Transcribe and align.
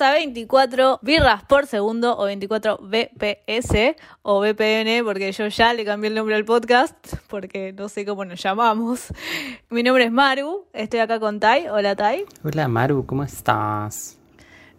a 0.00 0.12
24 0.12 1.00
birras 1.02 1.42
por 1.44 1.66
segundo 1.66 2.16
o 2.16 2.24
24 2.24 2.78
BPS 2.78 3.96
o 4.22 4.40
VPN 4.40 5.04
porque 5.04 5.32
yo 5.32 5.48
ya 5.48 5.72
le 5.72 5.84
cambié 5.84 6.08
el 6.08 6.14
nombre 6.14 6.36
al 6.36 6.44
podcast 6.44 6.94
porque 7.26 7.72
no 7.72 7.88
sé 7.88 8.04
cómo 8.04 8.24
nos 8.24 8.40
llamamos. 8.40 9.06
Mi 9.70 9.82
nombre 9.82 10.04
es 10.04 10.12
Maru, 10.12 10.66
estoy 10.72 11.00
acá 11.00 11.18
con 11.18 11.40
Tai. 11.40 11.68
Hola 11.68 11.96
Tai. 11.96 12.24
Hola 12.44 12.68
Maru, 12.68 13.06
¿cómo 13.06 13.24
estás? 13.24 14.18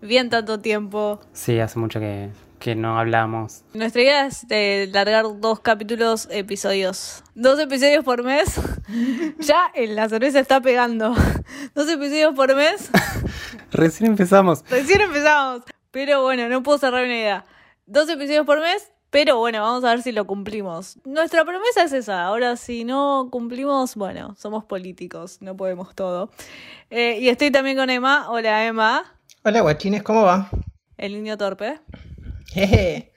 Bien 0.02 0.30
tanto 0.30 0.60
tiempo. 0.60 1.20
Sí, 1.34 1.60
hace 1.60 1.78
mucho 1.80 2.00
que, 2.00 2.30
que 2.58 2.76
no 2.76 2.98
hablamos. 2.98 3.64
Nuestra 3.74 4.02
idea 4.02 4.26
es 4.28 4.48
de 4.48 4.90
largar 4.94 5.26
dos 5.40 5.60
capítulos, 5.60 6.30
episodios. 6.32 7.24
Dos 7.36 7.60
episodios 7.60 8.06
por 8.06 8.24
mes. 8.24 8.60
ya 9.40 9.70
en 9.74 9.96
la 9.96 10.08
cerveza 10.08 10.40
está 10.40 10.62
pegando. 10.62 11.14
Dos 11.76 11.90
episodios 11.90 12.34
por 12.36 12.56
mes. 12.56 12.90
Recién 13.80 14.12
empezamos. 14.12 14.66
Recién 14.70 15.00
empezamos. 15.00 15.62
Pero 15.92 16.22
bueno, 16.22 16.50
no 16.50 16.62
puedo 16.62 16.78
cerrar 16.78 17.06
una 17.06 17.16
idea. 17.16 17.46
Dos 17.86 18.10
episodios 18.10 18.46
por 18.46 18.60
mes, 18.60 18.92
pero 19.10 19.38
bueno, 19.38 19.62
vamos 19.62 19.86
a 19.86 19.92
ver 19.92 20.02
si 20.02 20.12
lo 20.12 20.28
cumplimos. 20.28 20.98
Nuestra 21.06 21.46
promesa 21.46 21.84
es 21.86 21.94
esa. 21.94 22.26
Ahora, 22.26 22.58
si 22.58 22.84
no 22.84 23.30
cumplimos, 23.32 23.96
bueno, 23.96 24.36
somos 24.38 24.66
políticos, 24.66 25.38
no 25.40 25.56
podemos 25.56 25.96
todo. 25.96 26.30
Eh, 26.90 27.20
y 27.22 27.30
estoy 27.30 27.52
también 27.52 27.78
con 27.78 27.90
Emma. 27.90 28.30
Hola, 28.30 28.66
Emma. 28.66 29.06
Hola, 29.44 29.62
guachines, 29.62 30.04
¿cómo 30.04 30.24
va? 30.24 30.50
El 30.98 31.14
niño 31.14 31.38
torpe. 31.38 31.80
Jeje. 32.48 33.14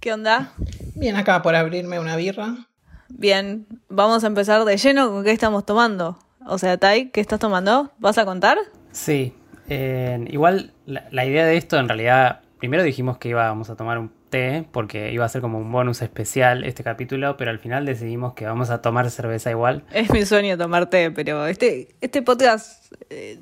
¿Qué 0.00 0.12
onda? 0.12 0.52
Bien, 0.96 1.14
acá 1.14 1.40
por 1.40 1.54
abrirme 1.54 2.00
una 2.00 2.16
birra. 2.16 2.66
Bien, 3.08 3.64
vamos 3.88 4.24
a 4.24 4.26
empezar 4.26 4.64
de 4.64 4.76
lleno 4.76 5.08
con 5.10 5.22
qué 5.22 5.30
estamos 5.30 5.64
tomando. 5.64 6.18
O 6.46 6.58
sea, 6.58 6.78
Tai, 6.78 7.10
¿qué 7.10 7.20
estás 7.20 7.38
tomando? 7.38 7.92
¿Vas 7.98 8.18
a 8.18 8.24
contar? 8.24 8.58
Sí, 8.92 9.34
eh, 9.70 10.24
igual 10.28 10.72
la, 10.84 11.06
la 11.10 11.24
idea 11.24 11.46
de 11.46 11.56
esto 11.56 11.78
en 11.78 11.88
realidad, 11.88 12.40
primero 12.58 12.82
dijimos 12.82 13.18
que 13.18 13.30
íbamos 13.30 13.70
a 13.70 13.76
tomar 13.76 13.98
un 13.98 14.10
té 14.30 14.64
porque 14.72 15.12
iba 15.12 15.24
a 15.24 15.28
ser 15.28 15.40
como 15.40 15.58
un 15.58 15.70
bonus 15.70 16.02
especial 16.02 16.64
este 16.64 16.82
capítulo, 16.82 17.36
pero 17.36 17.50
al 17.50 17.58
final 17.58 17.84
decidimos 17.84 18.34
que 18.34 18.46
vamos 18.46 18.70
a 18.70 18.80
tomar 18.80 19.10
cerveza 19.10 19.50
igual. 19.50 19.84
Es 19.92 20.10
mi 20.10 20.24
sueño 20.24 20.56
tomar 20.56 20.86
té, 20.86 21.10
pero 21.10 21.46
este, 21.46 21.88
este 22.00 22.22
podcast 22.22 22.92
eh, 23.10 23.38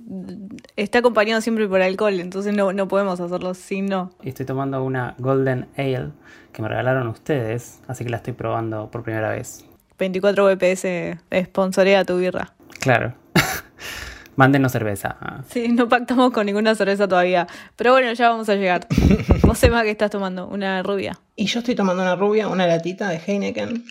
está 0.77 0.99
acompañado 0.99 1.41
siempre 1.41 1.69
por 1.69 1.81
alcohol, 1.83 2.21
entonces 2.21 2.55
no, 2.55 2.73
no 2.73 2.89
podemos 2.89 3.21
hacerlo 3.21 3.55
sin 3.55 3.87
no. 3.87 4.11
Estoy 4.23 4.47
tomando 4.47 4.83
una 4.83 5.15
Golden 5.19 5.69
Ale 5.77 6.11
que 6.53 6.63
me 6.63 6.69
regalaron 6.69 7.07
ustedes, 7.09 7.81
así 7.87 8.05
que 8.05 8.11
la 8.11 8.17
estoy 8.19 8.33
probando 8.33 8.91
por 8.91 9.03
primera 9.03 9.31
vez. 9.31 9.65
24 9.99 10.47
BPS 10.47 11.19
sponsorea 11.47 12.05
tu 12.05 12.19
birra. 12.19 12.55
Claro. 12.81 13.15
Mándenos 14.39 14.71
cerveza. 14.71 15.17
Ah. 15.21 15.43
Sí, 15.49 15.67
no 15.67 15.89
pactamos 15.89 16.31
con 16.31 16.47
ninguna 16.47 16.73
cerveza 16.77 17.09
todavía. 17.09 17.49
Pero 17.75 17.91
bueno, 17.91 18.13
ya 18.13 18.29
vamos 18.29 18.49
a 18.49 18.55
llegar. 18.55 18.87
Vos, 19.43 19.61
Emma, 19.65 19.83
¿qué 19.83 19.91
estás 19.91 20.13
tomando? 20.13 20.47
Una 20.47 20.81
rubia. 20.85 21.19
Y 21.35 21.47
yo 21.47 21.59
estoy 21.59 21.75
tomando 21.75 22.05
una 22.05 22.15
rubia, 22.15 22.47
una 22.47 22.69
latita 22.69 23.09
de 23.09 23.17
Heineken. 23.17 23.85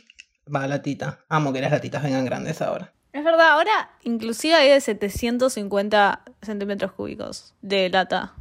Va, 0.55 0.65
latita. 0.65 1.19
Amo 1.27 1.51
que 1.51 1.59
las 1.59 1.71
latitas 1.71 2.01
vengan 2.01 2.23
grandes 2.23 2.61
ahora. 2.61 2.93
Es 3.11 3.25
verdad, 3.25 3.49
ahora 3.49 3.89
inclusive 4.03 4.55
hay 4.55 4.69
de 4.69 4.79
750 4.79 6.21
centímetros 6.41 6.93
cúbicos 6.93 7.53
de 7.61 7.89
lata. 7.89 8.33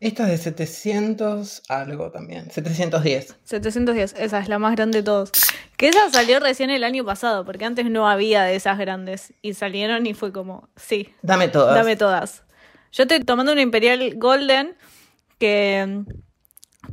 Esta 0.00 0.24
es 0.24 0.30
de 0.30 0.38
700 0.38 1.62
algo 1.68 2.10
también. 2.10 2.50
710. 2.50 3.36
710, 3.44 4.14
esa 4.18 4.38
es 4.38 4.48
la 4.48 4.58
más 4.58 4.74
grande 4.74 4.98
de 4.98 5.04
todos. 5.04 5.30
Que 5.76 5.88
esa 5.88 6.10
salió 6.10 6.40
recién 6.40 6.70
el 6.70 6.84
año 6.84 7.04
pasado, 7.04 7.44
porque 7.44 7.64
antes 7.66 7.84
no 7.90 8.08
había 8.08 8.42
de 8.44 8.56
esas 8.56 8.78
grandes. 8.78 9.34
Y 9.42 9.54
salieron 9.54 10.06
y 10.06 10.14
fue 10.14 10.32
como, 10.32 10.68
sí, 10.76 11.12
Dame 11.22 11.48
todas. 11.48 11.74
dame 11.74 11.96
todas. 11.96 12.42
Yo 12.92 13.02
estoy 13.04 13.20
tomando 13.20 13.52
una 13.52 13.60
Imperial 13.60 14.14
Golden 14.16 14.74
que 15.38 16.02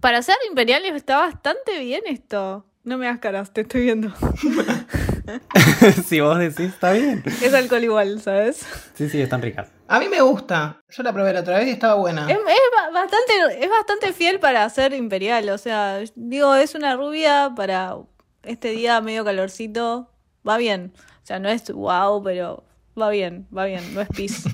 para 0.02 0.22
ser 0.22 0.36
Imperial 0.50 0.84
está 0.86 1.18
bastante 1.18 1.80
bien 1.80 2.02
esto. 2.08 2.66
No 2.84 2.98
me 2.98 3.08
hagas 3.08 3.20
caras, 3.20 3.52
te 3.52 3.62
estoy 3.62 3.82
viendo. 3.84 4.14
si 6.08 6.20
vos 6.22 6.38
decís, 6.40 6.60
está 6.74 6.92
bien. 6.94 7.24
Es 7.42 7.54
alcohol 7.54 7.84
igual, 7.84 8.22
¿sabes? 8.22 8.66
Sí, 8.94 9.10
sí, 9.10 9.22
están 9.22 9.42
ricas. 9.42 9.70
A 9.88 10.00
mí 10.00 10.08
me 10.10 10.22
gusta. 10.22 10.80
Yo 10.90 11.04
la 11.04 11.14
probé 11.14 11.34
la 11.34 11.42
otra 11.42 11.60
vez 11.60 11.68
y 11.68 11.72
estaba 11.72 11.96
buena. 11.96 12.30
Es, 12.30 12.38
es 12.38 12.44
ba- 12.76 12.92
bastante, 13.02 13.64
es 13.64 13.70
bastante 13.70 14.14
fiel 14.14 14.40
para 14.40 14.70
ser 14.70 14.94
Imperial. 14.94 15.50
O 15.50 15.58
sea, 15.58 16.00
digo, 16.16 16.56
es 16.56 16.76
una 16.76 16.96
rubia 16.96 17.52
para 17.56 17.96
este 18.44 18.70
día 18.72 19.00
medio 19.02 19.24
calorcito. 19.26 20.10
Va 20.48 20.58
bien. 20.58 20.94
O 21.24 21.26
sea, 21.28 21.40
no 21.40 21.50
es 21.50 21.70
wow, 21.72 22.22
pero 22.24 22.64
va 23.00 23.10
bien, 23.10 23.48
va 23.56 23.66
bien. 23.66 23.94
No 23.94 24.02
es 24.02 24.10
pis. 24.10 24.44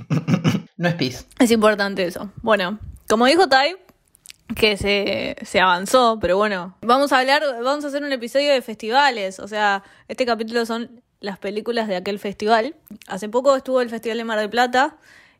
No 0.75 0.89
es 0.89 0.95
pis. 0.95 1.27
Es 1.39 1.51
importante 1.51 2.03
eso. 2.03 2.31
Bueno, 2.41 2.79
como 3.07 3.27
dijo 3.27 3.47
Tai, 3.47 3.75
que 4.55 4.77
se, 4.77 5.35
se 5.43 5.59
avanzó, 5.59 6.19
pero 6.21 6.37
bueno, 6.37 6.77
vamos 6.81 7.11
a 7.11 7.19
hablar, 7.19 7.43
vamos 7.63 7.83
a 7.85 7.87
hacer 7.87 8.03
un 8.03 8.11
episodio 8.11 8.51
de 8.51 8.61
festivales. 8.61 9.39
O 9.39 9.47
sea, 9.47 9.83
este 10.07 10.25
capítulo 10.25 10.65
son 10.65 11.01
las 11.19 11.39
películas 11.39 11.87
de 11.87 11.95
aquel 11.95 12.19
festival. 12.19 12.75
Hace 13.07 13.29
poco 13.29 13.55
estuvo 13.55 13.81
el 13.81 13.89
Festival 13.89 14.17
de 14.17 14.23
Mar 14.25 14.39
del 14.39 14.49
Plata 14.49 14.97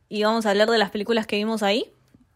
y 0.09 0.23
vamos 0.23 0.45
a 0.45 0.51
hablar 0.51 0.69
de 0.69 0.77
las 0.77 0.91
películas 0.91 1.27
que 1.27 1.35
vimos 1.35 1.61
ahí. 1.61 1.91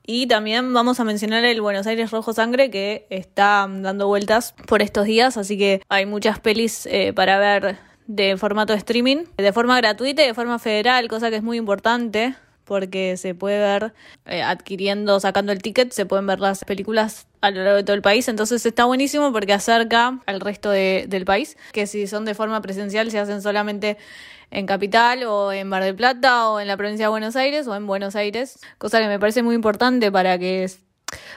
Y 0.06 0.27
también 0.27 0.73
vamos 0.73 1.00
a 1.00 1.03
mencionar 1.03 1.44
el 1.45 1.61
Buenos 1.61 1.88
Aires 1.88 2.11
Rojo 2.11 2.33
Sangre 2.33 2.69
que 2.69 3.07
está 3.09 3.67
dando 3.69 4.07
vueltas 4.07 4.53
por 4.66 4.81
estos 4.81 5.06
días, 5.06 5.35
así 5.35 5.57
que 5.57 5.81
hay 5.89 6.06
muchas 6.06 6.39
pelis 6.39 6.85
eh, 6.85 7.11
para 7.13 7.38
ver 7.39 7.77
de 8.06 8.38
formato 8.38 8.73
streaming, 8.73 9.25
de 9.35 9.51
forma 9.51 9.75
gratuita 9.77 10.23
y 10.23 10.27
de 10.27 10.33
forma 10.33 10.59
federal, 10.59 11.09
cosa 11.09 11.29
que 11.29 11.35
es 11.35 11.44
muy 11.44 11.57
importante 11.57 12.35
porque 12.67 13.17
se 13.17 13.33
puede 13.33 13.59
ver 13.59 13.94
eh, 14.25 14.41
adquiriendo, 14.44 15.19
sacando 15.19 15.51
el 15.51 15.61
ticket, 15.61 15.91
se 15.91 16.05
pueden 16.05 16.28
ver 16.28 16.39
las 16.39 16.63
películas 16.66 17.25
a 17.41 17.50
lo 17.51 17.63
largo 17.63 17.78
de 17.78 17.83
todo 17.83 17.95
el 17.95 18.01
país. 18.01 18.28
Entonces 18.28 18.66
está 18.66 18.85
buenísimo 18.85 19.31
porque 19.31 19.53
acerca 19.53 20.19
al 20.25 20.41
resto 20.41 20.69
de- 20.69 21.06
del 21.07 21.25
país, 21.25 21.57
que 21.72 21.88
si 21.88 22.07
son 22.07 22.25
de 22.25 22.35
forma 22.35 22.61
presencial 22.61 23.09
se 23.09 23.19
hacen 23.19 23.41
solamente 23.41 23.97
en 24.51 24.66
Capital 24.66 25.23
o 25.23 25.51
en 25.51 25.67
Mar 25.67 25.83
del 25.83 25.95
Plata 25.95 26.50
o 26.50 26.59
en 26.59 26.67
la 26.67 26.77
provincia 26.77 27.06
de 27.06 27.09
Buenos 27.09 27.35
Aires 27.35 27.67
o 27.67 27.75
en 27.75 27.88
Buenos 27.88 28.16
Aires, 28.16 28.59
cosa 28.77 29.00
que 29.00 29.07
me 29.07 29.19
parece 29.19 29.44
muy 29.44 29.56
importante 29.56 30.11
para 30.11 30.38
que 30.38 30.69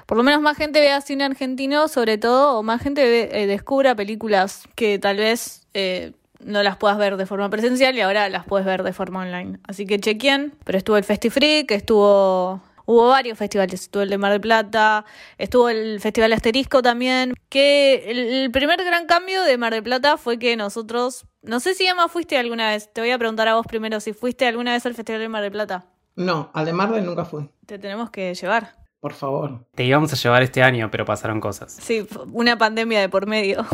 por 0.06 0.16
lo 0.16 0.24
menos 0.24 0.40
más 0.42 0.56
gente 0.56 0.80
vea 0.80 1.00
cine 1.00 1.24
argentino, 1.24 1.86
sobre 1.88 2.18
todo, 2.18 2.58
o 2.58 2.62
más 2.64 2.82
gente 2.82 3.04
ve- 3.04 3.30
eh, 3.32 3.46
descubra 3.46 3.94
películas 3.94 4.64
que 4.74 4.98
tal 4.98 5.16
vez 5.18 5.66
eh, 5.74 6.12
no 6.44 6.62
las 6.62 6.76
puedas 6.76 6.98
ver 6.98 7.16
de 7.16 7.26
forma 7.26 7.48
presencial 7.50 7.96
y 7.96 8.00
ahora 8.00 8.28
las 8.28 8.44
puedes 8.44 8.66
ver 8.66 8.82
de 8.82 8.92
forma 8.92 9.20
online. 9.20 9.58
Así 9.66 9.86
que 9.86 9.98
chequen, 10.00 10.54
pero 10.64 10.78
estuvo 10.78 10.96
el 10.96 11.04
FestiFreak, 11.04 11.70
estuvo... 11.70 12.62
Hubo 12.86 13.06
varios 13.08 13.38
festivales, 13.38 13.82
estuvo 13.82 14.02
el 14.02 14.10
de 14.10 14.18
Mar 14.18 14.32
del 14.32 14.40
Plata, 14.40 15.04
estuvo 15.38 15.68
el 15.68 16.00
Festival 16.00 16.32
Asterisco 16.32 16.82
también, 16.82 17.34
que 17.48 18.02
el, 18.10 18.18
el 18.18 18.50
primer 18.50 18.82
gran 18.84 19.06
cambio 19.06 19.44
de 19.44 19.56
Mar 19.58 19.72
del 19.72 19.84
Plata 19.84 20.16
fue 20.16 20.40
que 20.40 20.56
nosotros, 20.56 21.24
no 21.42 21.60
sé 21.60 21.74
si 21.74 21.86
Emma 21.86 22.08
fuiste 22.08 22.36
alguna 22.36 22.70
vez, 22.70 22.92
te 22.92 23.00
voy 23.00 23.12
a 23.12 23.18
preguntar 23.18 23.46
a 23.46 23.54
vos 23.54 23.64
primero 23.64 24.00
si 24.00 24.12
fuiste 24.12 24.44
alguna 24.44 24.72
vez 24.72 24.84
al 24.86 24.94
Festival 24.94 25.20
de 25.20 25.28
Mar 25.28 25.42
del 25.42 25.52
Plata, 25.52 25.86
No, 26.16 26.50
al 26.52 26.64
de 26.66 26.72
Marvel 26.72 27.04
nunca 27.06 27.24
fui. 27.24 27.48
te 27.64 27.78
tenemos 27.78 28.10
que 28.10 28.34
llevar. 28.34 28.74
Por 28.98 29.12
favor. 29.12 29.66
Te 29.76 29.84
íbamos 29.84 30.12
a 30.12 30.16
llevar 30.16 30.42
este 30.42 30.64
año, 30.64 30.90
pero 30.90 31.04
pasaron 31.04 31.38
cosas. 31.40 31.76
Sí, 31.80 32.08
una 32.32 32.58
pandemia 32.58 32.98
de 32.98 33.08
por 33.08 33.28
medio. 33.28 33.64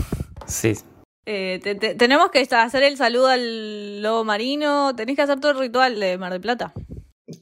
Sí. 0.47 0.75
Eh, 1.27 1.59
te- 1.63 1.75
te- 1.75 1.95
tenemos 1.97 2.31
que 2.31 2.47
hacer 2.49 2.83
el 2.85 2.97
saludo 2.97 3.27
al 3.27 4.01
lobo 4.01 4.23
marino, 4.25 4.95
tenés 4.95 5.17
que 5.17 5.23
hacer 5.23 5.41
todo 5.41 5.51
el 5.53 5.59
ritual 5.59 5.99
de 5.99 6.17
Mar 6.19 6.31
del 6.33 6.41
Plata. 6.41 6.73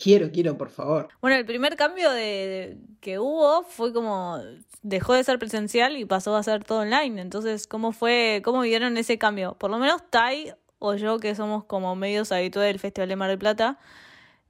Quiero, 0.01 0.31
quiero, 0.33 0.57
por 0.57 0.71
favor. 0.71 1.09
Bueno, 1.21 1.37
el 1.37 1.45
primer 1.45 1.77
cambio 1.77 2.11
de, 2.11 2.23
de- 2.23 2.79
que 3.01 3.19
hubo 3.19 3.63
fue 3.65 3.93
como 3.93 4.39
dejó 4.81 5.13
de 5.13 5.23
ser 5.25 5.39
presencial 5.39 5.97
y 5.99 6.07
pasó 6.07 6.35
a 6.35 6.43
ser 6.43 6.65
todo 6.65 6.81
online. 6.81 7.21
Entonces, 7.21 7.67
¿cómo 7.67 7.93
fue, 7.93 8.41
cómo 8.43 8.63
vieron 8.63 8.97
ese 8.97 9.19
cambio? 9.19 9.55
Por 9.59 9.71
lo 9.71 9.79
menos 9.79 10.01
Tai 10.11 10.55
o 10.79 10.95
yo, 10.95 11.19
que 11.19 11.35
somos 11.35 11.65
como 11.65 11.95
medios 11.97 12.33
habituales 12.33 12.73
del 12.73 12.81
Festival 12.81 13.09
de 13.11 13.17
Mar 13.17 13.29
del 13.29 13.39
Plata, 13.39 13.79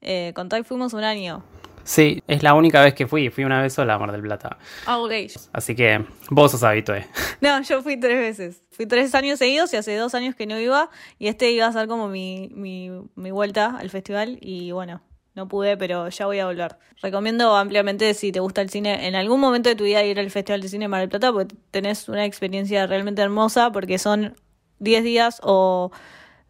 eh, 0.00 0.32
con 0.36 0.48
Tai 0.48 0.62
fuimos 0.62 0.92
un 0.92 1.02
año. 1.02 1.42
Sí, 1.84 2.22
es 2.26 2.42
la 2.42 2.54
única 2.54 2.82
vez 2.82 2.94
que 2.94 3.06
fui. 3.06 3.30
Fui 3.30 3.44
una 3.44 3.60
vez 3.62 3.74
sola 3.74 3.94
a 3.94 3.98
Mar 3.98 4.10
del 4.10 4.22
Plata. 4.22 4.58
Ah, 4.86 4.98
ok. 4.98 5.12
Así 5.52 5.74
que 5.74 6.04
vos 6.30 6.50
sos 6.50 6.62
habitué. 6.62 7.06
No, 7.40 7.60
yo 7.62 7.82
fui 7.82 7.98
tres 7.98 8.18
veces. 8.18 8.62
Fui 8.70 8.86
tres 8.86 9.14
años 9.14 9.38
seguidos 9.38 9.72
y 9.74 9.76
hace 9.76 9.94
dos 9.96 10.14
años 10.14 10.34
que 10.34 10.46
no 10.46 10.58
iba. 10.58 10.88
Y 11.18 11.28
este 11.28 11.50
iba 11.50 11.66
a 11.66 11.72
ser 11.72 11.88
como 11.88 12.08
mi, 12.08 12.48
mi, 12.54 12.90
mi 13.14 13.30
vuelta 13.30 13.76
al 13.78 13.90
festival. 13.90 14.38
Y 14.40 14.72
bueno, 14.72 15.02
no 15.34 15.48
pude, 15.48 15.76
pero 15.76 16.08
ya 16.08 16.26
voy 16.26 16.38
a 16.38 16.46
volver. 16.46 16.76
Recomiendo 17.02 17.54
ampliamente 17.56 18.14
si 18.14 18.32
te 18.32 18.40
gusta 18.40 18.62
el 18.62 18.70
cine, 18.70 19.06
en 19.06 19.14
algún 19.14 19.40
momento 19.40 19.68
de 19.68 19.74
tu 19.74 19.84
vida 19.84 20.02
ir 20.04 20.18
al 20.18 20.30
Festival 20.30 20.60
de 20.60 20.68
Cine 20.68 20.84
de 20.84 20.88
Mar 20.88 21.00
del 21.00 21.08
Plata, 21.10 21.32
porque 21.32 21.54
tenés 21.70 22.08
una 22.08 22.24
experiencia 22.24 22.86
realmente 22.86 23.20
hermosa, 23.20 23.72
porque 23.72 23.98
son 23.98 24.36
10 24.78 25.04
días 25.04 25.40
o 25.42 25.90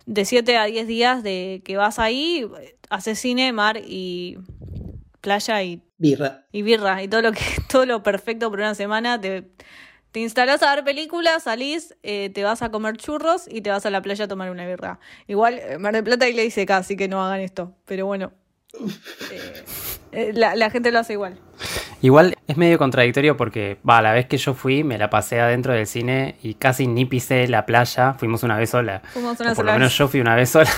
de 0.06 0.24
7 0.24 0.56
a 0.58 0.64
10 0.64 0.86
días 0.86 1.22
de 1.22 1.62
que 1.64 1.76
vas 1.76 1.98
ahí, 1.98 2.46
haces 2.90 3.18
cine, 3.18 3.52
mar 3.52 3.78
y 3.78 4.36
playa 5.24 5.62
y 5.62 5.82
Birra. 5.96 6.44
y 6.52 6.62
birra 6.62 7.02
y 7.02 7.08
todo 7.08 7.22
lo 7.22 7.32
que 7.32 7.40
todo 7.68 7.86
lo 7.86 8.02
perfecto 8.02 8.50
por 8.50 8.60
una 8.60 8.74
semana 8.74 9.20
te, 9.20 9.48
te 10.12 10.20
instalás 10.20 10.62
a 10.62 10.74
ver 10.74 10.84
películas 10.84 11.44
salís 11.44 11.94
eh, 12.02 12.30
te 12.30 12.44
vas 12.44 12.62
a 12.62 12.70
comer 12.70 12.96
churros 12.98 13.46
y 13.48 13.62
te 13.62 13.70
vas 13.70 13.86
a 13.86 13.90
la 13.90 14.02
playa 14.02 14.26
a 14.26 14.28
tomar 14.28 14.50
una 14.50 14.66
birra. 14.66 15.00
Igual 15.26 15.58
eh, 15.58 15.78
Mar 15.78 15.94
del 15.94 16.04
Plata 16.04 16.28
y 16.28 16.34
le 16.34 16.42
dice 16.42 16.66
casi 16.66 16.96
que 16.96 17.08
no 17.08 17.24
hagan 17.24 17.40
esto 17.40 17.74
pero 17.86 18.06
bueno. 18.06 18.32
Eh, 19.32 19.64
eh, 20.12 20.32
la, 20.34 20.54
la 20.54 20.68
gente 20.70 20.92
lo 20.92 20.98
hace 21.00 21.14
igual 21.14 21.40
Igual 22.04 22.36
es 22.46 22.58
medio 22.58 22.76
contradictorio 22.76 23.34
porque, 23.38 23.78
va, 23.88 24.02
la 24.02 24.12
vez 24.12 24.26
que 24.26 24.36
yo 24.36 24.52
fui, 24.52 24.84
me 24.84 24.98
la 24.98 25.08
pasé 25.08 25.40
adentro 25.40 25.72
del 25.72 25.86
cine 25.86 26.36
y 26.42 26.52
casi 26.52 26.86
ni 26.86 27.06
pisé 27.06 27.48
la 27.48 27.64
playa. 27.64 28.12
Fuimos 28.18 28.42
una 28.42 28.58
vez 28.58 28.68
sola. 28.68 29.00
Fuimos 29.14 29.40
una 29.40 29.52
O 29.52 29.54
por 29.54 29.64
lo 29.64 29.72
menos 29.72 29.88
vez. 29.88 29.96
yo 29.96 30.08
fui 30.08 30.20
una 30.20 30.34
vez 30.34 30.50
sola. 30.50 30.68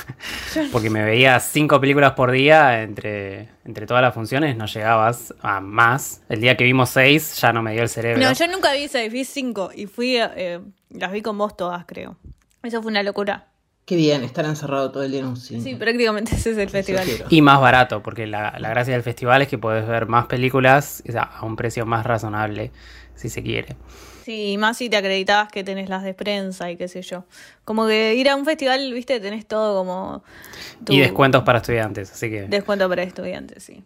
porque 0.71 0.89
me 0.89 1.03
veía 1.03 1.41
cinco 1.41 1.81
películas 1.81 2.13
por 2.13 2.31
día 2.31 2.81
entre, 2.81 3.49
entre 3.65 3.87
todas 3.87 4.05
las 4.05 4.15
funciones, 4.15 4.57
no 4.57 4.67
llegabas 4.67 5.35
a 5.43 5.61
más. 5.61 6.23
El 6.29 6.41
día 6.41 6.57
que 6.57 6.63
vimos 6.63 6.91
seis 6.91 7.41
ya 7.41 7.53
no 7.53 7.61
me 7.61 7.73
dio 7.73 7.83
el 7.83 7.89
cerebro. 7.89 8.23
No, 8.23 8.33
yo 8.33 8.47
nunca 8.47 8.73
vi 8.73 8.87
seis, 8.87 9.13
vi 9.13 9.25
cinco 9.25 9.71
y 9.75 9.87
fui, 9.87 10.19
eh, 10.19 10.61
las 10.91 11.11
vi 11.11 11.23
con 11.23 11.37
vos 11.37 11.57
todas, 11.57 11.87
creo. 11.87 12.17
Eso 12.63 12.81
fue 12.81 12.93
una 12.93 13.03
locura. 13.03 13.49
Qué 13.87 13.95
bien, 13.97 14.25
estar 14.25 14.45
encerrado 14.45 14.91
todo 14.91 15.05
el 15.05 15.13
día 15.13 15.21
en 15.21 15.27
un 15.27 15.37
cine. 15.37 15.63
Sí, 15.63 15.77
prácticamente 15.77 16.35
ese 16.35 16.51
es 16.51 16.59
el 16.59 16.69
festival. 16.69 17.07
Y 17.31 17.41
más 17.41 17.61
barato, 17.61 18.03
porque 18.03 18.27
la, 18.27 18.57
la 18.59 18.69
gracia 18.69 18.93
del 18.95 19.05
festival 19.05 19.43
es 19.43 19.49
que 19.49 19.59
podés 19.59 19.87
ver 19.87 20.07
más 20.07 20.27
películas 20.27 21.05
o 21.09 21.13
sea, 21.13 21.23
a 21.23 21.45
un 21.47 21.55
precio 21.55 21.87
más 21.87 22.05
razonable, 22.05 22.73
si 23.15 23.29
se 23.29 23.45
quiere. 23.45 23.77
Sí, 24.25 24.55
y 24.55 24.59
más 24.59 24.77
si 24.77 24.91
te 24.91 24.97
acreditabas 24.97 25.53
que 25.53 25.63
tenés 25.63 25.89
las 25.89 26.03
de 26.03 26.15
prensa 26.15 26.69
y 26.69 26.77
qué 26.77 26.89
sé 26.89 27.03
yo. 27.03 27.27
Como 27.65 27.87
que 27.87 28.17
ir 28.17 28.29
a 28.29 28.35
un 28.35 28.45
festival, 28.45 28.93
viste, 28.93 29.21
tenés 29.21 29.47
todo 29.47 29.79
como... 29.79 30.25
tu- 30.85 30.93
Y 30.93 30.99
descuentos 30.99 31.45
para 31.45 31.59
estudiantes, 31.59 32.11
así 32.11 32.29
que... 32.29 32.43
Descuento 32.49 32.89
para 32.89 33.05
estudiantes, 33.05 33.63
sí. 33.63 33.85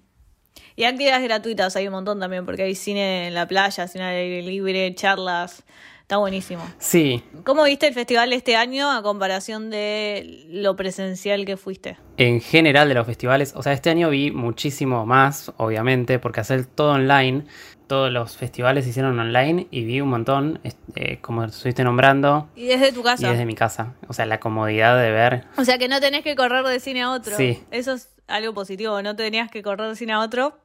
Y 0.76 0.84
actividades 0.84 1.22
gratuitas 1.24 1.76
hay 1.76 1.88
un 1.88 1.92
montón 1.92 2.18
también, 2.18 2.46
porque 2.46 2.62
hay 2.62 2.74
cine 2.74 3.26
en 3.28 3.34
la 3.34 3.46
playa, 3.46 3.86
cine 3.86 4.04
al 4.04 4.14
aire 4.14 4.40
libre, 4.40 4.94
charlas. 4.94 5.62
Está 6.10 6.18
buenísimo. 6.18 6.68
Sí, 6.80 7.22
¿Cómo 7.44 7.62
viste 7.62 7.86
el 7.86 7.94
festival 7.94 8.32
este 8.32 8.56
año 8.56 8.90
a 8.90 9.00
comparación 9.00 9.70
de 9.70 10.44
lo 10.48 10.74
presencial 10.74 11.44
que 11.46 11.56
fuiste? 11.56 11.98
en 12.16 12.40
general 12.40 12.88
de 12.88 12.94
los 12.94 13.06
festivales, 13.06 13.52
o 13.54 13.62
sea, 13.62 13.72
este 13.72 13.90
año 13.90 14.10
vi 14.10 14.32
muchísimo 14.32 15.06
más, 15.06 15.52
obviamente, 15.56 16.18
porque 16.18 16.40
hacer 16.40 16.66
todo 16.66 16.94
online, 16.94 17.44
todos 17.86 18.10
los 18.10 18.36
festivales 18.36 18.82
se 18.82 18.90
hicieron 18.90 19.20
online 19.20 19.68
y 19.70 19.84
vi 19.84 20.00
un 20.00 20.08
montón, 20.08 20.58
eh, 20.96 21.18
como 21.20 21.44
estuviste 21.44 21.84
nombrando, 21.84 22.48
Y 22.56 22.66
desde 22.66 22.90
tu 22.90 23.00
y 23.00 23.04
casa. 23.04 23.30
desde 23.30 23.46
mi 23.46 23.54
casa. 23.54 23.94
O 24.08 24.12
sea, 24.12 24.26
la 24.26 24.40
comodidad 24.40 25.00
de 25.00 25.12
ver. 25.12 25.44
O 25.58 25.64
sea 25.64 25.78
que 25.78 25.86
no 25.86 26.00
tenés 26.00 26.24
que 26.24 26.34
correr 26.34 26.64
de 26.66 26.80
cine 26.80 27.02
a 27.02 27.12
otro. 27.12 27.36
Sí. 27.36 27.62
Eso 27.70 27.92
es 27.92 28.08
algo 28.26 28.52
positivo. 28.52 29.00
No 29.00 29.14
tenías 29.14 29.48
que 29.48 29.62
correr 29.62 29.88
de 29.90 29.94
cine 29.94 30.14
a 30.14 30.18
otro 30.18 30.58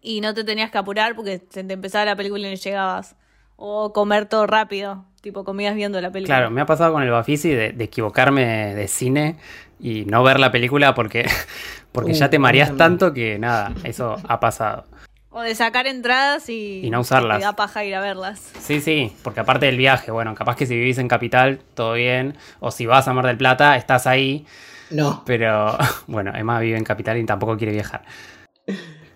y 0.00 0.20
no 0.20 0.32
te 0.32 0.44
tenías 0.44 0.70
que 0.70 0.78
apurar 0.78 1.16
porque 1.16 1.40
te 1.40 1.60
empezaba 1.60 2.04
la 2.04 2.14
película 2.14 2.46
y 2.46 2.52
no 2.52 2.56
llegabas. 2.56 3.16
O 3.56 3.92
comer 3.92 4.26
todo 4.26 4.46
rápido, 4.46 5.04
tipo 5.22 5.44
comías 5.44 5.74
viendo 5.74 6.00
la 6.00 6.10
película. 6.10 6.36
Claro, 6.36 6.50
me 6.50 6.60
ha 6.60 6.66
pasado 6.66 6.92
con 6.92 7.02
el 7.02 7.10
Bafisi 7.10 7.48
de, 7.50 7.72
de 7.72 7.84
equivocarme 7.84 8.74
de 8.74 8.86
cine 8.88 9.36
y 9.80 10.04
no 10.04 10.22
ver 10.22 10.38
la 10.38 10.52
película 10.52 10.94
porque, 10.94 11.26
porque 11.92 12.12
Uh, 12.12 12.14
ya 12.14 12.28
te 12.30 12.36
a 12.36 12.38
mí 12.38 12.42
mareas 12.42 12.76
tanto 12.76 13.12
que 13.14 13.38
nada, 13.38 13.72
eso 13.84 14.16
ha 14.28 14.40
pasado. 14.40 14.84
O 15.30 15.40
de 15.42 15.54
sacar 15.54 15.86
entradas 15.86 16.48
y, 16.48 16.80
Y 16.84 16.90
no 16.90 17.00
usarlas. 17.00 17.38
Te 17.38 17.44
da 17.44 17.52
paja 17.54 17.84
ir 17.84 17.94
a 17.94 18.00
verlas. 18.00 18.52
Sí, 18.58 18.80
sí, 18.80 19.14
porque 19.22 19.40
aparte 19.40 19.66
del 19.66 19.76
viaje, 19.76 20.10
bueno, 20.10 20.34
capaz 20.34 20.56
que 20.56 20.64
si 20.66 20.74
vivís 20.74 20.96
en 20.98 21.08
Capital, 21.08 21.60
todo 21.74 21.92
bien, 21.92 22.36
o 22.60 22.70
si 22.70 22.86
vas 22.86 23.06
a 23.08 23.12
Mar 23.12 23.26
del 23.26 23.36
Plata, 23.36 23.76
estás 23.76 24.06
ahí, 24.06 24.46
No. 24.90 25.22
pero 25.26 25.76
bueno, 26.06 26.32
Emma 26.34 26.58
vive 26.60 26.78
en 26.78 26.84
Capital 26.84 27.18
y 27.18 27.24
tampoco 27.26 27.56
quiere 27.58 27.72
viajar. 27.74 28.02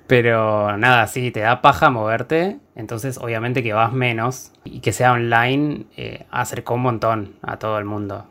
Pero 0.07 0.77
nada, 0.77 1.07
sí, 1.07 1.31
te 1.31 1.41
da 1.41 1.63
paja 1.63 1.89
moverte, 1.89 2.59
entonces 2.81 3.19
obviamente 3.19 3.63
que 3.63 3.73
vas 3.73 3.93
menos 3.93 4.53
y 4.65 4.81
que 4.81 4.93
sea 4.93 5.13
online 5.13 5.87
eh, 5.97 6.27
acercó 6.31 6.75
un 6.75 6.83
montón 6.83 7.37
a 7.43 7.59
todo 7.59 7.79
el 7.79 7.85
mundo. 7.85 8.27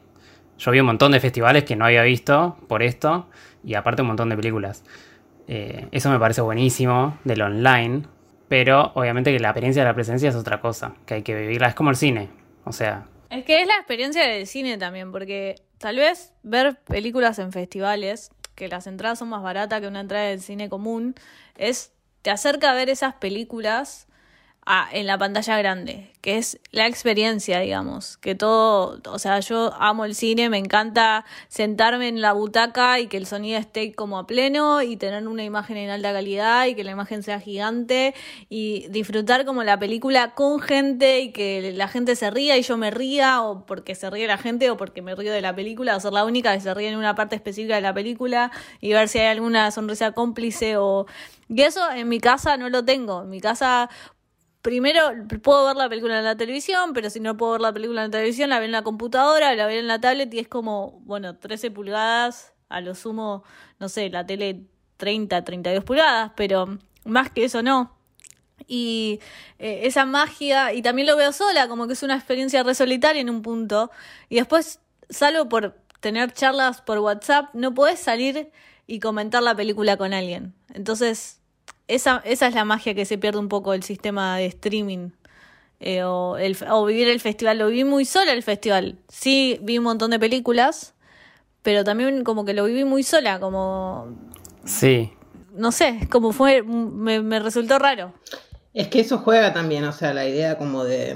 Yo 0.58 0.72
vi 0.72 0.80
un 0.82 0.88
montón 0.88 1.14
de 1.14 1.20
festivales 1.20 1.64
que 1.64 1.76
no 1.76 1.86
había 1.86 2.04
visto 2.04 2.58
por 2.68 2.84
esto 2.84 3.28
y 3.64 3.76
aparte 3.76 4.02
un 4.02 4.10
montón 4.10 4.30
de 4.30 4.36
películas. 4.36 4.84
Eh, 5.48 5.88
eso 5.92 6.10
me 6.10 6.20
parece 6.20 6.42
buenísimo 6.42 7.18
del 7.24 7.42
online, 7.42 8.04
pero 8.50 8.92
obviamente 8.96 9.32
que 9.32 9.40
la 9.40 9.50
experiencia 9.50 9.84
de 9.84 9.88
la 9.88 9.96
presencia 9.96 10.30
es 10.30 10.36
otra 10.36 10.60
cosa, 10.60 10.96
que 11.06 11.16
hay 11.16 11.22
que 11.24 11.34
vivirla, 11.34 11.70
es 11.70 11.76
como 11.76 11.90
el 11.90 11.96
cine, 11.96 12.30
o 12.66 12.74
sea, 12.74 13.06
Es 13.30 13.46
que 13.46 13.62
es 13.62 13.68
la 13.68 13.76
experiencia 13.76 14.28
del 14.28 14.46
cine 14.46 14.78
también, 14.78 15.12
porque 15.12 15.56
tal 15.78 15.96
vez 15.96 16.34
ver 16.44 16.80
películas 16.84 17.40
en 17.40 17.52
festivales, 17.52 18.32
que 18.56 18.68
las 18.68 18.86
entradas 18.86 19.20
son 19.20 19.30
más 19.30 19.42
baratas 19.42 19.82
que 19.82 19.88
una 19.88 20.02
entrada 20.02 20.26
del 20.26 20.42
cine 20.42 20.70
común, 20.70 21.16
es 21.58 21.94
te 22.22 22.32
acerca 22.32 22.72
a 22.72 22.74
ver 22.74 22.90
esas 22.90 23.16
películas 23.16 24.09
a- 24.72 24.88
en 24.92 25.08
la 25.08 25.18
pantalla 25.18 25.58
grande, 25.58 26.12
que 26.22 26.38
es 26.38 26.60
la 26.70 26.86
experiencia, 26.86 27.60
digamos, 27.60 28.18
que 28.18 28.36
todo, 28.36 29.02
o 29.08 29.18
sea, 29.18 29.40
yo 29.40 29.74
amo 29.80 30.06
el 30.06 30.14
cine, 30.14 30.48
me 30.48 30.60
encanta 30.60 31.26
sentarme 31.48 32.08
en 32.08 32.22
la 32.22 32.34
butaca 32.34 33.00
y 33.00 33.08
que 33.08 33.18
el 33.18 33.26
sonido 33.26 33.58
esté 33.58 33.94
como 33.96 34.20
a 34.20 34.28
pleno 34.28 34.84
y 34.84 34.96
tener 34.96 35.28
una 35.28 35.44
imagen 35.44 35.76
en 35.78 35.90
alta 35.90 36.14
calidad 36.14 36.68
y 36.68 36.76
que 36.76 36.84
la 36.84 36.92
imagen 36.92 37.24
sea 37.24 37.40
gigante 37.40 38.14
y 38.48 38.88
disfrutar 38.90 39.44
como 39.44 39.64
la 39.64 39.80
película 39.80 40.36
con 40.36 40.60
gente 40.60 41.22
y 41.22 41.32
que 41.32 41.72
la 41.76 41.88
gente 41.88 42.16
se 42.16 42.30
ría 42.30 42.56
y 42.56 42.62
yo 42.62 42.78
me 42.78 42.92
ría 42.92 43.42
o 43.42 43.66
porque 43.66 43.96
se 43.96 44.08
ríe 44.12 44.28
la 44.28 44.38
gente 44.38 44.70
o 44.70 44.78
porque 44.78 45.02
me 45.02 45.16
río 45.16 45.34
de 45.34 45.42
la 45.42 45.56
película 45.56 45.96
o 45.96 46.00
ser 46.00 46.14
la 46.14 46.26
única 46.26 46.54
que 46.54 46.62
se 46.62 46.72
ríe 46.76 46.90
en 46.90 46.98
una 46.98 47.16
parte 47.16 47.36
específica 47.36 47.74
de 47.74 47.82
la 47.82 47.96
película 47.96 48.52
y 48.82 48.94
ver 48.94 49.08
si 49.10 49.18
hay 49.18 49.30
alguna 49.30 49.72
sonrisa 49.72 50.12
cómplice 50.12 50.78
o... 50.78 51.08
Y 51.52 51.64
eso 51.64 51.90
en 51.92 52.08
mi 52.08 52.20
casa 52.20 52.58
no 52.58 52.70
lo 52.70 52.86
tengo. 52.86 53.24
En 53.24 53.30
mi 53.32 53.42
casa 53.42 53.90
primero 54.70 55.02
puedo 55.42 55.66
ver 55.66 55.76
la 55.78 55.90
película 55.90 56.20
en 56.20 56.24
la 56.24 56.38
televisión, 56.38 56.94
pero 56.94 57.10
si 57.10 57.20
no 57.20 57.36
puedo 57.36 57.54
ver 57.54 57.62
la 57.62 57.74
película 57.74 58.06
en 58.06 58.12
la 58.12 58.18
televisión, 58.20 58.52
la 58.52 58.60
veo 58.60 58.68
en 58.68 58.72
la 58.72 58.84
computadora, 58.84 59.56
la 59.56 59.66
veo 59.66 59.80
en 59.80 59.88
la 59.88 60.00
tablet 60.00 60.32
y 60.32 60.38
es 60.38 60.48
como, 60.48 61.02
bueno, 61.06 61.40
13 61.40 61.72
pulgadas, 61.72 62.54
a 62.70 62.80
lo 62.80 62.94
sumo, 62.94 63.44
no 63.80 63.90
sé, 63.90 64.12
la 64.12 64.28
tele 64.28 64.68
30, 64.98 65.44
32 65.44 65.84
pulgadas, 65.84 66.34
pero 66.36 66.78
más 67.04 67.32
que 67.32 67.46
eso 67.46 67.64
no. 67.64 67.98
Y 68.68 69.20
eh, 69.58 69.82
esa 69.86 70.06
magia, 70.06 70.72
y 70.72 70.84
también 70.84 71.08
lo 71.08 71.18
veo 71.18 71.34
sola, 71.34 71.68
como 71.68 71.88
que 71.88 71.94
es 71.94 72.04
una 72.04 72.16
experiencia 72.16 72.62
re 72.62 72.76
solitaria 72.76 73.22
en 73.24 73.32
un 73.32 73.42
punto. 73.42 73.90
Y 74.30 74.36
después, 74.36 74.82
salvo 75.10 75.50
por 75.50 75.80
tener 76.00 76.32
charlas 76.32 76.82
por 76.82 77.00
WhatsApp, 77.00 77.50
no 77.56 77.74
podés 77.74 78.00
salir 78.00 78.52
y 78.86 79.00
comentar 79.00 79.42
la 79.42 79.56
película 79.56 79.98
con 79.98 80.14
alguien. 80.14 80.54
Entonces, 80.76 81.39
esa, 81.90 82.22
esa 82.24 82.48
es 82.48 82.56
la 82.56 82.64
magia 82.64 82.94
que 82.94 83.06
se 83.06 83.18
pierde 83.18 83.40
un 83.40 83.50
poco 83.50 83.74
el 83.74 83.84
sistema 83.84 84.38
de 84.38 84.46
streaming. 84.46 85.10
Eh, 85.82 86.04
o, 86.04 86.38
el, 86.38 86.58
o 86.70 86.86
vivir 86.86 87.08
el 87.08 87.20
festival. 87.20 87.58
Lo 87.58 87.68
viví 87.68 87.84
muy 87.84 88.06
sola 88.06 88.32
el 88.34 88.44
festival. 88.44 88.98
Sí, 89.08 89.60
vi 89.62 89.78
un 89.78 89.86
montón 89.86 90.12
de 90.12 90.20
películas, 90.20 90.94
pero 91.62 91.84
también 91.84 92.24
como 92.24 92.46
que 92.46 92.54
lo 92.54 92.66
viví 92.66 92.84
muy 92.84 93.04
sola, 93.04 93.40
como... 93.40 94.16
sí, 94.66 95.12
No 95.54 95.72
sé, 95.72 96.08
como 96.12 96.32
fue, 96.32 96.64
me, 96.64 97.22
me 97.22 97.40
resultó 97.40 97.80
raro. 97.80 98.14
Es 98.74 98.88
que 98.88 99.00
eso 99.00 99.18
juega 99.18 99.54
también, 99.54 99.84
o 99.86 99.92
sea, 99.92 100.14
la 100.14 100.28
idea 100.28 100.58
como 100.58 100.84
de, 100.84 101.16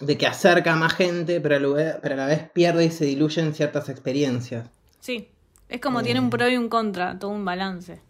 de 0.00 0.18
que 0.18 0.26
acerca 0.26 0.72
a 0.72 0.76
más 0.76 0.94
gente, 0.94 1.40
pero 1.40 1.56
a, 1.56 1.60
la 1.60 1.68
vez, 1.68 1.96
pero 2.02 2.14
a 2.14 2.18
la 2.18 2.26
vez 2.26 2.50
pierde 2.50 2.86
y 2.86 2.90
se 2.90 3.04
diluyen 3.04 3.54
ciertas 3.54 3.88
experiencias. 3.88 4.68
Sí, 5.00 5.28
es 5.68 5.80
como 5.80 6.02
tiene 6.02 6.20
un 6.20 6.30
pro 6.30 6.48
y 6.48 6.56
un 6.56 6.68
contra, 6.68 7.18
todo 7.18 7.30
un 7.30 7.44
balance. 7.44 8.00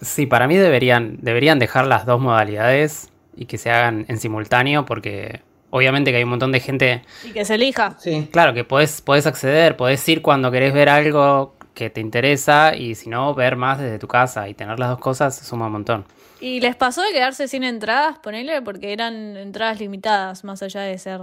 Sí, 0.00 0.26
para 0.26 0.46
mí 0.46 0.56
deberían, 0.56 1.18
deberían 1.20 1.58
dejar 1.58 1.86
las 1.86 2.06
dos 2.06 2.20
modalidades 2.20 3.10
y 3.36 3.46
que 3.46 3.58
se 3.58 3.70
hagan 3.70 4.06
en 4.08 4.18
simultáneo 4.18 4.84
porque 4.84 5.42
obviamente 5.70 6.10
que 6.10 6.18
hay 6.18 6.24
un 6.24 6.30
montón 6.30 6.52
de 6.52 6.60
gente, 6.60 7.02
Y 7.24 7.32
que 7.32 7.44
se 7.44 7.54
elija. 7.54 7.96
Sí. 7.98 8.28
claro, 8.32 8.54
que 8.54 8.64
podés, 8.64 9.00
podés 9.02 9.26
acceder, 9.26 9.76
podés 9.76 10.06
ir 10.08 10.22
cuando 10.22 10.50
querés 10.50 10.72
ver 10.72 10.88
algo 10.88 11.54
que 11.74 11.90
te 11.90 12.00
interesa 12.00 12.74
y 12.74 12.94
si 12.94 13.10
no, 13.10 13.34
ver 13.34 13.56
más 13.56 13.78
desde 13.78 13.98
tu 13.98 14.08
casa 14.08 14.48
y 14.48 14.54
tener 14.54 14.78
las 14.78 14.88
dos 14.88 14.98
cosas 14.98 15.36
suma 15.36 15.66
un 15.66 15.72
montón. 15.72 16.04
¿Y 16.40 16.60
les 16.60 16.76
pasó 16.76 17.02
de 17.02 17.12
quedarse 17.12 17.48
sin 17.48 17.64
entradas, 17.64 18.18
ponele? 18.18 18.62
Porque 18.62 18.92
eran 18.92 19.36
entradas 19.36 19.78
limitadas, 19.80 20.44
más 20.44 20.62
allá 20.62 20.80
de 20.82 20.98
ser 20.98 21.20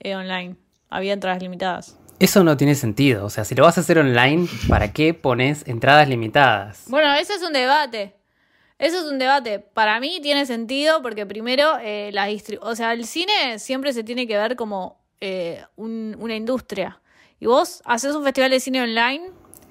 eh, 0.00 0.14
online. 0.16 0.56
Había 0.90 1.12
entradas 1.12 1.42
limitadas. 1.42 1.98
Eso 2.24 2.42
no 2.42 2.56
tiene 2.56 2.74
sentido, 2.74 3.26
o 3.26 3.28
sea, 3.28 3.44
si 3.44 3.54
lo 3.54 3.64
vas 3.64 3.76
a 3.76 3.82
hacer 3.82 3.98
online, 3.98 4.48
¿para 4.66 4.94
qué 4.94 5.12
pones 5.12 5.62
entradas 5.68 6.08
limitadas? 6.08 6.84
Bueno, 6.86 7.12
ese 7.12 7.34
es 7.34 7.42
un 7.42 7.52
debate. 7.52 8.14
Eso 8.78 8.96
es 8.96 9.04
un 9.04 9.18
debate. 9.18 9.58
Para 9.58 10.00
mí 10.00 10.20
tiene 10.22 10.46
sentido 10.46 11.02
porque 11.02 11.26
primero, 11.26 11.74
eh, 11.82 12.08
la 12.14 12.26
o 12.62 12.74
sea, 12.74 12.94
el 12.94 13.04
cine 13.04 13.58
siempre 13.58 13.92
se 13.92 14.04
tiene 14.04 14.26
que 14.26 14.38
ver 14.38 14.56
como 14.56 15.04
eh, 15.20 15.62
un- 15.76 16.16
una 16.18 16.34
industria. 16.34 16.98
Y 17.40 17.44
vos 17.46 17.82
haces 17.84 18.14
un 18.14 18.24
festival 18.24 18.50
de 18.52 18.60
cine 18.60 18.80
online, 18.80 19.24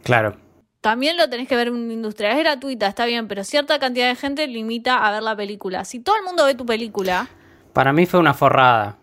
Claro, 0.03 0.37
también 0.79 1.17
lo 1.17 1.27
tenés 1.31 1.47
que 1.47 1.55
ver 1.55 1.69
en 1.69 1.73
una 1.73 1.93
industria. 1.93 2.33
Es 2.33 2.37
gratuita, 2.37 2.85
está 2.85 3.05
bien, 3.05 3.27
pero 3.27 3.43
cierta 3.43 3.79
cantidad 3.79 4.09
de 4.09 4.15
gente 4.15 4.45
limita 4.45 5.07
a 5.07 5.11
ver 5.11 5.23
la 5.23 5.35
película. 5.35 5.85
Si 5.85 6.01
todo 6.01 6.17
el 6.17 6.23
mundo 6.23 6.45
ve 6.45 6.53
tu 6.53 6.67
película, 6.67 7.27
para 7.73 7.91
mí 7.93 8.05
fue 8.05 8.19
una 8.19 8.35
forrada. 8.35 8.99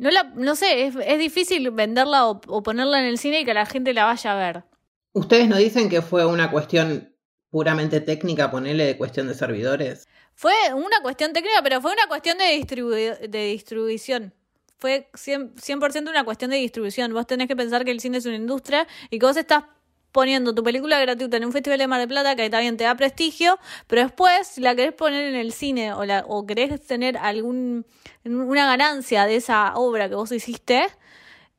No, 0.00 0.10
la, 0.10 0.32
no 0.34 0.56
sé, 0.56 0.86
es, 0.86 0.96
es 0.96 1.18
difícil 1.18 1.70
venderla 1.70 2.26
o, 2.26 2.40
o 2.48 2.62
ponerla 2.62 2.98
en 3.00 3.06
el 3.06 3.18
cine 3.18 3.40
y 3.40 3.44
que 3.44 3.54
la 3.54 3.66
gente 3.66 3.92
la 3.94 4.04
vaya 4.06 4.32
a 4.32 4.36
ver. 4.36 4.64
¿Ustedes 5.12 5.48
no 5.48 5.56
dicen 5.56 5.88
que 5.88 6.02
fue 6.02 6.24
una 6.26 6.50
cuestión 6.50 7.14
puramente 7.50 8.00
técnica, 8.00 8.50
ponerle 8.50 8.84
de 8.86 8.96
cuestión 8.96 9.28
de 9.28 9.34
servidores? 9.34 10.08
Fue 10.34 10.54
una 10.74 11.00
cuestión 11.02 11.32
técnica, 11.32 11.60
pero 11.62 11.80
fue 11.80 11.92
una 11.92 12.06
cuestión 12.08 12.38
de, 12.38 12.44
distribu- 12.58 13.18
de 13.28 13.44
distribución. 13.46 14.32
Fue 14.78 15.10
100%, 15.12 15.60
100 15.60 16.08
una 16.08 16.24
cuestión 16.24 16.50
de 16.50 16.56
distribución. 16.56 17.12
Vos 17.12 17.26
tenés 17.26 17.48
que 17.48 17.56
pensar 17.56 17.84
que 17.84 17.90
el 17.90 18.00
cine 18.00 18.18
es 18.18 18.24
una 18.26 18.36
industria 18.36 18.86
y 19.10 19.18
que 19.18 19.26
vos 19.26 19.36
estás 19.36 19.64
poniendo 20.12 20.54
tu 20.54 20.62
película 20.62 20.98
gratuita 21.00 21.36
en 21.36 21.44
un 21.44 21.52
festival 21.52 21.78
de 21.78 21.86
Mar 21.86 22.00
del 22.00 22.08
Plata 22.08 22.36
que 22.36 22.48
también 22.50 22.76
te 22.76 22.84
da 22.84 22.94
prestigio, 22.94 23.58
pero 23.86 24.02
después 24.02 24.46
si 24.46 24.60
la 24.60 24.74
querés 24.74 24.92
poner 24.92 25.24
en 25.26 25.34
el 25.34 25.52
cine 25.52 25.92
o, 25.92 26.04
la, 26.04 26.24
o 26.26 26.46
querés 26.46 26.84
tener 26.86 27.16
algún 27.16 27.86
una 28.24 28.66
ganancia 28.66 29.26
de 29.26 29.36
esa 29.36 29.74
obra 29.76 30.08
que 30.08 30.14
vos 30.14 30.30
hiciste, 30.32 30.86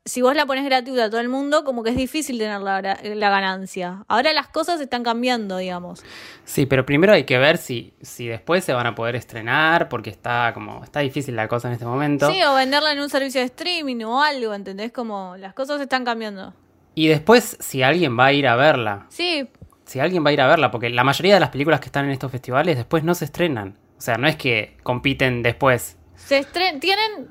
si 0.04 0.22
vos 0.22 0.36
la 0.36 0.46
pones 0.46 0.66
gratuita 0.66 1.06
a 1.06 1.10
todo 1.10 1.22
el 1.22 1.30
mundo, 1.30 1.64
como 1.64 1.84
que 1.84 1.92
es 1.92 1.96
difícil 1.96 2.40
tener 2.40 2.60
la, 2.62 2.82
la, 2.82 3.30
ganancia. 3.30 4.04
Ahora 4.08 4.34
las 4.34 4.48
cosas 4.48 4.82
están 4.82 5.04
cambiando, 5.04 5.58
digamos. 5.58 6.04
Sí, 6.44 6.66
pero 6.66 6.86
primero 6.86 7.14
hay 7.14 7.24
que 7.24 7.38
ver 7.38 7.58
si, 7.58 7.94
si 8.02 8.28
después 8.28 8.64
se 8.64 8.74
van 8.74 8.88
a 8.88 8.96
poder 8.96 9.16
estrenar, 9.16 9.90
porque 9.90 10.10
está 10.10 10.52
como, 10.56 10.84
está 10.84 11.02
difícil 11.02 11.36
la 11.36 11.48
cosa 11.48 11.68
en 11.68 11.76
este 11.76 11.86
momento. 11.86 12.32
Sí, 12.32 12.42
o 12.44 12.56
venderla 12.56 12.94
en 12.94 13.00
un 13.00 13.10
servicio 13.10 13.42
de 13.42 13.46
streaming 13.46 14.04
o 14.04 14.24
algo, 14.24 14.56
¿entendés? 14.56 14.92
Como 14.92 15.36
las 15.38 15.54
cosas 15.54 15.80
están 15.80 16.04
cambiando. 16.04 16.54
Y 16.96 17.08
después, 17.08 17.58
si 17.60 17.84
alguien 17.84 18.18
va 18.18 18.26
a 18.26 18.34
ir 18.34 18.48
a 18.48 18.56
verla. 18.56 19.06
Sí. 19.10 19.48
Si 19.86 20.00
alguien 20.00 20.26
va 20.26 20.30
a 20.30 20.34
ir 20.34 20.42
a 20.42 20.48
verla, 20.48 20.72
porque 20.72 20.90
la 20.90 21.04
mayoría 21.04 21.34
de 21.34 21.40
las 21.40 21.50
películas 21.50 21.80
que 21.80 21.88
están 21.88 22.06
en 22.06 22.12
estos 22.12 22.32
festivales 22.32 22.78
después 22.78 23.04
no 23.04 23.16
se 23.16 23.26
estrenan. 23.26 23.78
O 23.98 24.02
sea, 24.02 24.18
no 24.18 24.28
es 24.28 24.36
que 24.36 24.78
compiten 24.84 25.44
después. 25.44 25.98
Se 26.16 26.38
estren 26.38 26.80
tienen 26.80 27.30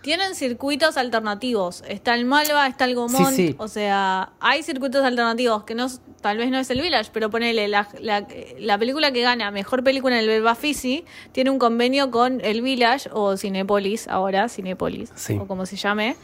tienen 0.00 0.34
circuitos 0.34 0.96
alternativos. 0.96 1.82
Está 1.88 2.14
el 2.14 2.24
Malva, 2.24 2.66
está 2.66 2.84
el 2.84 2.94
Gomont. 2.94 3.54
O 3.58 3.68
sea, 3.68 4.32
hay 4.40 4.62
circuitos 4.62 5.04
alternativos 5.04 5.64
que 5.64 5.74
no, 5.74 5.86
tal 6.20 6.38
vez 6.38 6.50
no 6.50 6.58
es 6.58 6.70
el 6.70 6.80
Village, 6.80 7.10
pero 7.12 7.30
ponele 7.30 7.68
la, 7.68 7.88
la, 8.00 8.78
película 8.78 9.12
que 9.12 9.22
gana 9.22 9.50
mejor 9.50 9.82
película 9.82 10.16
en 10.16 10.22
el 10.22 10.28
Belbafisi 10.28 11.04
tiene 11.32 11.50
un 11.50 11.58
convenio 11.58 12.10
con 12.10 12.40
el 12.42 12.62
Village 12.62 13.10
o 13.12 13.36
Cinepolis, 13.36 14.08
ahora 14.08 14.48
Cinepolis, 14.48 15.12
o 15.38 15.46
como 15.46 15.66
se 15.66 15.76
llame. 15.76 16.16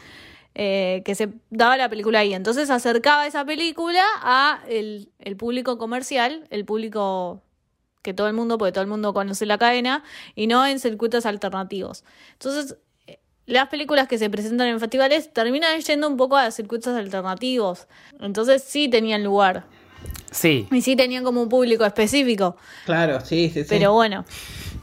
Eh, 0.57 1.01
que 1.03 1.15
se 1.15 1.33
daba 1.49 1.75
la 1.75 1.89
película 1.89 2.19
ahí. 2.19 2.33
Entonces 2.33 2.69
acercaba 2.69 3.27
esa 3.27 3.43
película 3.43 4.03
a 4.21 4.61
el, 4.69 5.09
el 5.19 5.35
público 5.35 5.77
comercial, 5.77 6.47
el 6.49 6.63
público 6.63 7.41
que 8.01 8.13
todo 8.13 8.27
el 8.27 8.33
mundo, 8.33 8.57
porque 8.57 8.71
todo 8.71 8.83
el 8.83 8.89
mundo 8.89 9.13
conoce 9.13 9.45
la 9.45 9.57
cadena, 9.57 10.03
y 10.33 10.47
no 10.47 10.65
en 10.65 10.79
circuitos 10.79 11.25
alternativos. 11.25 12.05
Entonces, 12.33 12.77
las 13.47 13.67
películas 13.67 14.07
que 14.07 14.17
se 14.17 14.29
presentan 14.29 14.67
en 14.67 14.79
festivales 14.79 15.33
terminan 15.33 15.79
yendo 15.81 16.07
un 16.07 16.17
poco 16.17 16.37
a 16.37 16.49
circuitos 16.51 16.95
alternativos. 16.95 17.87
Entonces 18.19 18.63
sí 18.63 18.87
tenían 18.87 19.23
lugar. 19.23 19.65
Sí. 20.31 20.67
Y 20.71 20.81
sí 20.81 20.95
tenían 20.95 21.23
como 21.23 21.41
un 21.41 21.49
público 21.49 21.85
específico. 21.85 22.57
Claro, 22.85 23.19
sí, 23.21 23.49
sí, 23.53 23.61
sí. 23.61 23.67
Pero 23.69 23.93
bueno. 23.93 24.25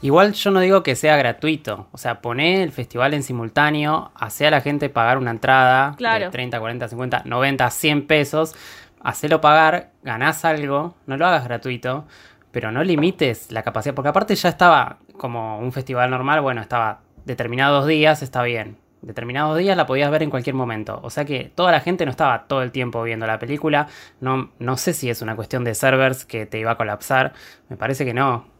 Igual 0.03 0.33
yo 0.33 0.51
no 0.51 0.59
digo 0.59 0.83
que 0.83 0.97
sea 0.97 1.17
gratuito. 1.17 1.87
O 1.93 1.99
sea, 1.99 2.21
poné 2.21 2.65
el 2.65 2.73
festival 2.73 3.15
en 3.15 3.23
simultáneo, 3.23 4.11
hace 4.17 4.49
a 4.49 4.51
la 4.51 4.61
gente 4.61 4.89
pagar 4.89 5.17
una 5.17 5.31
entrada 5.31 5.95
claro. 5.97 6.27
de 6.27 6.31
30, 6.33 6.59
40, 6.59 6.89
50, 6.89 7.23
90, 7.25 7.71
100 7.71 8.07
pesos. 8.09 8.55
Hacelo 9.01 9.41
pagar, 9.41 9.91
ganás 10.03 10.45
algo, 10.45 10.97
no 11.07 11.17
lo 11.17 11.27
hagas 11.27 11.45
gratuito, 11.45 12.07
pero 12.51 12.73
no 12.73 12.83
limites 12.83 13.53
la 13.53 13.63
capacidad. 13.63 13.95
Porque 13.95 14.09
aparte 14.09 14.35
ya 14.35 14.49
estaba 14.49 14.99
como 15.17 15.61
un 15.61 15.71
festival 15.71 16.11
normal, 16.11 16.41
bueno, 16.41 16.61
estaba 16.61 17.01
determinados 17.25 17.87
días 17.87 18.23
está 18.23 18.43
bien. 18.43 18.79
Determinados 19.03 19.59
días 19.59 19.77
la 19.77 19.87
podías 19.87 20.11
ver 20.11 20.25
en 20.25 20.31
cualquier 20.31 20.55
momento. 20.55 20.99
O 21.03 21.11
sea 21.11 21.25
que 21.25 21.51
toda 21.55 21.73
la 21.73 21.81
gente 21.81 22.05
no 22.05 22.11
estaba 22.11 22.45
todo 22.47 22.63
el 22.63 22.73
tiempo 22.73 23.03
viendo 23.03 23.27
la 23.27 23.39
película. 23.39 23.89
No, 24.21 24.51
no 24.59 24.77
sé 24.77 24.93
si 24.93 25.11
es 25.11 25.23
una 25.23 25.37
cuestión 25.37 25.65
de 25.65 25.75
servers 25.75 26.25
que 26.25 26.47
te 26.47 26.59
iba 26.59 26.73
a 26.73 26.77
colapsar. 26.77 27.33
Me 27.69 27.77
parece 27.77 28.05
que 28.05 28.15
no. 28.15 28.52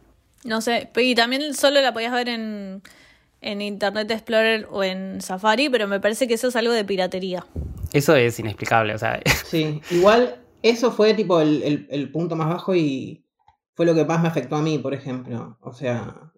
No 0.45 0.61
sé. 0.61 0.89
Y 0.95 1.15
también 1.15 1.53
solo 1.53 1.81
la 1.81 1.93
podías 1.93 2.13
ver 2.13 2.29
en, 2.29 2.81
en 3.41 3.61
Internet 3.61 4.11
Explorer 4.11 4.67
o 4.71 4.83
en 4.83 5.21
Safari, 5.21 5.69
pero 5.69 5.87
me 5.87 5.99
parece 5.99 6.27
que 6.27 6.33
eso 6.33 6.47
es 6.47 6.55
algo 6.55 6.73
de 6.73 6.85
piratería. 6.85 7.45
Eso 7.91 8.15
es 8.15 8.39
inexplicable, 8.39 8.95
o 8.95 8.97
sea. 8.97 9.19
Sí, 9.45 9.81
igual 9.91 10.41
eso 10.61 10.91
fue 10.91 11.13
tipo 11.13 11.39
el, 11.39 11.87
el 11.89 12.11
punto 12.11 12.35
más 12.35 12.49
bajo 12.49 12.75
y 12.75 13.23
fue 13.75 13.85
lo 13.85 13.95
que 13.95 14.05
más 14.05 14.21
me 14.21 14.27
afectó 14.27 14.55
a 14.55 14.61
mí, 14.61 14.77
por 14.77 14.93
ejemplo. 14.93 15.57
O 15.61 15.73
sea, 15.73 16.31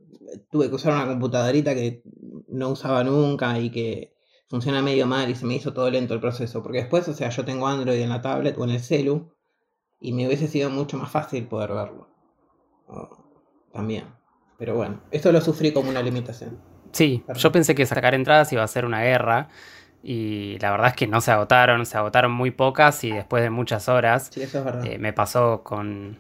tuve 0.50 0.70
que 0.70 0.76
usar 0.76 0.94
una 0.94 1.08
computadorita 1.08 1.74
que 1.74 2.04
no 2.48 2.70
usaba 2.70 3.04
nunca 3.04 3.60
y 3.60 3.70
que 3.70 4.14
funciona 4.48 4.82
medio 4.82 5.08
mal 5.08 5.30
y 5.30 5.36
se 5.36 5.46
me 5.46 5.56
hizo 5.56 5.74
todo 5.74 5.90
lento 5.90 6.14
el 6.14 6.20
proceso. 6.20 6.62
Porque 6.62 6.80
después, 6.80 7.08
o 7.08 7.14
sea, 7.14 7.30
yo 7.30 7.46
tengo 7.46 7.68
Android 7.68 8.00
en 8.00 8.10
la 8.10 8.22
tablet 8.22 8.58
o 8.58 8.64
en 8.64 8.72
el 8.72 8.80
celu 8.80 9.34
y 10.00 10.14
me 10.14 10.28
hubiese 10.28 10.48
sido 10.48 10.70
mucho 10.70 10.98
más 10.98 11.12
fácil 11.12 11.48
poder 11.48 11.74
verlo. 11.74 12.08
También. 13.76 14.06
Pero 14.58 14.76
bueno, 14.76 15.02
esto 15.12 15.32
lo 15.32 15.42
sufrí 15.42 15.74
como 15.74 15.90
una 15.90 16.02
limitación. 16.02 16.58
Sí, 16.94 17.24
yo 17.36 17.52
pensé 17.52 17.76
que 17.76 17.86
sacar 17.86 18.16
entradas 18.16 18.52
iba 18.54 18.64
a 18.64 18.68
ser 18.68 18.86
una 18.86 19.02
guerra 19.02 19.50
y 20.02 20.58
la 20.60 20.72
verdad 20.72 20.88
es 20.88 20.94
que 20.96 21.08
no 21.08 21.20
se 21.20 21.32
agotaron, 21.32 21.86
se 21.86 21.98
agotaron 21.98 22.32
muy 22.32 22.52
pocas 22.52 23.04
y 23.04 23.12
después 23.12 23.44
de 23.44 23.50
muchas 23.50 23.90
horas. 23.90 24.30
Sí, 24.34 24.42
eso 24.42 24.60
es 24.60 24.66
verdad. 24.66 24.86
Eh, 24.86 24.98
me 24.98 25.12
pasó 25.12 25.62
con, 25.64 26.18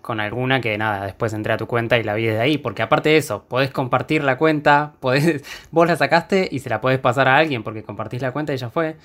con 0.00 0.20
alguna 0.20 0.62
que 0.62 0.78
nada, 0.78 1.04
después 1.04 1.34
entré 1.34 1.52
a 1.52 1.58
tu 1.58 1.66
cuenta 1.66 1.98
y 1.98 2.04
la 2.04 2.14
vi 2.14 2.24
desde 2.24 2.40
ahí, 2.40 2.56
porque 2.56 2.82
aparte 2.82 3.10
de 3.10 3.18
eso, 3.18 3.44
podés 3.44 3.70
compartir 3.70 4.24
la 4.24 4.38
cuenta, 4.38 4.94
podés, 5.00 5.44
vos 5.70 5.86
la 5.86 5.96
sacaste 5.96 6.48
y 6.50 6.60
se 6.60 6.70
la 6.70 6.80
podés 6.80 7.00
pasar 7.00 7.28
a 7.28 7.36
alguien 7.36 7.62
porque 7.62 7.82
compartís 7.82 8.22
la 8.22 8.32
cuenta 8.32 8.54
y 8.54 8.56
ya 8.56 8.70
fue. 8.70 8.96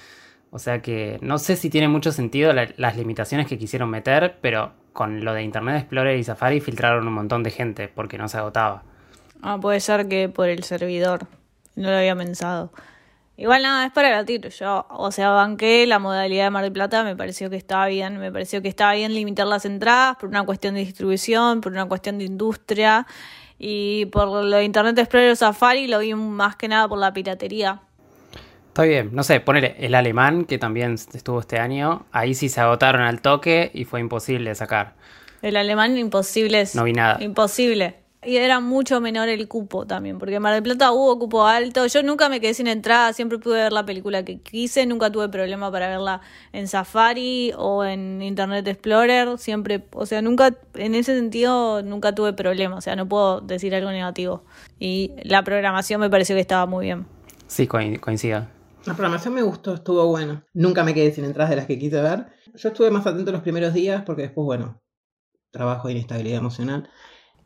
O 0.52 0.60
sea 0.60 0.82
que 0.82 1.20
no 1.22 1.38
sé 1.38 1.56
si 1.56 1.70
tiene 1.70 1.88
mucho 1.88 2.12
sentido 2.12 2.54
las 2.54 2.98
limitaciones 2.98 3.48
que 3.48 3.58
quisieron 3.58 3.90
meter, 3.90 4.38
pero 4.42 4.74
con 4.94 5.24
lo 5.24 5.34
de 5.34 5.44
Internet 5.44 5.78
Explorer 5.78 6.18
y 6.18 6.24
Safari 6.24 6.60
filtraron 6.60 7.08
un 7.08 7.14
montón 7.14 7.44
de 7.44 7.52
gente 7.52 7.88
porque 7.88 8.18
no 8.18 8.28
se 8.28 8.38
agotaba. 8.38 8.84
Ah, 9.42 9.58
puede 9.62 9.80
ser 9.80 10.08
que 10.08 10.28
por 10.30 10.50
el 10.50 10.64
servidor. 10.64 11.28
No 11.76 11.90
lo 11.90 11.98
había 11.98 12.16
pensado. 12.16 12.72
Igual 13.38 13.62
nada, 13.62 13.86
es 13.86 13.94
para 13.94 14.10
debatir. 14.10 14.50
Yo, 14.50 14.86
o 14.90 15.12
sea, 15.12 15.30
banqué 15.30 15.88
la 15.88 15.98
modalidad 15.98 16.44
de 16.46 16.50
Mar 16.50 16.64
del 16.64 16.74
Plata, 16.74 17.06
me 17.06 17.16
pareció 17.16 17.50
que 17.50 17.56
estaba 17.56 17.88
bien, 17.88 18.18
me 18.18 18.34
pareció 18.34 18.62
que 18.62 18.68
estaba 18.68 18.94
bien 18.96 19.14
limitar 19.14 19.48
las 19.48 19.64
entradas 19.64 20.18
por 20.18 20.28
una 20.28 20.44
cuestión 20.44 20.74
de 20.74 20.82
distribución, 20.82 21.62
por 21.62 21.72
una 21.72 21.86
cuestión 21.86 22.18
de 22.18 22.26
industria 22.26 23.08
y 23.58 24.08
por 24.08 24.28
lo 24.28 24.58
de 24.58 24.66
Internet 24.66 24.98
Explorer 24.98 25.32
o 25.32 25.36
Safari 25.38 25.88
lo 25.88 26.00
vi 26.00 26.14
más 26.16 26.58
que 26.58 26.68
nada 26.68 26.90
por 26.90 26.98
la 26.98 27.14
piratería. 27.14 27.82
Está 28.70 28.84
bien, 28.84 29.10
no 29.12 29.24
sé, 29.24 29.40
poner 29.42 29.76
el 29.78 29.94
alemán 29.94 30.46
que 30.46 30.58
también 30.58 30.94
estuvo 30.94 31.42
este 31.42 31.60
año, 31.60 32.06
ahí 32.12 32.34
sí 32.34 32.50
se 32.50 32.62
agotaron 32.62 33.02
al 33.02 33.22
toque 33.22 33.72
y 33.74 33.84
fue 33.84 34.00
imposible 34.00 34.56
sacar. 34.56 34.96
El 35.42 35.58
alemán 35.58 35.98
imposible 35.98 36.62
es. 36.62 36.76
No 36.76 36.84
vi 36.84 36.94
nada. 36.94 37.22
Imposible. 37.22 37.96
Y 38.22 38.36
era 38.36 38.60
mucho 38.60 39.00
menor 39.00 39.30
el 39.30 39.48
cupo 39.48 39.86
también, 39.86 40.20
porque 40.20 40.36
en 40.36 40.42
Mar 40.42 40.54
del 40.54 40.62
Plata 40.62 40.92
hubo 40.92 41.18
cupo 41.18 41.46
alto. 41.46 41.88
Yo 41.88 42.04
nunca 42.04 42.28
me 42.28 42.42
quedé 42.42 42.54
sin 42.54 42.68
entrada, 42.68 43.14
siempre 43.14 43.38
pude 43.38 43.56
ver 43.64 43.72
la 43.72 43.86
película 43.86 44.26
que 44.26 44.40
quise, 44.42 44.86
nunca 44.86 45.10
tuve 45.10 45.30
problema 45.30 45.72
para 45.72 45.88
verla 45.88 46.20
en 46.52 46.68
Safari 46.68 47.54
o 47.58 47.86
en 47.86 48.22
Internet 48.22 48.68
Explorer, 48.68 49.38
siempre, 49.38 49.86
o 49.94 50.06
sea, 50.06 50.22
nunca, 50.22 50.54
en 50.76 50.96
ese 50.96 51.16
sentido, 51.16 51.82
nunca 51.82 52.14
tuve 52.14 52.34
problema, 52.34 52.76
o 52.76 52.82
sea, 52.82 52.98
no 52.98 53.08
puedo 53.08 53.40
decir 53.40 53.74
algo 53.74 53.90
negativo. 53.90 54.44
Y 54.80 55.14
la 55.24 55.44
programación 55.44 56.02
me 56.02 56.10
pareció 56.10 56.36
que 56.36 56.42
estaba 56.42 56.66
muy 56.66 56.88
bien. 56.88 57.06
Sí, 57.48 57.68
coincido. 57.68 58.48
La 58.90 58.96
programación 58.96 59.36
me 59.36 59.44
gustó, 59.44 59.76
estuvo 59.76 60.04
buena. 60.08 60.44
Nunca 60.52 60.84
me 60.84 60.96
quedé 60.96 61.14
sin 61.14 61.24
entradas 61.24 61.52
de 61.52 61.58
las 61.58 61.68
que 61.68 61.78
quise 61.78 62.02
ver. 62.02 62.26
Yo 62.56 62.70
estuve 62.70 62.90
más 62.90 63.06
atento 63.06 63.32
los 63.32 63.44
primeros 63.44 63.72
días 63.72 64.02
porque 64.04 64.24
después, 64.24 64.46
bueno, 64.46 64.82
trabajo 65.52 65.88
e 65.88 65.92
inestabilidad 65.92 66.40
emocional. 66.40 66.90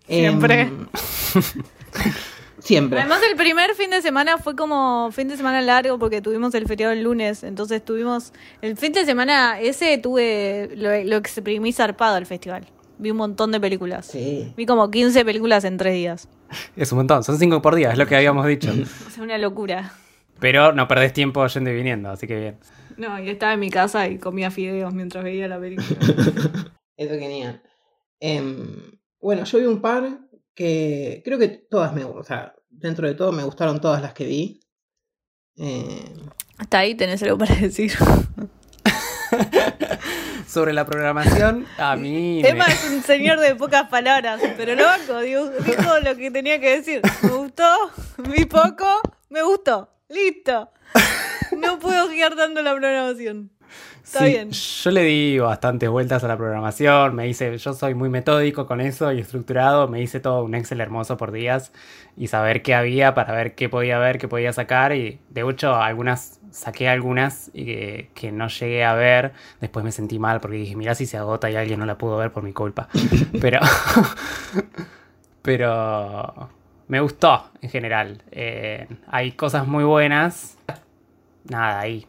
Siempre. 0.08 0.62
Em, 0.62 0.88
siempre. 2.60 3.02
Además, 3.02 3.20
el 3.30 3.36
primer 3.36 3.76
fin 3.76 3.90
de 3.90 4.02
semana 4.02 4.38
fue 4.38 4.56
como 4.56 5.10
fin 5.12 5.28
de 5.28 5.36
semana 5.36 5.60
largo 5.60 6.00
porque 6.00 6.22
tuvimos 6.22 6.56
el 6.56 6.66
feriado 6.66 6.94
el 6.94 7.04
lunes. 7.04 7.44
Entonces 7.44 7.84
tuvimos. 7.84 8.32
El 8.62 8.78
fin 8.78 8.94
de 8.94 9.04
semana 9.04 9.60
ese 9.60 9.98
tuve. 9.98 10.70
Lo, 10.78 10.92
lo 11.04 11.18
exprimí 11.18 11.74
zarpado 11.74 12.16
al 12.16 12.26
festival. 12.26 12.66
Vi 13.00 13.12
un 13.12 13.18
montón 13.18 13.52
de 13.52 13.60
películas. 13.60 14.06
Sí. 14.06 14.54
Vi 14.56 14.66
como 14.66 14.90
15 14.90 15.26
películas 15.26 15.66
en 15.66 15.76
tres 15.76 15.94
días. 15.94 16.30
Es 16.78 16.90
un 16.94 17.00
montón, 17.00 17.22
son 17.26 17.38
5 17.38 17.62
por 17.62 17.76
día, 17.76 17.92
es 17.92 17.98
lo 17.98 18.08
que 18.08 18.16
habíamos 18.16 18.46
dicho. 18.48 18.72
es 19.08 19.18
una 19.18 19.38
locura. 19.38 19.92
Pero 20.40 20.74
no 20.74 20.88
perdés 20.88 21.14
tiempo 21.14 21.46
yendo 21.48 21.70
y 21.70 21.76
viniendo, 21.76 22.10
así 22.10 22.28
que 22.28 22.40
bien. 22.40 22.60
No, 22.98 23.20
yo 23.20 23.32
estaba 23.32 23.54
en 23.54 23.60
mi 23.60 23.70
casa 23.70 24.08
y 24.08 24.18
comía 24.18 24.52
fideos 24.52 24.94
mientras 24.94 25.24
veía 25.24 25.48
la 25.48 25.60
película. 25.60 26.00
Eso 26.98 27.14
genial. 27.16 27.64
Eh, 28.20 28.42
bueno, 29.20 29.44
yo 29.46 29.60
vi 29.60 29.66
un 29.66 29.82
par 29.82 30.20
que 30.54 31.22
creo 31.26 31.40
que 31.40 31.48
todas 31.48 31.94
me, 31.94 32.04
o 32.04 32.24
sea, 32.24 32.54
dentro 32.70 33.08
de 33.08 33.16
todo 33.16 33.32
me 33.32 33.44
gustaron 33.44 33.80
todas 33.82 34.02
las 34.02 34.14
que 34.14 34.26
vi. 34.26 34.60
Eh... 35.58 36.14
Hasta 36.58 36.80
ahí 36.80 36.96
tenés 36.96 37.24
algo 37.24 37.38
para 37.38 37.56
decir. 37.56 37.94
Sobre 40.48 40.74
la 40.74 40.86
programación, 40.86 41.66
a 41.78 41.96
mí. 41.96 42.42
Emma 42.46 42.66
es 42.66 42.88
un 42.92 43.02
señor 43.02 43.40
de 43.40 43.56
pocas 43.56 43.90
palabras, 43.90 44.40
pero 44.56 44.76
no 44.76 44.84
banco, 44.84 45.20
dijo, 45.22 45.50
dijo 45.50 46.00
lo 46.04 46.16
que 46.16 46.30
tenía 46.30 46.60
que 46.60 46.78
decir. 46.78 47.02
Me 47.24 47.30
gustó, 47.30 47.66
vi 48.30 48.46
poco, 48.46 48.86
me 49.30 49.42
gustó, 49.42 49.90
listo. 50.14 50.70
No 51.58 51.80
puedo 51.80 52.10
girar 52.10 52.36
tanto 52.36 52.62
la 52.62 52.72
programación. 52.76 53.52
Está 54.04 54.20
Sí, 54.20 54.26
bien. 54.26 54.52
Yo 54.52 54.92
le 54.92 55.04
di 55.04 55.40
bastantes 55.40 55.90
vueltas 55.90 56.24
a 56.24 56.28
la 56.28 56.38
programación, 56.38 57.16
me 57.16 57.28
hice, 57.28 57.58
yo 57.58 57.74
soy 57.74 57.96
muy 57.96 58.10
metódico 58.10 58.68
con 58.68 58.82
eso 58.82 59.12
y 59.14 59.20
estructurado, 59.20 59.88
me 59.88 60.02
hice 60.02 60.20
todo 60.20 60.44
un 60.44 60.56
Excel 60.56 60.82
hermoso 60.82 61.16
por 61.18 61.32
días 61.32 61.72
y 62.18 62.28
saber 62.28 62.62
qué 62.62 62.76
había 62.76 63.14
para 63.14 63.34
ver 63.34 63.56
qué 63.56 63.70
podía 63.70 63.98
ver, 64.00 64.18
qué 64.20 64.28
podía 64.28 64.52
sacar 64.52 64.94
y 64.94 65.20
de 65.30 65.42
hecho 65.50 65.76
algunas, 65.76 66.40
saqué 66.52 66.90
algunas 66.90 67.50
y 67.54 67.66
que, 67.66 68.10
que 68.14 68.32
no 68.32 68.50
llegué 68.50 68.84
a 68.84 68.94
ver, 68.94 69.32
después 69.62 69.86
me 69.86 69.92
sentí 69.92 70.20
mal 70.20 70.42
porque 70.42 70.58
dije, 70.58 70.76
mira 70.76 70.96
si 70.96 71.06
se 71.06 71.18
agota 71.18 71.50
y 71.50 71.56
alguien 71.56 71.80
no 71.80 71.86
la 71.86 71.98
pudo 71.98 72.18
ver 72.18 72.32
por 72.32 72.44
mi 72.44 72.52
culpa. 72.54 72.90
Pero, 73.42 73.60
pero 75.42 76.50
me 76.94 77.00
gustó 77.02 77.50
en 77.62 77.70
general. 77.72 78.22
Eh, 78.32 78.88
hay 79.08 79.32
cosas 79.32 79.66
muy 79.68 79.84
buenas, 79.84 80.58
nada, 81.50 81.80
ahí 81.80 82.06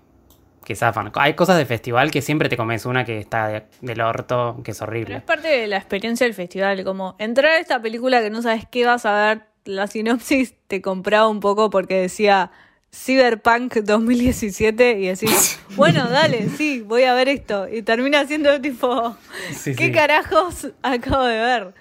que 0.63 0.75
zafan. 0.75 1.11
Hay 1.15 1.33
cosas 1.35 1.57
de 1.57 1.65
festival 1.65 2.11
que 2.11 2.21
siempre 2.21 2.51
te 2.51 2.57
comes 2.59 2.85
una 2.85 3.05
que 3.07 3.19
está 3.19 3.49
de- 3.49 3.65
del 3.81 4.01
orto, 4.03 4.61
que 4.63 4.73
es 4.73 4.79
Pero 4.79 4.91
horrible. 4.91 5.17
es 5.17 5.23
parte 5.23 5.49
de 5.49 5.67
la 5.67 5.77
experiencia 5.79 6.27
del 6.27 6.35
festival, 6.35 6.85
como 6.85 7.17
entrar 7.19 7.53
a 7.53 7.59
esta 7.59 7.81
película 7.81 8.21
que 8.21 8.29
no 8.29 8.43
sabes 8.43 8.65
qué 8.71 8.85
vas 8.85 9.07
a 9.07 9.13
ver, 9.27 9.43
la 9.65 9.87
sinopsis 9.87 10.55
te 10.67 10.83
compraba 10.83 11.29
un 11.29 11.41
poco 11.41 11.71
porque 11.71 12.01
decía 12.01 12.51
Cyberpunk 12.95 13.77
2017 13.85 14.99
y 15.01 15.07
decís, 15.09 15.59
bueno, 15.77 16.09
dale, 16.11 16.49
sí, 16.51 16.81
voy 16.83 17.05
a 17.05 17.15
ver 17.15 17.29
esto. 17.29 17.67
Y 17.69 17.83
termina 17.83 18.27
siendo 18.27 18.61
tipo, 18.61 19.17
Sí, 19.51 19.75
¿qué 19.75 19.87
sí. 19.87 19.93
carajos 19.93 20.69
acabo 20.83 21.25
de 21.25 21.41
ver? 21.41 21.75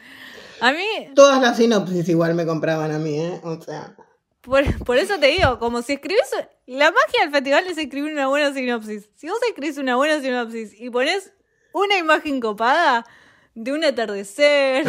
A 0.63 0.72
mí, 0.72 1.10
Todas 1.15 1.41
las 1.41 1.58
sinopsis 1.58 2.08
igual 2.10 2.36
me 2.36 2.46
compraban 2.46 2.91
a 2.91 2.98
mí, 3.00 3.20
¿eh? 3.20 3.39
O 3.43 3.60
sea, 3.62 3.96
por, 4.41 4.63
por 4.86 4.98
eso 4.98 5.20
te 5.20 5.27
digo, 5.27 5.60
como 5.60 5.82
si 5.82 5.93
escribís, 5.93 6.22
la 6.67 6.91
magia 6.91 7.22
del 7.24 7.32
festival 7.32 7.65
es 7.67 7.77
escribir 7.77 8.12
una 8.13 8.27
buena 8.27 8.53
sinopsis. 8.53 9.10
Si 9.15 9.27
vos 9.27 9.39
escribís 9.48 9.77
una 9.77 9.96
buena 9.96 10.22
sinopsis 10.22 10.79
y 10.79 10.89
pones 10.89 11.34
una 11.74 11.98
imagen 11.98 12.39
copada 12.39 13.05
de 13.55 13.72
un 13.74 13.84
atardecer, 13.84 14.86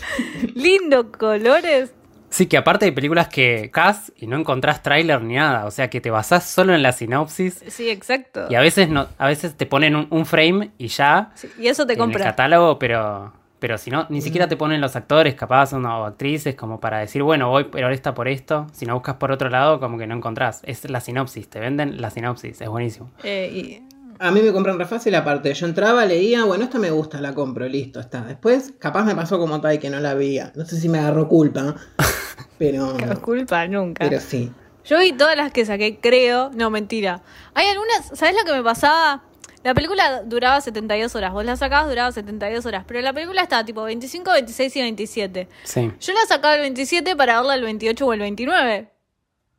lindo 0.54 1.12
colores, 1.12 1.92
Sí, 2.32 2.46
que 2.46 2.56
aparte 2.56 2.84
hay 2.84 2.92
películas 2.92 3.26
que 3.26 3.70
cas 3.72 4.12
y 4.14 4.28
no 4.28 4.36
encontrás 4.38 4.84
tráiler 4.84 5.20
ni 5.20 5.34
nada, 5.34 5.66
o 5.66 5.72
sea 5.72 5.90
que 5.90 6.00
te 6.00 6.10
basás 6.12 6.44
solo 6.48 6.72
en 6.72 6.80
la 6.80 6.92
sinopsis 6.92 7.60
sí, 7.66 7.90
exacto. 7.90 8.46
y 8.48 8.54
a 8.54 8.60
veces 8.60 8.88
no, 8.88 9.08
a 9.18 9.26
veces 9.26 9.56
te 9.56 9.66
ponen 9.66 9.96
un, 9.96 10.06
un 10.10 10.24
frame 10.24 10.70
y 10.78 10.86
ya 10.86 11.32
Sí, 11.34 11.50
y 11.58 11.66
eso 11.66 11.86
te 11.88 11.94
en 11.94 11.98
el 11.98 12.04
compra. 12.04 12.24
catálogo, 12.26 12.78
pero 12.78 13.32
pero 13.60 13.78
si 13.78 13.90
no, 13.90 14.06
ni 14.08 14.20
siquiera 14.22 14.48
te 14.48 14.56
ponen 14.56 14.80
los 14.80 14.96
actores 14.96 15.34
capaz 15.36 15.72
o 15.72 16.04
actrices 16.04 16.54
como 16.56 16.80
para 16.80 16.98
decir, 16.98 17.22
bueno, 17.22 17.48
voy 17.50 17.64
por 17.64 17.80
esta 17.92 18.14
por 18.14 18.26
esto, 18.26 18.66
si 18.72 18.86
no 18.86 18.94
buscas 18.94 19.16
por 19.16 19.30
otro 19.30 19.48
lado 19.50 19.78
como 19.78 19.98
que 19.98 20.06
no 20.08 20.16
encontrás, 20.16 20.60
es 20.64 20.88
la 20.90 21.00
sinopsis, 21.00 21.48
te 21.48 21.60
venden 21.60 22.00
la 22.00 22.10
sinopsis, 22.10 22.60
es 22.60 22.68
buenísimo. 22.68 23.10
Eh, 23.22 23.50
y- 23.86 23.96
a 24.22 24.30
mí 24.32 24.42
me 24.42 24.52
compran 24.52 24.78
re 24.78 24.84
fácil 24.84 25.14
aparte. 25.14 25.54
Yo 25.54 25.64
entraba, 25.66 26.04
leía, 26.04 26.44
bueno, 26.44 26.64
esta 26.64 26.78
me 26.78 26.90
gusta, 26.90 27.22
la 27.22 27.32
compro, 27.32 27.66
listo, 27.66 28.00
está. 28.00 28.20
Después, 28.22 28.74
capaz 28.78 29.04
me 29.04 29.14
pasó 29.14 29.38
como 29.38 29.62
Tai 29.62 29.78
que 29.78 29.88
no 29.88 29.98
la 29.98 30.12
veía. 30.12 30.52
No 30.56 30.66
sé 30.66 30.78
si 30.78 30.90
me 30.90 30.98
agarró 30.98 31.26
culpa, 31.26 31.74
pero, 32.58 32.92
no 32.98 33.22
culpa 33.22 33.66
nunca. 33.66 34.04
pero 34.06 34.20
sí. 34.20 34.50
Yo 34.84 34.98
vi 34.98 35.12
todas 35.12 35.36
las 35.36 35.52
que 35.52 35.64
saqué, 35.64 35.98
creo. 36.02 36.50
No, 36.54 36.68
mentira. 36.68 37.22
Hay 37.54 37.66
algunas, 37.68 38.10
¿sabes 38.12 38.34
lo 38.38 38.44
que 38.44 38.52
me 38.52 38.62
pasaba? 38.62 39.22
La 39.62 39.74
película 39.74 40.22
duraba 40.24 40.60
72 40.60 41.14
horas. 41.14 41.32
Vos 41.32 41.44
la 41.44 41.54
sacabas, 41.56 41.88
duraba 41.88 42.10
72 42.12 42.64
horas. 42.64 42.84
Pero 42.86 43.00
la 43.02 43.12
película 43.12 43.42
estaba 43.42 43.64
tipo 43.64 43.82
25, 43.82 44.32
26 44.32 44.76
y 44.76 44.80
27. 44.80 45.48
Sí. 45.64 45.92
Yo 46.00 46.12
la 46.14 46.20
sacaba 46.26 46.54
el 46.54 46.60
27 46.62 47.14
para 47.16 47.36
verla 47.36 47.54
el 47.56 47.62
28 47.64 48.06
o 48.06 48.12
el 48.14 48.20
29. 48.20 48.88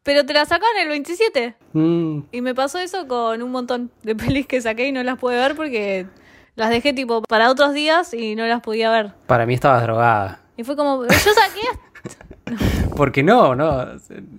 Pero 0.03 0.25
te 0.25 0.34
la 0.34 0.46
sacaban 0.46 0.75
el 0.81 0.88
27. 0.89 1.55
Mm, 1.74 2.20
Y 2.31 2.41
me 2.41 2.55
pasó 2.55 2.79
eso 2.79 3.08
con 3.08 3.43
un 3.43 3.51
montón 3.51 3.91
de 4.01 4.15
pelis 4.15 4.48
que 4.48 4.60
saqué 4.62 4.88
y 4.88 4.91
no 4.91 5.03
las 5.03 5.20
pude 5.20 5.36
ver 5.36 5.55
porque 5.55 6.08
las 6.55 6.72
dejé 6.72 6.93
tipo 6.93 7.22
para 7.22 7.51
otros 7.51 7.74
días 7.74 8.13
y 8.15 8.34
no 8.36 8.46
las 8.48 8.61
podía 8.61 8.90
ver. 8.90 9.11
para 9.27 9.46
mí 9.46 9.53
estabas 9.53 9.83
drogada. 9.83 10.42
Y 10.57 10.64
fue 10.64 10.75
como, 10.75 11.03
yo 11.05 11.09
saqué 11.11 12.55
Porque 12.98 13.22
no, 13.24 13.55
no, 13.55 13.85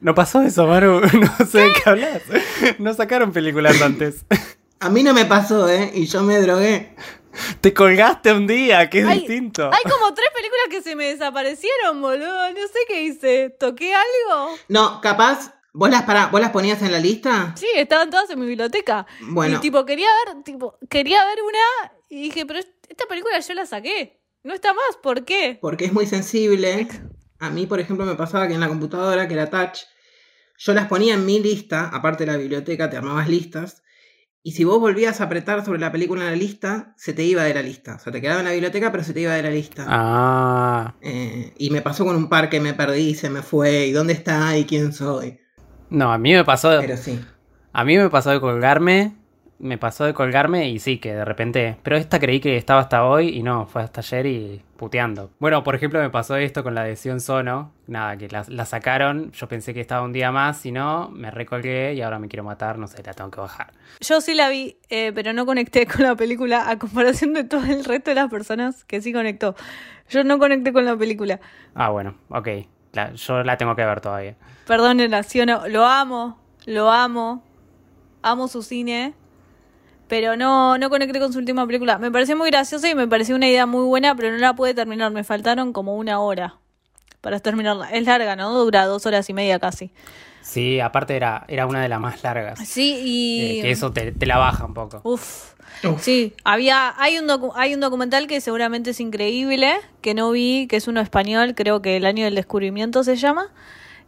no 0.01 0.14
pasó 0.14 0.42
eso, 0.42 0.66
Maru, 0.66 1.01
no 1.38 1.46
sé 1.46 1.59
de 1.61 1.72
qué 1.72 1.88
hablas. 1.90 2.22
No 2.79 2.92
sacaron 2.94 3.33
películas 3.33 3.81
antes. 3.81 4.25
A 4.83 4.88
mí 4.90 5.05
no 5.05 5.14
me 5.14 5.25
pasó, 5.27 5.68
¿eh? 5.68 5.92
Y 5.95 6.07
yo 6.07 6.23
me 6.25 6.40
drogué. 6.40 6.97
Te 7.61 7.73
colgaste 7.73 8.33
un 8.33 8.49
día, 8.49 8.90
que 8.90 8.99
es 9.01 9.07
Hay- 9.07 9.21
distinto. 9.21 9.71
Hay 9.73 9.83
como 9.90 10.12
tres 10.12 10.27
películas 10.35 10.66
que 10.71 10.83
se 10.83 10.97
me 10.97 11.05
desaparecieron, 11.07 12.03
boludo. 12.03 12.51
No 12.51 12.66
sé 12.66 12.79
qué 12.88 13.03
hice. 13.05 13.51
¿Toqué 13.51 13.95
algo? 13.95 14.55
No, 14.68 15.01
capaz, 15.01 15.55
¿vos 15.73 15.88
las, 15.88 16.03
para, 16.03 16.27
¿vos 16.27 16.40
las 16.40 16.51
ponías 16.51 16.83
en 16.83 16.90
la 16.90 16.99
lista? 16.99 17.55
Sí, 17.57 17.66
estaban 17.77 18.11
todas 18.11 18.29
en 18.31 18.40
mi 18.40 18.47
biblioteca. 18.47 19.07
Bueno. 19.21 19.57
Y 19.57 19.61
tipo, 19.61 19.85
quería 19.87 20.09
ver, 20.27 20.42
tipo, 20.42 20.77
quería 20.90 21.25
ver 21.25 21.38
una 21.42 21.92
y 22.09 22.23
dije, 22.25 22.45
pero 22.45 22.59
esta 22.59 23.07
película 23.07 23.38
yo 23.38 23.55
la 23.55 23.66
saqué. 23.66 24.21
No 24.42 24.53
está 24.53 24.75
más, 24.75 24.97
¿por 25.01 25.25
qué? 25.25 25.59
Porque 25.61 25.85
es 25.85 25.92
muy 25.92 26.07
sensible. 26.07 26.88
A 27.38 27.51
mí, 27.51 27.66
por 27.66 27.79
ejemplo, 27.79 28.05
me 28.05 28.16
pasaba 28.16 28.49
que 28.49 28.55
en 28.55 28.61
la 28.61 28.68
computadora, 28.68 29.29
que 29.29 29.35
era 29.35 29.49
touch, 29.49 29.79
yo 30.59 30.75
las 30.75 30.88
ponía 30.88 31.14
en 31.14 31.25
mi 31.25 31.38
lista, 31.38 31.88
aparte 31.92 32.27
de 32.27 32.33
la 32.33 32.37
biblioteca, 32.38 32.90
te 32.90 32.97
armabas 32.97 33.29
listas, 33.29 33.82
y 34.42 34.52
si 34.52 34.64
vos 34.64 34.81
volvías 34.81 35.20
a 35.20 35.24
apretar 35.24 35.64
sobre 35.64 35.81
la 35.81 35.92
película 35.92 36.22
en 36.24 36.31
la 36.31 36.37
lista, 36.37 36.94
se 36.96 37.12
te 37.14 37.24
iba 37.24 37.44
de 37.44 37.55
la 37.55 37.62
lista. 37.62 37.96
O 37.96 37.98
sea, 37.98 38.12
te 38.12 38.20
quedaba 38.20 38.40
en 38.40 38.46
la 38.46 38.52
biblioteca, 38.52 38.90
pero 38.92 39.05
se 39.05 39.12
te 39.14 39.20
iba 39.20 39.35
de 39.35 39.42
la 39.42 39.50
lista. 39.50 39.96
Ah, 39.96 40.94
Eh, 41.00 41.52
y 41.59 41.70
me 41.70 41.83
pasó 41.83 42.05
con 42.07 42.16
un 42.16 42.28
par 42.31 42.48
que 42.48 42.61
me 42.61 42.72
perdí, 42.74 43.14
se 43.14 43.28
me 43.31 43.42
fue, 43.42 43.87
y 43.87 43.92
dónde 43.92 44.12
está, 44.14 44.57
y 44.57 44.64
quién 44.64 44.92
soy. 44.94 45.38
no, 45.90 46.12
a 46.12 46.18
mí 46.18 46.33
me 46.33 46.44
pasó, 46.44 46.70
Pero 46.76 46.96
sí. 46.96 47.18
a 47.72 47.85
mí 47.85 47.96
me 47.98 48.11
pasó 48.11 48.31
de 48.31 48.40
colgarme, 48.40 49.16
me 49.59 49.78
pasó 49.78 50.05
de 50.05 50.14
colgarme 50.14 50.70
y 50.70 50.78
sí, 50.78 50.98
que 50.98 51.14
de 51.14 51.24
repente, 51.24 51.78
pero 51.83 51.96
esta 51.96 52.18
creí 52.20 52.40
que 52.40 52.57
estaba 52.57 52.81
hasta 52.81 53.05
hoy 53.07 53.28
y 53.31 53.42
no, 53.42 53.66
fue 53.66 53.83
hasta 53.83 54.00
ayer 54.00 54.26
y 54.26 54.62
puteando. 54.87 55.31
Bueno, 55.38 55.62
por 55.62 55.77
ejemplo, 55.77 56.01
me 56.01 56.11
pasó 56.11 56.35
esto 56.35 56.64
con 56.64 56.75
la 56.75 56.83
de 56.83 56.97
Sion 56.97 57.21
Sono, 57.21 57.71
nada, 57.87 58.16
que 58.16 58.27
la, 58.27 58.45
la 58.49 58.64
sacaron, 58.66 59.31
yo 59.31 59.47
pensé 59.47 59.73
que 59.73 59.81
estaba 59.81 60.03
un 60.03 60.12
día 60.12 60.33
más, 60.33 60.66
y 60.66 60.73
no, 60.73 61.09
me 61.11 61.31
recolgué 61.31 61.95
y 61.95 62.03
ahora 62.03 62.18
me 62.18 62.27
quiero 62.27 62.42
matar, 62.42 62.79
no 62.79 62.88
sé, 62.88 63.01
la 63.05 63.14
tengo 63.14 63.31
que 63.31 63.38
bajar. 63.40 63.73
Yo 64.01 64.21
sí 64.21 64.35
la 64.35 64.49
vi, 64.49 64.77
eh, 64.88 65.12
pero 65.14 65.33
no 65.35 65.47
conecté 65.47 65.87
con 65.87 66.03
la 66.03 66.16
película 66.16 66.68
a 66.68 66.81
comparación 66.81 67.33
de 67.33 67.45
todo 67.45 67.62
el 67.64 67.85
resto 67.85 68.11
de 68.11 68.16
las 68.16 68.29
personas 68.29 68.83
que 68.85 69.01
sí 69.01 69.12
conectó. 69.12 69.55
Yo 70.11 70.25
no 70.25 70.40
conecté 70.40 70.73
con 70.73 70.85
la 70.85 70.97
película. 70.97 71.38
Ah, 71.77 71.90
bueno, 71.90 72.16
ok, 72.31 72.49
la- 72.92 73.12
yo 73.12 73.45
la 73.45 73.57
tengo 73.57 73.77
que 73.77 73.85
ver 73.85 74.01
todavía. 74.01 74.35
Perdón, 74.66 74.97
Naciono, 75.09 75.68
lo 75.68 75.85
amo, 75.87 76.40
lo 76.66 76.90
amo, 76.90 77.45
amo 78.23 78.49
su 78.49 78.64
cine, 78.64 79.14
pero 80.12 80.37
no, 80.37 80.77
no 80.77 80.90
conecté 80.90 81.18
con 81.18 81.33
su 81.33 81.38
última 81.38 81.66
película. 81.66 81.96
Me 81.96 82.11
pareció 82.11 82.37
muy 82.37 82.51
graciosa 82.51 82.87
y 82.87 82.94
me 82.94 83.09
pareció 83.09 83.35
una 83.35 83.48
idea 83.48 83.64
muy 83.64 83.87
buena, 83.87 84.14
pero 84.14 84.31
no 84.31 84.37
la 84.37 84.53
pude 84.53 84.75
terminar. 84.75 85.11
Me 85.11 85.25
faltaron 85.25 85.72
como 85.72 85.96
una 85.96 86.20
hora 86.20 86.57
para 87.22 87.40
terminarla. 87.40 87.90
Es 87.90 88.05
larga, 88.05 88.37
¿no? 88.37 88.53
Dura 88.53 88.85
dos 88.85 89.07
horas 89.07 89.31
y 89.31 89.33
media 89.33 89.59
casi. 89.59 89.90
Sí, 90.42 90.81
aparte 90.81 91.16
era, 91.16 91.46
era 91.48 91.66
una 91.66 91.81
de 91.81 91.88
las 91.88 91.98
más 91.98 92.22
largas. 92.22 92.59
Sí, 92.59 93.01
y... 93.03 93.61
Eh, 93.61 93.62
que 93.62 93.70
eso 93.70 93.90
te, 93.94 94.12
te 94.12 94.27
la 94.27 94.37
baja 94.37 94.66
un 94.66 94.75
poco. 94.75 95.01
Uf. 95.03 95.55
Uf. 95.83 96.03
Sí, 96.03 96.35
había, 96.44 96.92
hay 97.03 97.16
un 97.18 97.27
docu- 97.27 97.53
hay 97.57 97.72
un 97.72 97.81
documental 97.81 98.27
que 98.27 98.42
seguramente 98.42 98.90
es 98.90 99.01
increíble, 99.01 99.72
que 100.03 100.12
no 100.12 100.31
vi, 100.31 100.66
que 100.66 100.77
es 100.77 100.88
uno 100.88 101.01
español, 101.01 101.55
creo 101.55 101.81
que 101.81 101.96
el 101.96 102.05
año 102.05 102.27
del 102.27 102.35
descubrimiento 102.35 103.03
se 103.03 103.16
llama, 103.16 103.48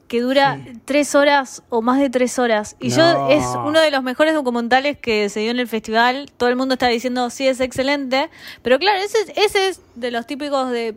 que 0.08 0.20
dura 0.20 0.58
tres 0.84 1.14
horas 1.14 1.62
o 1.70 1.82
más 1.82 1.98
de 1.98 2.10
tres 2.10 2.38
horas. 2.38 2.76
Y 2.80 2.90
yo 2.90 3.28
es 3.30 3.44
uno 3.64 3.80
de 3.80 3.90
los 3.90 4.02
mejores 4.02 4.34
documentales 4.34 4.98
que 4.98 5.28
se 5.28 5.40
dio 5.40 5.50
en 5.50 5.58
el 5.58 5.66
festival. 5.68 6.30
Todo 6.36 6.48
el 6.50 6.56
mundo 6.56 6.74
está 6.74 6.88
diciendo 6.88 7.30
sí 7.30 7.48
es 7.48 7.60
excelente, 7.60 8.28
pero 8.62 8.78
claro, 8.78 8.98
ese, 9.02 9.18
es- 9.18 9.32
ese 9.36 9.68
es 9.68 9.80
de 9.94 10.10
los 10.10 10.26
típicos 10.26 10.70
de 10.70 10.96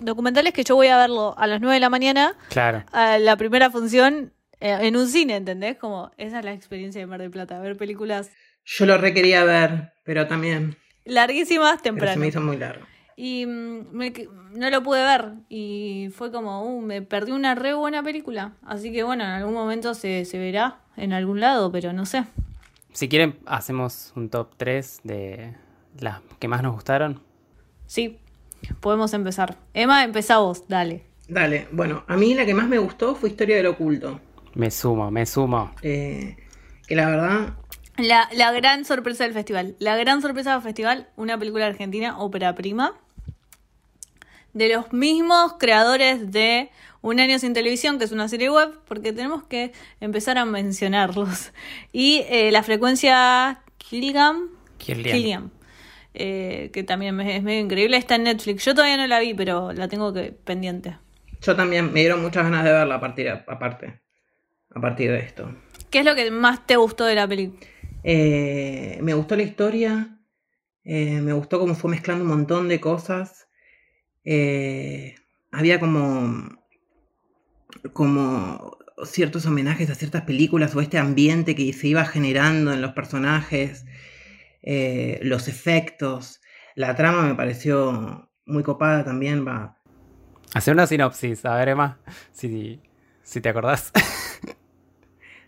documentales 0.00 0.52
que 0.52 0.64
yo 0.64 0.74
voy 0.74 0.88
a 0.88 0.96
verlo 0.98 1.34
a 1.38 1.46
las 1.46 1.60
nueve 1.60 1.74
de 1.74 1.80
la 1.80 1.90
mañana 1.90 2.34
Claro. 2.50 2.84
a 2.92 3.18
la 3.18 3.36
primera 3.36 3.70
función 3.70 4.32
eh, 4.60 4.76
en 4.80 4.96
un 4.96 5.08
cine, 5.08 5.36
¿entendés? 5.36 5.76
Como 5.78 6.10
esa 6.16 6.38
es 6.38 6.44
la 6.44 6.52
experiencia 6.52 7.00
de 7.00 7.06
Mar 7.06 7.20
del 7.20 7.30
Plata, 7.30 7.58
ver 7.60 7.76
películas 7.76 8.30
Yo 8.64 8.86
lo 8.86 8.96
requería 8.98 9.44
ver, 9.44 9.92
pero 10.04 10.26
también 10.26 10.76
larguísimas 11.04 11.72
pero 11.72 11.78
se 11.78 11.82
temprano. 11.84 12.20
me 12.20 12.26
hizo 12.28 12.40
muy 12.40 12.56
largo. 12.56 12.86
Y 13.16 13.46
mm, 13.46 13.88
me 13.92 14.12
no 14.52 14.70
lo 14.70 14.82
pude 14.82 15.02
ver. 15.02 15.32
Y 15.48 16.10
fue 16.14 16.30
como, 16.30 16.62
uh, 16.64 16.80
me 16.82 17.02
perdí 17.02 17.32
una 17.32 17.54
re 17.54 17.74
buena 17.74 18.02
película. 18.02 18.54
Así 18.62 18.92
que 18.92 19.02
bueno, 19.02 19.24
en 19.24 19.30
algún 19.30 19.54
momento 19.54 19.94
se, 19.94 20.24
se 20.24 20.38
verá 20.38 20.80
en 20.96 21.12
algún 21.12 21.40
lado, 21.40 21.72
pero 21.72 21.92
no 21.92 22.06
sé. 22.06 22.24
Si 22.92 23.08
quieren, 23.08 23.38
hacemos 23.46 24.12
un 24.16 24.30
top 24.30 24.54
3 24.56 25.00
de 25.04 25.54
las 26.00 26.20
que 26.38 26.48
más 26.48 26.62
nos 26.62 26.74
gustaron. 26.74 27.22
Sí, 27.86 28.18
podemos 28.80 29.12
empezar. 29.14 29.56
Emma, 29.74 30.04
empezá 30.04 30.38
vos, 30.38 30.66
dale. 30.68 31.04
Dale, 31.28 31.68
bueno, 31.72 32.04
a 32.06 32.16
mí 32.16 32.34
la 32.34 32.46
que 32.46 32.54
más 32.54 32.68
me 32.68 32.78
gustó 32.78 33.14
fue 33.14 33.30
Historia 33.30 33.56
del 33.56 33.66
Oculto. 33.66 34.20
Me 34.54 34.70
sumo, 34.70 35.10
me 35.10 35.26
sumo. 35.26 35.74
Eh, 35.82 36.36
que 36.86 36.96
la 36.96 37.08
verdad, 37.10 37.54
La, 37.96 38.28
la 38.32 38.52
gran 38.52 38.84
sorpresa 38.84 39.24
del 39.24 39.32
festival. 39.34 39.76
La 39.78 39.96
gran 39.96 40.22
sorpresa 40.22 40.52
del 40.52 40.62
festival, 40.62 41.08
una 41.16 41.38
película 41.38 41.66
argentina, 41.66 42.18
ópera 42.18 42.54
prima. 42.54 42.94
De 44.56 44.70
los 44.74 44.90
mismos 44.90 45.56
creadores 45.58 46.32
de 46.32 46.70
Un 47.02 47.20
año 47.20 47.38
sin 47.38 47.52
televisión, 47.52 47.98
que 47.98 48.04
es 48.04 48.12
una 48.12 48.26
serie 48.26 48.48
web, 48.48 48.70
porque 48.88 49.12
tenemos 49.12 49.44
que 49.44 49.72
empezar 50.00 50.38
a 50.38 50.46
mencionarlos. 50.46 51.52
Y 51.92 52.24
eh, 52.30 52.50
la 52.50 52.62
frecuencia 52.62 53.62
Kilgam, 53.76 54.48
Killian. 54.78 55.12
Killian. 55.12 55.50
Eh, 56.14 56.70
que 56.72 56.82
también 56.82 57.20
es 57.20 57.42
medio 57.42 57.60
increíble. 57.60 57.98
Está 57.98 58.14
en 58.14 58.24
Netflix. 58.24 58.64
Yo 58.64 58.74
todavía 58.74 58.96
no 58.96 59.06
la 59.06 59.20
vi, 59.20 59.34
pero 59.34 59.74
la 59.74 59.88
tengo 59.88 60.14
que 60.14 60.32
pendiente. 60.32 60.96
Yo 61.42 61.54
también 61.54 61.92
me 61.92 62.00
dieron 62.00 62.22
muchas 62.22 62.44
ganas 62.44 62.64
de 62.64 62.72
verla 62.72 62.94
a 62.94 63.00
partir, 63.00 63.28
aparte, 63.28 64.00
a 64.70 64.80
partir 64.80 65.10
de 65.10 65.18
esto. 65.18 65.54
¿Qué 65.90 65.98
es 65.98 66.04
lo 66.06 66.14
que 66.14 66.30
más 66.30 66.66
te 66.66 66.76
gustó 66.76 67.04
de 67.04 67.14
la 67.14 67.28
película? 67.28 67.60
Eh, 68.02 68.98
me 69.02 69.12
gustó 69.12 69.36
la 69.36 69.42
historia, 69.42 70.18
eh, 70.82 71.20
me 71.20 71.34
gustó 71.34 71.58
cómo 71.58 71.74
fue 71.74 71.90
mezclando 71.90 72.24
un 72.24 72.30
montón 72.30 72.68
de 72.68 72.80
cosas. 72.80 73.45
Eh, 74.26 75.14
había 75.52 75.80
como, 75.80 76.58
como 77.94 78.76
ciertos 79.04 79.46
homenajes 79.46 79.88
a 79.88 79.94
ciertas 79.94 80.22
películas 80.22 80.76
o 80.76 80.82
este 80.82 80.98
ambiente 80.98 81.54
que 81.54 81.72
se 81.72 81.88
iba 81.88 82.04
generando 82.04 82.74
en 82.74 82.82
los 82.82 82.92
personajes, 82.92 83.86
los 84.62 85.48
efectos. 85.48 86.42
La 86.74 86.94
trama 86.94 87.22
me 87.22 87.34
pareció 87.34 88.30
muy 88.44 88.62
copada 88.62 89.04
también. 89.04 89.46
Va. 89.46 89.76
Hacer 90.54 90.74
una 90.74 90.86
sinopsis, 90.86 91.44
a 91.44 91.54
ver, 91.56 91.70
Emma, 91.70 91.98
si, 92.32 92.80
si 93.22 93.40
te 93.40 93.48
acordás. 93.48 93.92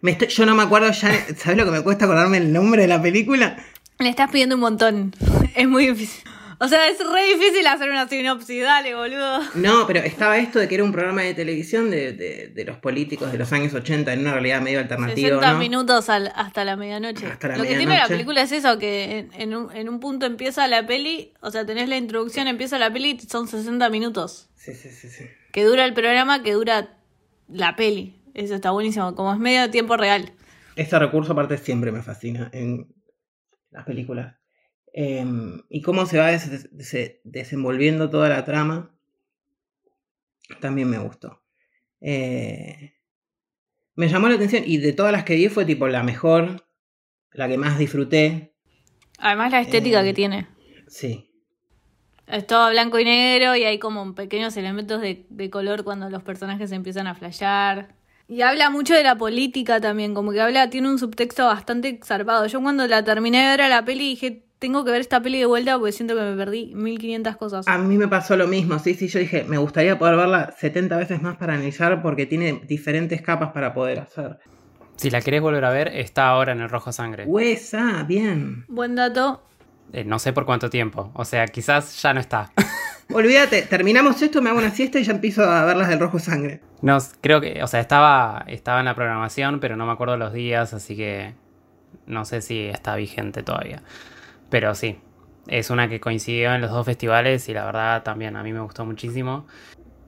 yo 0.28 0.46
no 0.46 0.54
me 0.54 0.62
acuerdo 0.62 0.90
ya, 0.90 1.10
¿sabes 1.36 1.56
lo 1.56 1.64
que 1.64 1.70
me 1.70 1.82
cuesta 1.82 2.04
acordarme 2.04 2.38
el 2.38 2.52
nombre 2.52 2.82
de 2.82 2.88
la 2.88 3.00
película? 3.00 3.56
Le 3.98 4.08
estás 4.08 4.30
pidiendo 4.30 4.56
un 4.56 4.60
montón. 4.60 5.14
Es 5.56 5.66
muy 5.66 5.88
difícil. 5.88 6.22
O 6.60 6.66
sea, 6.66 6.88
es 6.88 6.98
re 6.98 7.34
difícil 7.34 7.64
hacer 7.68 7.88
una 7.88 8.08
sinopsis, 8.08 8.62
dale, 8.62 8.94
boludo. 8.94 9.40
No, 9.54 9.86
pero 9.86 10.00
estaba 10.00 10.38
esto 10.38 10.58
de 10.58 10.66
que 10.66 10.74
era 10.74 10.84
un 10.84 10.90
programa 10.90 11.22
de 11.22 11.32
televisión 11.34 11.88
de, 11.88 12.12
de, 12.12 12.64
los 12.64 12.78
políticos 12.78 13.30
de 13.30 13.38
los 13.38 13.52
años 13.52 13.72
80 13.74 14.12
en 14.12 14.20
una 14.20 14.32
realidad 14.32 14.60
medio 14.60 14.80
alternativa. 14.80 15.28
60 15.28 15.54
minutos 15.54 16.08
hasta 16.08 16.64
la 16.64 16.76
medianoche. 16.76 17.26
Lo 17.56 17.62
que 17.62 17.76
tiene 17.76 17.96
la 17.96 18.08
película 18.08 18.42
es 18.42 18.50
eso, 18.50 18.76
que 18.78 19.28
en, 19.32 19.54
un, 19.54 19.74
en, 19.74 19.88
un, 19.88 20.00
punto 20.00 20.26
empieza 20.26 20.66
la 20.66 20.84
peli, 20.84 21.32
o 21.40 21.50
sea, 21.52 21.64
tenés 21.64 21.88
la 21.88 21.96
introducción, 21.96 22.48
empieza 22.48 22.78
la 22.78 22.92
peli, 22.92 23.18
son 23.20 23.46
60 23.46 23.88
minutos. 23.90 24.50
Sí, 24.56 24.74
sí, 24.74 24.90
sí, 24.90 25.08
sí. 25.08 25.24
Que 25.52 25.64
dura 25.64 25.84
el 25.84 25.94
programa, 25.94 26.42
que 26.42 26.52
dura 26.52 26.98
la 27.48 27.76
peli. 27.76 28.20
Eso 28.34 28.56
está 28.56 28.72
buenísimo, 28.72 29.14
como 29.14 29.32
es 29.32 29.38
medio 29.38 29.70
tiempo 29.70 29.96
real. 29.96 30.32
Este 30.74 30.98
recurso 30.98 31.32
aparte 31.32 31.56
siempre 31.58 31.92
me 31.92 32.02
fascina 32.02 32.50
en 32.52 32.92
las 33.70 33.84
películas. 33.84 34.36
Em, 34.92 35.62
y 35.68 35.82
cómo 35.82 36.06
se 36.06 36.18
va 36.18 36.30
desenvolviendo 37.24 38.10
toda 38.10 38.28
la 38.28 38.44
trama, 38.44 38.90
también 40.60 40.88
me 40.88 40.98
gustó. 40.98 41.42
Eh, 42.00 42.94
me 43.94 44.08
llamó 44.08 44.28
la 44.28 44.36
atención 44.36 44.62
y 44.66 44.78
de 44.78 44.92
todas 44.92 45.12
las 45.12 45.24
que 45.24 45.34
vi 45.34 45.48
fue 45.48 45.64
tipo 45.64 45.88
la 45.88 46.02
mejor, 46.02 46.66
la 47.32 47.48
que 47.48 47.58
más 47.58 47.78
disfruté. 47.78 48.54
Además 49.18 49.52
la 49.52 49.60
estética 49.60 50.02
que 50.02 50.10
eh, 50.10 50.14
tiene. 50.14 50.48
Sí. 50.86 51.30
Es 52.26 52.46
todo 52.46 52.70
blanco 52.70 52.98
y 52.98 53.04
negro 53.04 53.56
y 53.56 53.64
hay 53.64 53.78
como 53.78 54.14
pequeños 54.14 54.56
elementos 54.56 55.00
de, 55.00 55.26
de 55.28 55.50
color 55.50 55.82
cuando 55.82 56.10
los 56.10 56.22
personajes 56.22 56.72
empiezan 56.72 57.06
a 57.06 57.14
flashear. 57.14 57.96
Y 58.28 58.42
habla 58.42 58.68
mucho 58.68 58.94
de 58.94 59.02
la 59.02 59.16
política 59.16 59.80
también, 59.80 60.12
como 60.12 60.32
que 60.32 60.40
habla, 60.42 60.68
tiene 60.68 60.90
un 60.90 60.98
subtexto 60.98 61.46
bastante 61.46 61.98
zarpado. 62.04 62.46
Yo 62.46 62.60
cuando 62.60 62.86
la 62.86 63.02
terminé 63.02 63.42
de 63.42 63.48
ver 63.48 63.62
a 63.62 63.68
la 63.68 63.84
peli 63.86 64.10
dije, 64.10 64.47
tengo 64.58 64.84
que 64.84 64.90
ver 64.90 65.00
esta 65.00 65.20
peli 65.20 65.38
de 65.38 65.46
vuelta 65.46 65.78
porque 65.78 65.92
siento 65.92 66.14
que 66.14 66.22
me 66.22 66.36
perdí 66.36 66.74
1500 66.74 67.36
cosas. 67.36 67.68
A 67.68 67.78
mí 67.78 67.96
me 67.96 68.08
pasó 68.08 68.36
lo 68.36 68.46
mismo, 68.46 68.78
sí, 68.78 68.94
sí, 68.94 69.08
yo 69.08 69.20
dije, 69.20 69.44
me 69.44 69.58
gustaría 69.58 69.98
poder 69.98 70.16
verla 70.16 70.54
70 70.58 70.96
veces 70.96 71.22
más 71.22 71.36
para 71.36 71.54
analizar 71.54 72.02
porque 72.02 72.26
tiene 72.26 72.60
diferentes 72.66 73.22
capas 73.22 73.52
para 73.52 73.72
poder 73.72 74.00
hacer. 74.00 74.38
Si 74.96 75.10
la 75.10 75.20
querés 75.20 75.40
volver 75.40 75.64
a 75.64 75.70
ver, 75.70 75.88
está 75.94 76.28
ahora 76.28 76.52
en 76.52 76.60
el 76.60 76.68
Rojo 76.68 76.90
Sangre. 76.90 77.24
Huesa, 77.24 78.02
bien. 78.02 78.64
Buen 78.68 78.96
dato. 78.96 79.44
Eh, 79.92 80.04
no 80.04 80.18
sé 80.18 80.32
por 80.32 80.44
cuánto 80.44 80.68
tiempo, 80.68 81.12
o 81.14 81.24
sea, 81.24 81.46
quizás 81.46 82.02
ya 82.02 82.12
no 82.12 82.20
está. 82.20 82.52
Olvídate, 83.14 83.62
terminamos 83.62 84.20
esto, 84.20 84.42
me 84.42 84.50
hago 84.50 84.58
una 84.58 84.70
siesta 84.70 84.98
y 84.98 85.04
ya 85.04 85.12
empiezo 85.12 85.44
a 85.44 85.64
verlas 85.64 85.88
del 85.88 85.98
Rojo 85.98 86.18
Sangre. 86.18 86.60
No, 86.82 86.98
creo 87.22 87.40
que, 87.40 87.62
o 87.62 87.66
sea, 87.66 87.80
estaba, 87.80 88.44
estaba 88.48 88.80
en 88.80 88.84
la 88.84 88.94
programación, 88.94 89.60
pero 89.60 89.76
no 89.76 89.86
me 89.86 89.92
acuerdo 89.92 90.18
los 90.18 90.34
días, 90.34 90.74
así 90.74 90.94
que 90.94 91.34
no 92.06 92.26
sé 92.26 92.42
si 92.42 92.66
está 92.66 92.96
vigente 92.96 93.42
todavía. 93.42 93.82
Pero 94.50 94.74
sí, 94.74 94.98
es 95.46 95.70
una 95.70 95.88
que 95.88 96.00
coincidió 96.00 96.54
en 96.54 96.60
los 96.60 96.70
dos 96.70 96.84
festivales 96.86 97.48
y 97.48 97.54
la 97.54 97.64
verdad 97.64 98.02
también 98.02 98.36
a 98.36 98.42
mí 98.42 98.52
me 98.52 98.60
gustó 98.60 98.84
muchísimo. 98.84 99.46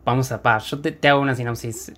Vamos 0.04 0.32
a 0.32 0.42
par, 0.42 0.62
yo 0.62 0.80
te, 0.80 1.08
hago 1.08 1.20
una 1.20 1.34
sinopsis 1.34 1.92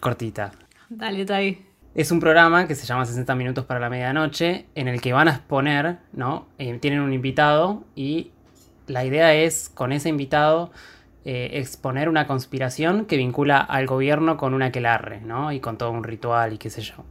cortita. 0.00 0.52
Dale, 0.88 1.20
está 1.20 1.36
ahí. 1.36 1.64
Es 1.94 2.12
un 2.12 2.20
programa 2.20 2.66
que 2.66 2.74
se 2.74 2.86
llama 2.86 3.04
60 3.04 3.34
minutos 3.34 3.64
para 3.64 3.80
la 3.80 3.90
medianoche, 3.90 4.66
en 4.74 4.88
el 4.88 5.00
que 5.00 5.12
van 5.12 5.28
a 5.28 5.32
exponer, 5.32 5.98
¿no? 6.12 6.46
Eh, 6.58 6.78
tienen 6.78 7.00
un 7.00 7.12
invitado 7.12 7.84
y 7.94 8.32
la 8.86 9.04
idea 9.04 9.34
es, 9.34 9.68
con 9.68 9.92
ese 9.92 10.08
invitado, 10.08 10.70
eh, 11.24 11.50
exponer 11.54 12.08
una 12.08 12.26
conspiración 12.26 13.06
que 13.06 13.16
vincula 13.16 13.58
al 13.58 13.86
gobierno 13.86 14.36
con 14.36 14.54
una 14.54 14.66
aquelarre, 14.66 15.20
¿no? 15.20 15.52
Y 15.52 15.60
con 15.60 15.76
todo 15.76 15.90
un 15.90 16.04
ritual 16.04 16.52
y 16.52 16.58
qué 16.58 16.70
sé 16.70 16.82
yo. 16.82 17.04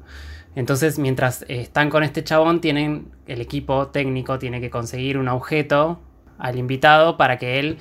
Entonces, 0.57 0.97
mientras 0.97 1.45
están 1.49 1.91
con 1.91 2.01
este 2.01 2.23
chabón, 2.23 2.61
tienen 2.61 3.11
el 3.27 3.41
equipo 3.41 3.89
técnico 3.89 4.39
tiene 4.39 4.59
que 4.59 4.71
conseguir 4.71 5.19
un 5.19 5.27
objeto 5.27 5.99
al 6.39 6.57
invitado 6.57 7.15
para 7.15 7.37
que 7.37 7.59
él 7.59 7.77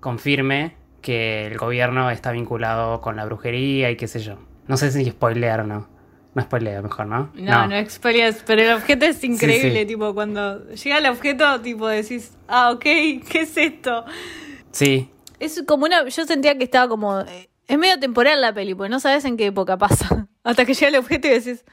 confirme 0.00 0.74
que 1.02 1.46
el 1.46 1.58
gobierno 1.58 2.10
está 2.10 2.32
vinculado 2.32 3.02
con 3.02 3.16
la 3.16 3.26
brujería 3.26 3.90
y 3.90 3.96
qué 3.96 4.08
sé 4.08 4.20
yo. 4.20 4.38
No 4.68 4.78
sé 4.78 4.90
si 4.90 5.04
spoilear 5.04 5.60
o 5.60 5.66
no. 5.66 5.86
No 6.34 6.42
spoileo, 6.42 6.82
mejor, 6.82 7.04
¿no? 7.08 7.30
No, 7.34 7.68
no, 7.68 7.82
no 7.82 7.88
pero 8.46 8.62
el 8.62 8.72
objeto 8.72 9.04
es 9.04 9.22
increíble, 9.22 9.84
tipo, 9.84 10.14
cuando 10.14 10.66
llega 10.66 10.96
el 10.96 11.06
objeto, 11.08 11.60
tipo, 11.60 11.88
decís, 11.88 12.32
ah, 12.46 12.70
ok, 12.70 12.84
¿qué 12.84 13.40
es 13.42 13.54
esto? 13.54 14.06
Sí. 14.70 15.10
Es 15.40 15.62
como 15.66 15.84
una, 15.84 16.08
yo 16.08 16.24
sentía 16.24 16.56
que 16.56 16.64
estaba 16.64 16.88
como, 16.88 17.22
es 17.66 17.78
medio 17.78 18.00
temporal 18.00 18.40
la 18.40 18.54
peli, 18.54 18.74
porque 18.74 18.88
no 18.88 18.98
sabes 18.98 19.26
en 19.26 19.36
qué 19.36 19.44
época 19.44 19.76
pasa. 19.76 20.26
Hasta 20.42 20.64
que 20.64 20.72
llega 20.72 20.88
el 20.88 20.96
objeto 20.96 21.28
y 21.28 21.32
decís, 21.32 21.66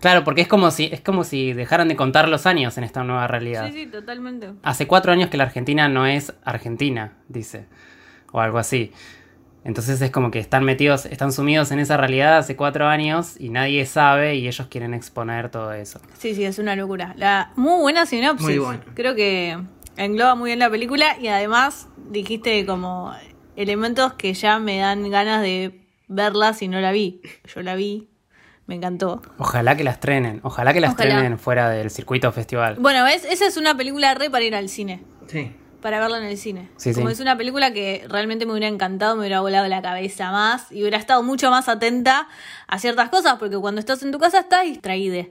Claro, 0.00 0.24
porque 0.24 0.40
es 0.40 0.48
como 0.48 0.70
si 0.70 0.88
es 0.90 1.02
como 1.02 1.24
si 1.24 1.52
dejaran 1.52 1.88
de 1.88 1.96
contar 1.96 2.28
los 2.28 2.46
años 2.46 2.78
en 2.78 2.84
esta 2.84 3.04
nueva 3.04 3.26
realidad. 3.26 3.66
Sí, 3.66 3.84
sí, 3.84 3.86
totalmente. 3.86 4.52
Hace 4.62 4.86
cuatro 4.86 5.12
años 5.12 5.28
que 5.28 5.36
la 5.36 5.44
Argentina 5.44 5.88
no 5.88 6.06
es 6.06 6.32
Argentina, 6.44 7.18
dice, 7.28 7.66
o 8.32 8.40
algo 8.40 8.58
así. 8.58 8.92
Entonces 9.62 10.00
es 10.00 10.10
como 10.10 10.30
que 10.30 10.38
están 10.38 10.64
metidos, 10.64 11.04
están 11.04 11.32
sumidos 11.32 11.70
en 11.70 11.80
esa 11.80 11.98
realidad 11.98 12.38
hace 12.38 12.56
cuatro 12.56 12.86
años 12.86 13.38
y 13.38 13.50
nadie 13.50 13.84
sabe 13.84 14.36
y 14.36 14.48
ellos 14.48 14.68
quieren 14.68 14.94
exponer 14.94 15.50
todo 15.50 15.74
eso. 15.74 16.00
Sí, 16.18 16.34
sí, 16.34 16.44
es 16.44 16.58
una 16.58 16.76
locura. 16.76 17.14
La 17.18 17.52
muy 17.56 17.78
buena 17.82 18.06
sinopsis. 18.06 18.46
Muy 18.46 18.58
buena. 18.58 18.82
Creo 18.94 19.14
que 19.14 19.58
engloba 19.98 20.34
muy 20.34 20.48
bien 20.48 20.60
la 20.60 20.70
película 20.70 21.18
y 21.20 21.28
además 21.28 21.88
dijiste 22.08 22.64
como 22.64 23.14
elementos 23.54 24.14
que 24.14 24.32
ya 24.32 24.58
me 24.58 24.78
dan 24.78 25.10
ganas 25.10 25.42
de 25.42 25.78
verla 26.08 26.54
si 26.54 26.66
no 26.68 26.80
la 26.80 26.90
vi. 26.90 27.20
Yo 27.54 27.60
la 27.60 27.74
vi, 27.74 28.08
me 28.70 28.76
encantó. 28.76 29.20
Ojalá 29.36 29.76
que 29.76 29.82
las 29.82 29.98
trenen, 29.98 30.38
ojalá 30.44 30.72
que 30.72 30.80
las 30.80 30.94
trenen 30.94 31.40
fuera 31.40 31.68
del 31.70 31.90
circuito 31.90 32.30
festival. 32.30 32.76
Bueno, 32.78 33.04
esa 33.08 33.44
es 33.44 33.56
una 33.56 33.76
película 33.76 34.14
re 34.14 34.30
para 34.30 34.44
ir 34.44 34.54
al 34.54 34.68
cine. 34.68 35.02
Sí. 35.26 35.50
Para 35.82 35.98
verla 35.98 36.18
en 36.18 36.24
el 36.26 36.38
cine. 36.38 36.68
Como 36.94 37.10
es 37.10 37.18
una 37.18 37.36
película 37.36 37.72
que 37.72 38.04
realmente 38.08 38.46
me 38.46 38.52
hubiera 38.52 38.68
encantado, 38.68 39.16
me 39.16 39.22
hubiera 39.22 39.40
volado 39.40 39.66
la 39.66 39.82
cabeza 39.82 40.30
más 40.30 40.70
y 40.70 40.82
hubiera 40.82 40.98
estado 40.98 41.24
mucho 41.24 41.50
más 41.50 41.68
atenta 41.68 42.28
a 42.68 42.78
ciertas 42.78 43.08
cosas, 43.08 43.38
porque 43.40 43.56
cuando 43.56 43.80
estás 43.80 44.04
en 44.04 44.12
tu 44.12 44.20
casa 44.20 44.38
estás 44.38 44.62
distraída 44.62 45.26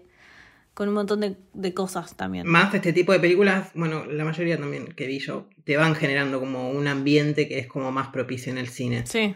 con 0.73 0.89
un 0.89 0.95
montón 0.95 1.21
de, 1.21 1.37
de, 1.53 1.73
cosas 1.73 2.17
también. 2.17 2.45
Más 2.45 2.73
este 2.73 2.91
tipo 2.91 3.13
de 3.13 3.21
películas, 3.21 3.69
bueno, 3.73 4.05
la 4.05 4.25
mayoría 4.25 4.57
también 4.57 4.87
que 4.87 5.07
vi 5.07 5.19
yo, 5.19 5.47
te 5.63 5.77
van 5.77 5.95
generando 5.95 6.41
como 6.41 6.71
un 6.71 6.89
ambiente 6.89 7.47
que 7.47 7.59
es 7.59 7.67
como 7.67 7.89
más 7.93 8.09
propicio 8.09 8.51
en 8.51 8.57
el 8.57 8.67
cine. 8.67 9.05
Sí. 9.05 9.33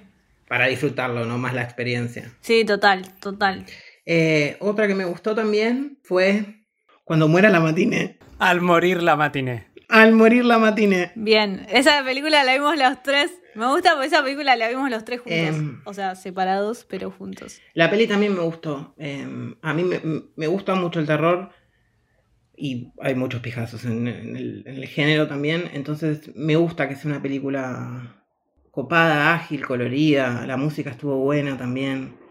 Para 0.49 0.67
disfrutarlo, 0.67 1.25
no 1.25 1.37
más 1.37 1.53
la 1.53 1.63
experiencia. 1.63 2.31
Sí, 2.41 2.65
total, 2.65 3.13
total. 3.19 3.65
Eh, 4.05 4.57
otra 4.59 4.87
que 4.87 4.95
me 4.95 5.05
gustó 5.05 5.33
también 5.33 5.97
fue 6.03 6.65
Cuando 7.03 7.27
muera 7.27 7.49
la 7.49 7.59
matiné. 7.59 8.17
Al 8.39 8.61
morir 8.61 9.01
la 9.01 9.15
matiné. 9.15 9.67
Al 9.89 10.13
morir 10.13 10.43
la 10.45 10.57
matiné. 10.57 11.11
Bien, 11.15 11.65
esa 11.69 12.03
película 12.03 12.43
la 12.43 12.53
vimos 12.53 12.77
los 12.77 13.03
tres. 13.03 13.31
Me 13.55 13.67
gusta 13.67 13.91
porque 13.91 14.07
esa 14.07 14.23
película 14.23 14.55
la 14.55 14.67
vimos 14.69 14.89
los 14.89 15.05
tres 15.05 15.21
juntos. 15.21 15.37
Em, 15.37 15.81
o 15.85 15.93
sea, 15.93 16.15
separados, 16.15 16.85
pero 16.89 17.11
juntos. 17.11 17.61
La 17.73 17.89
peli 17.89 18.07
también 18.07 18.33
me 18.33 18.41
gustó. 18.41 18.95
Em, 18.97 19.55
a 19.61 19.73
mí 19.73 19.85
me, 20.35 20.47
gusta 20.47 20.75
mucho 20.75 20.99
el 20.99 21.05
terror. 21.05 21.51
Y 22.55 22.91
hay 23.01 23.15
muchos 23.15 23.41
pijazos 23.41 23.85
en, 23.85 24.07
el, 24.07 24.63
en 24.65 24.75
el 24.75 24.87
género 24.87 25.27
también. 25.27 25.69
Entonces 25.73 26.35
me 26.35 26.55
gusta 26.55 26.89
que 26.89 26.95
sea 26.95 27.11
una 27.11 27.21
película 27.21 28.23
copada, 28.71 29.33
ágil, 29.35 29.65
colorida. 29.65 30.45
La 30.47 30.57
música 30.57 30.89
estuvo 30.89 31.17
buena 31.17 31.57
también. 31.57 32.22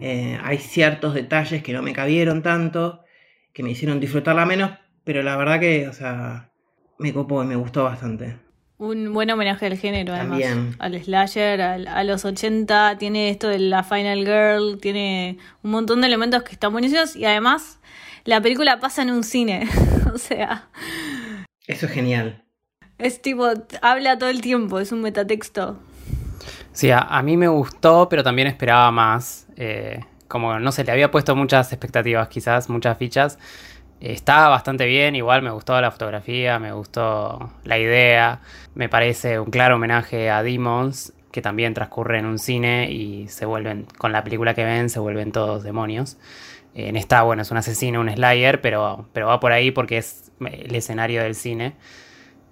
Eh, 0.00 0.38
hay 0.42 0.58
ciertos 0.58 1.14
detalles 1.14 1.62
que 1.62 1.72
no 1.72 1.82
me 1.82 1.92
cabieron 1.92 2.42
tanto, 2.42 3.04
que 3.52 3.62
me 3.62 3.70
hicieron 3.70 4.00
disfrutarla 4.00 4.44
menos, 4.44 4.72
pero 5.04 5.22
la 5.22 5.36
verdad 5.36 5.60
que, 5.60 5.88
o 5.88 5.92
sea, 5.92 6.50
me 6.98 7.12
copó 7.12 7.42
y 7.42 7.46
me 7.46 7.56
gustó 7.56 7.84
bastante. 7.84 8.36
Un 8.78 9.14
buen 9.14 9.30
homenaje 9.30 9.66
al 9.66 9.78
género, 9.78 10.12
además. 10.12 10.42
Al 10.78 11.02
slasher, 11.02 11.62
a 11.62 12.04
los 12.04 12.26
80, 12.26 12.98
tiene 12.98 13.30
esto 13.30 13.48
de 13.48 13.58
la 13.58 13.82
Final 13.82 14.18
Girl, 14.18 14.78
tiene 14.78 15.38
un 15.62 15.70
montón 15.70 16.02
de 16.02 16.08
elementos 16.08 16.42
que 16.42 16.52
están 16.52 16.72
buenísimos 16.72 17.16
y 17.16 17.24
además 17.24 17.78
la 18.24 18.42
película 18.42 18.78
pasa 18.78 19.00
en 19.02 19.12
un 19.12 19.24
cine. 19.24 19.66
o 20.12 20.18
sea, 20.18 20.68
Eso 21.66 21.86
es 21.86 21.92
genial. 21.92 22.44
Es 22.98 23.22
tipo, 23.22 23.48
habla 23.80 24.18
todo 24.18 24.28
el 24.28 24.42
tiempo, 24.42 24.78
es 24.78 24.92
un 24.92 25.00
metatexto. 25.00 25.78
Sí, 26.76 26.90
a, 26.90 26.98
a 26.98 27.22
mí 27.22 27.38
me 27.38 27.48
gustó, 27.48 28.06
pero 28.10 28.22
también 28.22 28.48
esperaba 28.48 28.90
más. 28.90 29.46
Eh, 29.56 30.00
como, 30.28 30.58
no 30.60 30.72
sé, 30.72 30.84
le 30.84 30.92
había 30.92 31.10
puesto 31.10 31.34
muchas 31.34 31.72
expectativas, 31.72 32.28
quizás, 32.28 32.68
muchas 32.68 32.98
fichas. 32.98 33.38
Estaba 33.98 34.50
bastante 34.50 34.84
bien, 34.84 35.16
igual 35.16 35.40
me 35.40 35.50
gustó 35.50 35.80
la 35.80 35.90
fotografía, 35.90 36.58
me 36.58 36.72
gustó 36.72 37.50
la 37.64 37.78
idea. 37.78 38.42
Me 38.74 38.90
parece 38.90 39.40
un 39.40 39.50
claro 39.50 39.76
homenaje 39.76 40.28
a 40.28 40.42
Demons, 40.42 41.14
que 41.32 41.40
también 41.40 41.72
transcurre 41.72 42.18
en 42.18 42.26
un 42.26 42.38
cine 42.38 42.90
y 42.92 43.26
se 43.28 43.46
vuelven, 43.46 43.86
con 43.96 44.12
la 44.12 44.22
película 44.22 44.52
que 44.52 44.66
ven, 44.66 44.90
se 44.90 44.98
vuelven 45.00 45.32
todos 45.32 45.62
demonios. 45.62 46.18
En 46.74 46.96
esta, 46.96 47.22
bueno, 47.22 47.40
es 47.40 47.50
un 47.50 47.56
asesino, 47.56 48.00
un 48.00 48.10
slayer, 48.10 48.60
pero, 48.60 49.08
pero 49.14 49.28
va 49.28 49.40
por 49.40 49.52
ahí 49.52 49.70
porque 49.70 49.96
es 49.96 50.30
el 50.40 50.74
escenario 50.74 51.22
del 51.22 51.36
cine. 51.36 51.72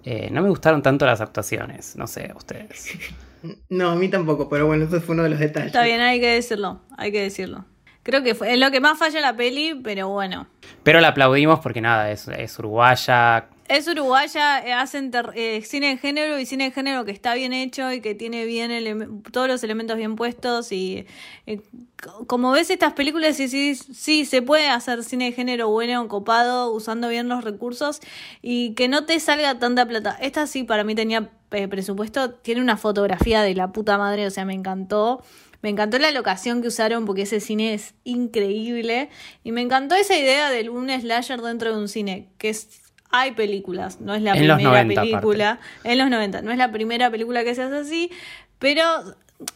Eh, 0.03 0.29
no 0.31 0.41
me 0.41 0.49
gustaron 0.49 0.81
tanto 0.81 1.05
las 1.05 1.21
actuaciones, 1.21 1.95
no 1.95 2.07
sé, 2.07 2.33
ustedes. 2.35 2.97
No, 3.69 3.89
a 3.89 3.95
mí 3.95 4.09
tampoco, 4.09 4.49
pero 4.49 4.67
bueno, 4.67 4.85
eso 4.85 5.01
fue 5.01 5.13
uno 5.13 5.23
de 5.23 5.29
los 5.29 5.39
detalles. 5.39 5.67
Está 5.67 5.83
bien, 5.83 6.01
hay 6.01 6.19
que 6.19 6.27
decirlo, 6.27 6.81
hay 6.97 7.11
que 7.11 7.21
decirlo. 7.21 7.65
Creo 8.03 8.21
que 8.21 8.35
fue, 8.35 8.53
es 8.53 8.59
lo 8.59 8.69
que 8.69 8.79
más 8.79 8.99
falla 8.99 9.19
la 9.19 9.35
peli, 9.35 9.79
pero 9.83 10.09
bueno. 10.09 10.47
Pero 10.83 11.01
la 11.01 11.09
aplaudimos 11.09 11.59
porque 11.59 11.81
nada, 11.81 12.11
es, 12.11 12.27
es 12.27 12.59
uruguaya. 12.59 13.47
Es 13.67 13.87
uruguaya, 13.87 14.59
eh, 14.63 14.73
hacen 14.73 15.11
eh, 15.33 15.61
cine 15.65 15.87
de 15.87 15.97
género 15.97 16.37
y 16.37 16.45
cine 16.45 16.65
de 16.65 16.71
género 16.71 17.03
que 17.03 17.09
está 17.11 17.33
bien 17.33 17.51
hecho 17.51 17.91
y 17.91 17.99
que 17.99 18.13
tiene 18.13 18.45
bien 18.45 19.23
todos 19.31 19.47
los 19.47 19.63
elementos 19.63 19.97
bien 19.97 20.15
puestos 20.15 20.71
y 20.71 21.07
eh, 21.47 21.61
co- 22.03 22.27
como 22.27 22.51
ves 22.51 22.69
estas 22.69 22.93
películas 22.93 23.39
y 23.39 23.47
sí, 23.47 23.73
sí 23.73 24.25
se 24.25 24.43
puede 24.43 24.67
hacer 24.69 25.03
cine 25.03 25.25
de 25.25 25.31
género 25.31 25.67
bueno, 25.69 26.07
copado, 26.07 26.71
usando 26.73 27.09
bien 27.09 27.27
los 27.27 27.43
recursos 27.43 28.01
y 28.43 28.75
que 28.75 28.87
no 28.87 29.05
te 29.05 29.19
salga 29.19 29.57
tanta 29.57 29.87
plata. 29.87 30.15
Esta 30.21 30.45
sí 30.45 30.63
para 30.63 30.83
mí 30.83 30.93
tenía 30.93 31.31
eh, 31.49 31.67
presupuesto, 31.67 32.29
tiene 32.35 32.61
una 32.61 32.77
fotografía 32.77 33.41
de 33.41 33.55
la 33.55 33.71
puta 33.71 33.97
madre, 33.97 34.27
o 34.27 34.29
sea, 34.29 34.45
me 34.45 34.53
encantó. 34.53 35.23
Me 35.63 35.69
encantó 35.71 35.97
la 35.97 36.11
locación 36.11 36.61
que 36.61 36.67
usaron 36.67 37.05
porque 37.07 37.23
ese 37.23 37.39
cine 37.39 37.73
es 37.73 37.95
increíble. 38.03 39.09
Y 39.43 39.51
me 39.51 39.61
encantó 39.61 39.95
esa 39.95 40.15
idea 40.15 40.51
de 40.51 40.69
un 40.69 40.89
slasher 40.91 41.41
dentro 41.41 41.71
de 41.75 41.81
un 41.81 41.87
cine, 41.87 42.29
que 42.37 42.49
es 42.49 42.84
hay 43.11 43.31
películas, 43.31 44.01
no 44.01 44.13
es 44.13 44.21
la 44.21 44.33
En 44.33 44.47
los 44.47 44.57
primera 44.57 44.83
90 44.83 45.01
película. 45.01 45.59
En 45.83 45.97
los 45.97 46.09
90, 46.09 46.41
no 46.41 46.51
es 46.51 46.57
la 46.57 46.71
primera 46.71 47.09
película 47.09 47.43
que 47.43 47.55
se 47.55 47.63
hace 47.63 47.75
así, 47.75 48.11
pero 48.59 48.83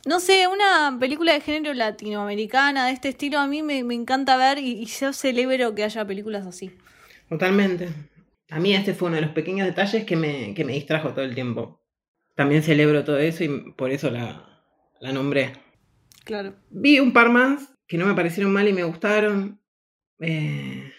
no 0.05 0.19
sé, 0.19 0.47
una 0.47 0.97
película 0.99 1.33
de 1.33 1.41
género 1.41 1.73
latinoamericana 1.73 2.88
de 2.88 2.93
este 2.93 3.09
estilo 3.09 3.39
a 3.39 3.47
mí 3.47 3.63
me, 3.63 3.83
me 3.83 3.95
encanta 3.95 4.38
ver 4.38 4.59
y, 4.59 4.81
y 4.81 4.85
yo 4.85 5.13
celebro 5.13 5.73
que 5.75 5.83
haya 5.83 6.05
películas 6.05 6.45
así. 6.45 6.71
Totalmente. 7.29 7.89
A 8.49 8.59
mí 8.59 8.73
este 8.73 8.93
fue 8.93 9.07
uno 9.07 9.17
de 9.17 9.21
los 9.21 9.31
pequeños 9.31 9.67
detalles 9.67 10.05
que 10.05 10.15
me, 10.15 10.53
que 10.53 10.65
me 10.65 10.73
distrajo 10.73 11.09
todo 11.09 11.23
el 11.23 11.35
tiempo. 11.35 11.81
También 12.35 12.63
celebro 12.63 13.03
todo 13.03 13.19
eso 13.19 13.43
y 13.43 13.73
por 13.73 13.91
eso 13.91 14.09
la, 14.09 14.63
la 14.99 15.12
nombré. 15.12 15.53
Claro. 16.23 16.55
Vi 16.69 16.99
un 16.99 17.13
par 17.13 17.29
más 17.29 17.73
que 17.88 17.97
no 17.97 18.05
me 18.05 18.15
parecieron 18.15 18.51
mal 18.51 18.67
y 18.67 18.73
me 18.73 18.83
gustaron. 18.83 19.62
Eh, 20.19 20.91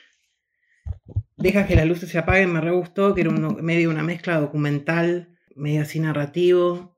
Deja 1.40 1.66
que 1.66 1.74
las 1.76 1.86
luces 1.86 2.10
se 2.10 2.18
apaguen, 2.18 2.52
me 2.52 2.60
re 2.60 2.70
gustó, 2.70 3.14
que 3.14 3.22
era 3.22 3.30
medio 3.30 3.90
una 3.90 4.02
mezcla 4.02 4.38
documental, 4.40 5.36
medio 5.56 5.82
así 5.82 5.98
narrativo, 5.98 6.96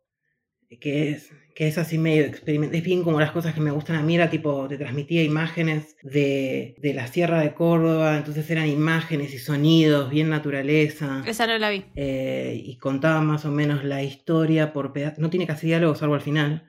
que 0.80 1.10
es, 1.10 1.30
que 1.54 1.68
es 1.68 1.78
así 1.78 1.96
medio 1.98 2.24
experimental. 2.24 2.76
Es 2.76 2.84
bien 2.84 3.02
como 3.04 3.20
las 3.20 3.30
cosas 3.30 3.54
que 3.54 3.60
me 3.60 3.70
gustan 3.70 3.96
a 3.96 4.02
mí, 4.02 4.16
era 4.16 4.30
tipo, 4.30 4.66
te 4.68 4.78
transmitía 4.78 5.22
imágenes 5.22 5.96
de, 6.02 6.74
de 6.78 6.94
la 6.94 7.06
Sierra 7.06 7.40
de 7.40 7.54
Córdoba, 7.54 8.16
entonces 8.16 8.50
eran 8.50 8.66
imágenes 8.68 9.32
y 9.32 9.38
sonidos, 9.38 10.10
bien 10.10 10.28
naturaleza. 10.28 11.22
Esa 11.26 11.46
no 11.46 11.56
la 11.58 11.70
vi. 11.70 11.84
eh, 11.94 12.60
y 12.64 12.78
contaba 12.78 13.20
más 13.20 13.44
o 13.44 13.50
menos 13.52 13.84
la 13.84 14.02
historia 14.02 14.72
por 14.72 14.92
pedazos. 14.92 15.18
No 15.20 15.30
tiene 15.30 15.46
casi 15.46 15.66
diálogos, 15.68 15.98
salvo 15.98 16.14
al 16.14 16.20
final. 16.20 16.68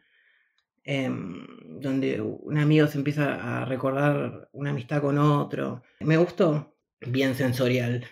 em, 0.86 1.48
donde 1.80 2.20
un 2.22 2.58
amigo 2.58 2.88
se 2.88 2.98
empieza 2.98 3.62
a 3.62 3.66
recordar 3.66 4.50
una 4.52 4.72
amistad 4.72 5.02
con 5.02 5.18
otro. 5.18 5.82
Me 6.02 6.18
gustó. 6.18 6.73
Bien 7.08 7.36
sensorial. 7.36 8.04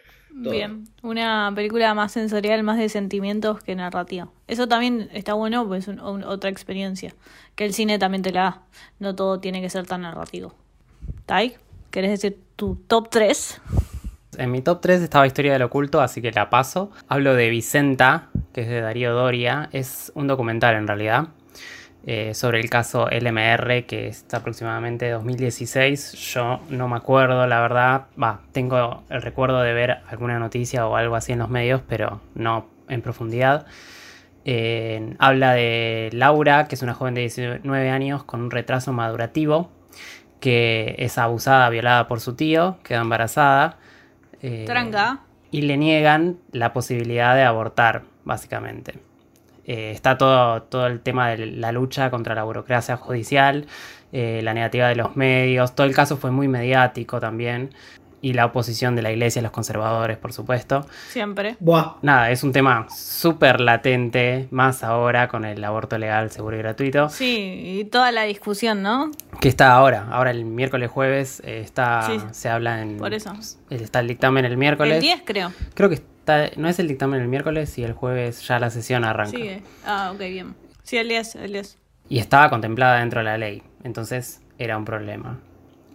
todo. 0.43 0.53
Bien, 0.53 0.85
una 1.03 1.51
película 1.53 1.93
más 1.93 2.13
sensorial, 2.13 2.63
más 2.63 2.77
de 2.77 2.87
sentimientos 2.87 3.61
que 3.61 3.75
narrativa. 3.75 4.29
Eso 4.47 4.65
también 4.67 5.09
está 5.11 5.33
bueno, 5.33 5.67
pues 5.67 5.83
es 5.83 5.87
un- 5.89 5.99
un- 5.99 6.23
otra 6.23 6.49
experiencia. 6.49 7.13
Que 7.55 7.65
el 7.65 7.73
cine 7.73 7.99
también 7.99 8.21
te 8.23 8.31
la 8.31 8.41
da. 8.41 8.61
No 8.99 9.13
todo 9.13 9.39
tiene 9.41 9.61
que 9.61 9.69
ser 9.69 9.85
tan 9.85 10.01
narrativo. 10.03 10.55
Tai, 11.25 11.55
¿querés 11.91 12.11
decir 12.11 12.39
tu 12.55 12.75
top 12.87 13.09
3? 13.09 13.59
En 14.37 14.51
mi 14.51 14.61
top 14.61 14.79
3 14.79 15.01
estaba 15.01 15.27
Historia 15.27 15.51
del 15.51 15.63
Oculto, 15.63 15.99
así 15.99 16.21
que 16.21 16.31
la 16.31 16.49
paso. 16.49 16.91
Hablo 17.09 17.33
de 17.35 17.49
Vicenta, 17.49 18.29
que 18.53 18.61
es 18.61 18.69
de 18.69 18.79
Darío 18.79 19.13
Doria. 19.13 19.67
Es 19.73 20.13
un 20.15 20.27
documental 20.27 20.75
en 20.75 20.87
realidad. 20.87 21.27
Eh, 22.05 22.33
sobre 22.33 22.59
el 22.59 22.69
caso 22.69 23.07
LMR, 23.11 23.85
que 23.85 24.07
está 24.07 24.37
aproximadamente 24.37 25.09
2016. 25.09 26.13
Yo 26.13 26.59
no 26.69 26.87
me 26.87 26.95
acuerdo, 26.97 27.45
la 27.47 27.59
verdad. 27.61 28.07
Va, 28.21 28.41
tengo 28.51 29.03
el 29.09 29.21
recuerdo 29.21 29.61
de 29.61 29.73
ver 29.73 29.99
alguna 30.09 30.39
noticia 30.39 30.87
o 30.87 30.95
algo 30.95 31.15
así 31.15 31.31
en 31.33 31.39
los 31.39 31.49
medios, 31.49 31.81
pero 31.87 32.21
no 32.33 32.67
en 32.87 33.01
profundidad. 33.01 33.65
Eh, 34.43 35.15
habla 35.19 35.53
de 35.53 36.09
Laura, 36.13 36.67
que 36.67 36.73
es 36.75 36.81
una 36.81 36.93
joven 36.95 37.13
de 37.13 37.21
19 37.21 37.89
años 37.91 38.23
con 38.23 38.41
un 38.41 38.49
retraso 38.51 38.91
madurativo, 38.93 39.69
que 40.39 40.95
es 40.97 41.19
abusada, 41.19 41.69
violada 41.69 42.07
por 42.07 42.19
su 42.19 42.35
tío, 42.35 42.77
queda 42.83 43.01
embarazada. 43.01 43.77
eh, 44.41 44.63
Tranca. 44.65 45.19
y 45.51 45.61
le 45.61 45.77
niegan 45.77 46.37
la 46.51 46.73
posibilidad 46.73 47.35
de 47.35 47.43
abortar, 47.43 48.03
básicamente. 48.23 48.99
Eh, 49.65 49.91
está 49.91 50.17
todo, 50.17 50.63
todo 50.63 50.87
el 50.87 50.99
tema 51.01 51.29
de 51.29 51.45
la 51.45 51.71
lucha 51.71 52.09
contra 52.09 52.35
la 52.35 52.43
burocracia 52.43 52.97
judicial, 52.97 53.65
eh, 54.11 54.41
la 54.43 54.53
negativa 54.53 54.87
de 54.87 54.95
los 54.95 55.15
medios, 55.15 55.75
todo 55.75 55.87
el 55.87 55.95
caso 55.95 56.17
fue 56.17 56.31
muy 56.31 56.47
mediático 56.47 57.19
también, 57.19 57.71
y 58.23 58.33
la 58.33 58.45
oposición 58.45 58.95
de 58.95 59.01
la 59.01 59.11
iglesia, 59.11 59.41
los 59.41 59.51
conservadores, 59.51 60.17
por 60.17 60.31
supuesto. 60.31 60.85
Siempre. 61.09 61.55
Buah. 61.59 61.95
Nada, 62.03 62.29
es 62.29 62.43
un 62.43 62.51
tema 62.51 62.85
súper 62.89 63.59
latente, 63.59 64.47
más 64.51 64.83
ahora 64.83 65.27
con 65.27 65.43
el 65.43 65.63
aborto 65.63 65.97
legal, 65.97 66.29
seguro 66.29 66.55
y 66.55 66.59
gratuito, 66.59 67.09
Sí, 67.09 67.79
y 67.79 67.85
toda 67.85 68.11
la 68.11 68.23
discusión, 68.23 68.83
¿no? 68.83 69.11
que 69.39 69.49
está 69.49 69.71
ahora. 69.73 70.07
Ahora 70.11 70.29
el 70.29 70.45
miércoles 70.45 70.91
jueves 70.91 71.41
eh, 71.43 71.61
está, 71.61 72.03
Sí, 72.03 72.19
se 72.31 72.47
habla 72.47 72.81
en... 72.83 72.97
por 72.97 73.13
eso. 73.13 73.33
Está 73.71 74.01
el 74.01 74.07
dictamen 74.07 74.45
el 74.45 74.55
miércoles. 74.55 74.95
El 74.95 75.01
10 75.01 75.23
creo. 75.25 75.51
Creo 75.73 75.89
que 75.89 75.95
está, 75.95 76.10
no 76.57 76.67
es 76.67 76.79
el 76.79 76.87
dictamen 76.87 77.21
el 77.21 77.27
miércoles 77.27 77.77
y 77.77 77.83
el 77.83 77.93
jueves 77.93 78.47
ya 78.47 78.59
la 78.59 78.69
sesión 78.69 79.03
arranca. 79.03 79.31
Sigue. 79.31 79.61
Ah, 79.85 80.11
ok, 80.13 80.19
bien. 80.19 80.55
Sí, 80.83 80.97
el 80.97 81.09
10, 81.09 81.35
el 81.35 81.53
10. 81.53 81.77
Y 82.09 82.19
estaba 82.19 82.49
contemplada 82.49 82.99
dentro 82.99 83.19
de 83.19 83.25
la 83.25 83.37
ley, 83.37 83.63
entonces 83.83 84.41
era 84.57 84.77
un 84.77 84.85
problema. 84.85 85.39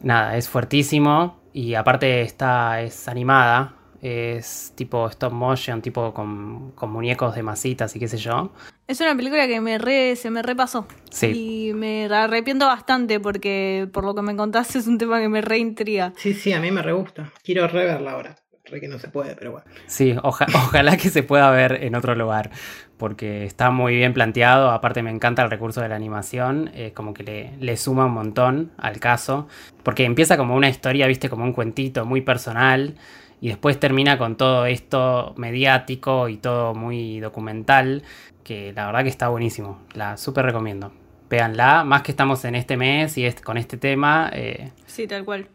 Nada, 0.01 0.37
es 0.37 0.49
fuertísimo 0.49 1.41
y 1.53 1.75
aparte 1.75 2.23
está, 2.23 2.81
es 2.83 3.09
animada, 3.09 3.75
es 4.03 4.73
tipo 4.75 5.09
stop 5.09 5.33
motion, 5.33 5.83
tipo 5.83 6.13
con, 6.13 6.73
con 6.73 6.91
muñecos 6.91 7.35
de 7.35 7.43
masitas 7.43 7.95
y 7.97 7.99
qué 7.99 8.09
sé 8.09 8.19
yo. 8.19 8.53
Es 8.87 9.01
una 9.01 9.17
película 9.17 9.47
que 9.47 9.61
me 9.61 9.79
re, 9.79 10.17
se 10.17 10.31
me 10.31 10.43
repasó. 10.43 10.87
Sí. 11.11 11.69
Y 11.69 11.75
me 11.75 12.07
arrepiento 12.07 12.67
bastante 12.67 13.19
porque 13.21 13.89
por 13.93 14.05
lo 14.05 14.15
que 14.15 14.23
me 14.23 14.37
contaste 14.37 14.79
es 14.79 14.87
un 14.87 14.99
tema 14.99 15.21
que 15.21 15.29
me 15.29 15.41
reintriga. 15.41 16.13
Sí, 16.17 16.35
sí, 16.35 16.53
a 16.53 16.61
mí 16.61 16.71
me 16.71 16.83
re 16.83 16.93
gusta. 16.93 17.33
Quiero 17.43 17.67
reverla 17.67 18.13
ahora. 18.13 18.37
Re 18.69 18.81
que 18.81 18.89
no 18.89 18.99
se 18.99 19.09
puede, 19.09 19.37
pero 19.37 19.53
bueno. 19.53 19.67
Sí, 19.87 20.17
oja- 20.23 20.47
ojalá 20.55 20.97
que 20.97 21.09
se 21.11 21.23
pueda 21.23 21.51
ver 21.51 21.85
en 21.85 21.95
otro 21.95 22.15
lugar, 22.15 22.51
porque 22.97 23.45
está 23.45 23.71
muy 23.71 23.95
bien 23.97 24.13
planteado, 24.13 24.71
aparte 24.71 25.03
me 25.03 25.11
encanta 25.11 25.43
el 25.43 25.51
recurso 25.51 25.81
de 25.81 25.89
la 25.89 25.97
animación, 25.97 26.71
eh, 26.75 26.93
como 26.93 27.15
que 27.15 27.23
le, 27.23 27.57
le 27.59 27.77
suma 27.77 28.07
un 28.07 28.13
montón 28.13 28.73
al 28.79 28.99
caso, 28.99 29.47
porque 29.85 30.05
empieza 30.05 30.37
como 30.37 30.57
una 30.57 30.69
historia, 30.69 31.07
viste, 31.07 31.29
como 31.29 31.45
un 31.45 31.53
cuentito 31.53 32.05
muy 32.05 32.23
personal, 32.23 32.97
y 33.41 33.49
después 33.49 33.79
termina 33.79 34.19
con 34.19 34.37
todo 34.37 34.67
esto 34.67 35.35
mediático 35.37 36.29
y 36.29 36.39
todo 36.39 36.75
muy 36.75 37.21
documental, 37.21 38.03
que 38.43 38.73
la 38.73 38.87
verdad 38.87 39.03
que 39.05 39.11
está 39.11 39.29
buenísimo, 39.29 39.81
la 39.95 40.17
súper 40.17 40.45
recomiendo. 40.47 40.91
Véanla, 41.29 41.85
más 41.85 42.03
que 42.03 42.13
estamos 42.13 42.45
en 42.45 42.55
este 42.55 42.77
mes 42.77 43.19
y 43.19 43.27
es- 43.27 43.41
con 43.41 43.57
este 43.59 43.77
tema. 43.77 44.31
eh, 44.33 44.71
Sí, 44.87 45.07
tal 45.07 45.25
cual. 45.25 45.49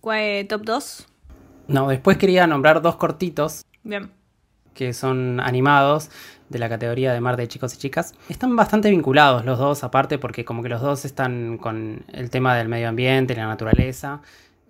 ¿Cuál, 0.00 0.46
¿Top 0.48 0.62
2? 0.62 1.08
No, 1.68 1.88
después 1.88 2.16
quería 2.18 2.46
nombrar 2.46 2.82
dos 2.82 2.96
cortitos 2.96 3.62
Bien. 3.82 4.10
que 4.74 4.92
son 4.92 5.40
animados 5.40 6.10
de 6.48 6.58
la 6.58 6.68
categoría 6.68 7.12
de 7.12 7.20
mar 7.20 7.36
de 7.36 7.48
chicos 7.48 7.74
y 7.74 7.78
chicas. 7.78 8.14
Están 8.28 8.54
bastante 8.56 8.90
vinculados 8.90 9.44
los 9.44 9.58
dos, 9.58 9.84
aparte, 9.84 10.18
porque 10.18 10.44
como 10.44 10.62
que 10.62 10.68
los 10.68 10.80
dos 10.82 11.04
están 11.04 11.56
con 11.58 12.04
el 12.12 12.30
tema 12.30 12.54
del 12.56 12.68
medio 12.68 12.88
ambiente, 12.88 13.34
la 13.34 13.46
naturaleza. 13.46 14.20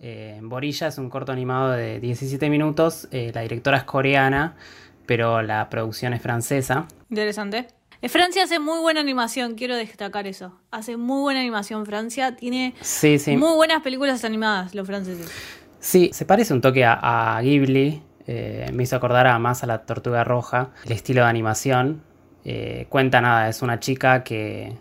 Eh, 0.01 0.39
Borilla 0.43 0.89
es 0.89 0.99
un 0.99 1.09
corto 1.11 1.33
animado 1.33 1.71
de 1.71 1.99
17 2.01 2.51
minutos, 2.51 3.09
eh, 3.11 3.31
la 3.35 3.41
directora 3.43 3.79
es 3.79 3.85
coreana, 3.85 4.55
pero 5.07 5.43
la 5.43 5.69
producción 5.71 6.13
es 6.13 6.23
francesa. 6.23 6.87
Interesante. 7.09 7.69
Eh, 8.01 8.09
Francia 8.09 8.43
hace 8.45 8.59
muy 8.59 8.81
buena 8.81 9.01
animación, 9.01 9.55
quiero 9.55 9.77
destacar 9.77 10.27
eso. 10.27 10.59
Hace 10.73 10.97
muy 10.97 11.21
buena 11.23 11.41
animación 11.41 11.87
Francia, 11.87 12.35
tiene 12.37 12.75
Sí, 12.81 13.19
sí. 13.21 13.37
muy 13.37 13.55
buenas 13.55 13.83
películas 13.83 14.25
animadas 14.25 14.75
los 14.75 14.87
franceses. 14.87 15.31
Sí, 15.83 16.11
se 16.13 16.25
parece 16.25 16.55
un 16.55 16.61
toque 16.61 16.85
a, 16.85 17.37
a 17.37 17.43
Ghibli, 17.43 18.03
Eh, 18.29 18.71
me 18.73 18.85
hizo 18.85 18.95
acordar 18.95 19.27
a 19.27 19.37
más 19.41 19.65
a 19.65 19.67
la 19.67 19.79
Tortuga 19.79 20.23
Roja, 20.23 20.71
el 20.87 20.93
estilo 20.93 21.23
de 21.23 21.29
animación. 21.29 22.03
Eh, 22.45 22.87
cuenta 22.89 23.21
nada, 23.21 23.49
es 23.49 23.63
una 23.63 23.81
chica 23.81 24.23
que, 24.23 24.75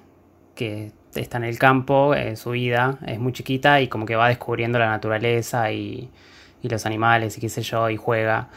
que 0.53 0.91
está 1.15 1.37
en 1.37 1.45
el 1.45 1.57
campo, 1.57 2.13
en 2.13 2.37
su 2.37 2.51
vida, 2.51 2.99
es 3.05 3.19
muy 3.19 3.33
chiquita 3.33 3.81
y 3.81 3.87
como 3.87 4.05
que 4.05 4.15
va 4.15 4.27
descubriendo 4.27 4.77
la 4.77 4.89
naturaleza 4.89 5.71
y, 5.71 6.11
y 6.61 6.69
los 6.69 6.85
animales 6.85 7.35
y 7.35 7.41
qué 7.41 7.49
sé 7.49 7.63
yo, 7.63 7.89
y 7.89 7.97
juega. 7.97 8.49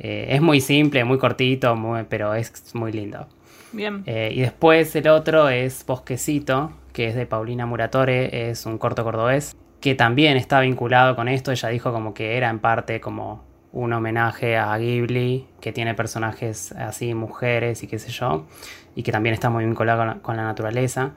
Eh, 0.00 0.26
es 0.30 0.40
muy 0.40 0.60
simple, 0.60 1.04
muy 1.04 1.18
cortito, 1.18 1.76
muy, 1.76 2.02
pero 2.08 2.34
es 2.34 2.74
muy 2.74 2.90
lindo. 2.90 3.28
Bien. 3.72 4.02
Eh, 4.06 4.32
y 4.34 4.40
después 4.40 4.94
el 4.96 5.06
otro 5.06 5.48
es 5.48 5.86
Bosquecito, 5.86 6.72
que 6.92 7.06
es 7.06 7.14
de 7.14 7.26
Paulina 7.26 7.64
Muratore, 7.64 8.50
es 8.50 8.66
un 8.66 8.76
corto 8.78 9.04
cordobés, 9.04 9.54
que 9.80 9.94
también 9.94 10.36
está 10.36 10.60
vinculado 10.60 11.16
con 11.16 11.28
esto. 11.28 11.52
Ella 11.52 11.68
dijo 11.68 11.92
como 11.92 12.14
que 12.14 12.36
era 12.36 12.50
en 12.50 12.58
parte 12.58 13.00
como 13.00 13.44
un 13.72 13.92
homenaje 13.92 14.56
a 14.56 14.76
Ghibli, 14.78 15.46
que 15.60 15.72
tiene 15.72 15.94
personajes 15.94 16.72
así, 16.72 17.14
mujeres 17.14 17.82
y 17.82 17.86
qué 17.86 17.98
sé 17.98 18.10
yo, 18.10 18.46
y 18.94 19.02
que 19.02 19.12
también 19.12 19.34
está 19.34 19.50
muy 19.50 19.64
vinculado 19.64 19.98
con 19.98 20.06
la, 20.06 20.14
con 20.16 20.36
la 20.36 20.44
naturaleza. 20.44 21.12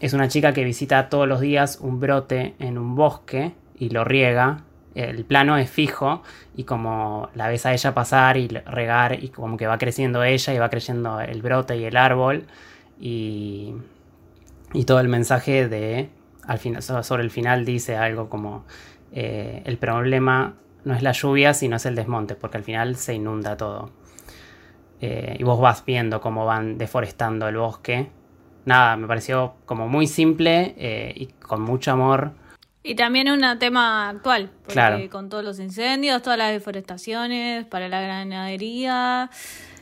Es 0.00 0.12
una 0.12 0.28
chica 0.28 0.52
que 0.52 0.64
visita 0.64 1.08
todos 1.08 1.26
los 1.26 1.40
días 1.40 1.78
un 1.80 2.00
brote 2.00 2.54
en 2.58 2.76
un 2.78 2.94
bosque 2.94 3.52
y 3.78 3.90
lo 3.90 4.04
riega 4.04 4.64
el 4.94 5.24
plano 5.24 5.56
es 5.56 5.70
fijo 5.70 6.22
y 6.56 6.64
como 6.64 7.30
la 7.34 7.48
ves 7.48 7.66
a 7.66 7.72
ella 7.72 7.94
pasar 7.94 8.36
y 8.36 8.48
regar 8.48 9.22
y 9.22 9.28
como 9.28 9.56
que 9.56 9.66
va 9.66 9.78
creciendo 9.78 10.22
ella 10.22 10.52
y 10.52 10.58
va 10.58 10.68
creciendo 10.68 11.20
el 11.20 11.40
brote 11.42 11.76
y 11.76 11.84
el 11.84 11.96
árbol 11.96 12.46
y, 13.00 13.74
y 14.74 14.84
todo 14.84 15.00
el 15.00 15.08
mensaje 15.08 15.68
de 15.68 16.10
al 16.46 16.58
final, 16.58 16.82
sobre 16.82 17.22
el 17.22 17.30
final 17.30 17.64
dice 17.64 17.96
algo 17.96 18.28
como 18.28 18.64
eh, 19.12 19.62
el 19.64 19.78
problema 19.78 20.54
no 20.84 20.94
es 20.94 21.02
la 21.02 21.12
lluvia 21.12 21.54
sino 21.54 21.76
es 21.76 21.86
el 21.86 21.94
desmonte 21.94 22.34
porque 22.34 22.56
al 22.56 22.64
final 22.64 22.96
se 22.96 23.14
inunda 23.14 23.56
todo 23.56 23.90
eh, 25.00 25.36
y 25.38 25.42
vos 25.44 25.60
vas 25.60 25.84
viendo 25.84 26.20
cómo 26.20 26.44
van 26.44 26.78
deforestando 26.78 27.48
el 27.48 27.56
bosque 27.56 28.10
nada 28.64 28.96
me 28.96 29.06
pareció 29.06 29.54
como 29.66 29.88
muy 29.88 30.06
simple 30.06 30.74
eh, 30.76 31.12
y 31.14 31.26
con 31.26 31.62
mucho 31.62 31.92
amor 31.92 32.32
y 32.84 32.96
también 32.96 33.30
un 33.30 33.58
tema 33.60 34.08
actual, 34.08 34.50
porque 34.62 34.72
Claro. 34.72 35.10
con 35.10 35.28
todos 35.28 35.44
los 35.44 35.60
incendios, 35.60 36.20
todas 36.20 36.36
las 36.36 36.50
deforestaciones, 36.50 37.64
para 37.64 37.88
la 37.88 38.00
ganadería, 38.00 39.30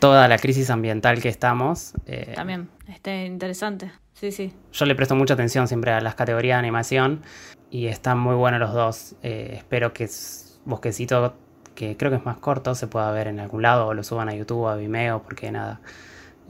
toda 0.00 0.28
la 0.28 0.36
crisis 0.36 0.68
ambiental 0.68 1.22
que 1.22 1.30
estamos 1.30 1.94
eh, 2.04 2.32
también, 2.34 2.68
este 2.88 3.24
interesante. 3.24 3.90
Sí, 4.20 4.32
sí. 4.32 4.52
Yo 4.74 4.84
le 4.84 4.94
presto 4.94 5.16
mucha 5.16 5.32
atención 5.32 5.66
siempre 5.66 5.92
a 5.92 6.00
las 6.02 6.14
categorías 6.14 6.56
de 6.56 6.58
animación 6.58 7.22
y 7.70 7.86
están 7.86 8.18
muy 8.18 8.34
buenos 8.34 8.60
los 8.60 8.74
dos. 8.74 9.14
Eh, 9.22 9.54
espero 9.56 9.94
que 9.94 10.04
es 10.04 10.60
Bosquecito, 10.66 11.34
que 11.74 11.96
creo 11.96 12.10
que 12.10 12.18
es 12.18 12.26
más 12.26 12.36
corto, 12.36 12.74
se 12.74 12.86
pueda 12.86 13.10
ver 13.12 13.28
en 13.28 13.40
algún 13.40 13.62
lado 13.62 13.86
o 13.86 13.94
lo 13.94 14.04
suban 14.04 14.28
a 14.28 14.34
YouTube 14.34 14.58
o 14.58 14.68
a 14.68 14.76
Vimeo, 14.76 15.22
porque 15.22 15.50
nada, 15.50 15.80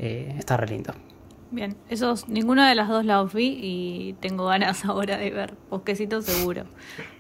eh, 0.01 0.35
está 0.37 0.57
re 0.57 0.67
lindo. 0.67 0.93
Bien, 1.53 1.77
esos, 1.89 2.29
ninguna 2.29 2.69
de 2.69 2.75
las 2.75 2.89
dos 2.89 3.05
las 3.05 3.33
vi 3.33 3.57
y 3.61 4.17
tengo 4.21 4.47
ganas 4.47 4.85
ahora 4.85 5.17
de 5.17 5.31
ver. 5.31 5.55
Bosquecito 5.71 6.23
seguro. 6.23 6.65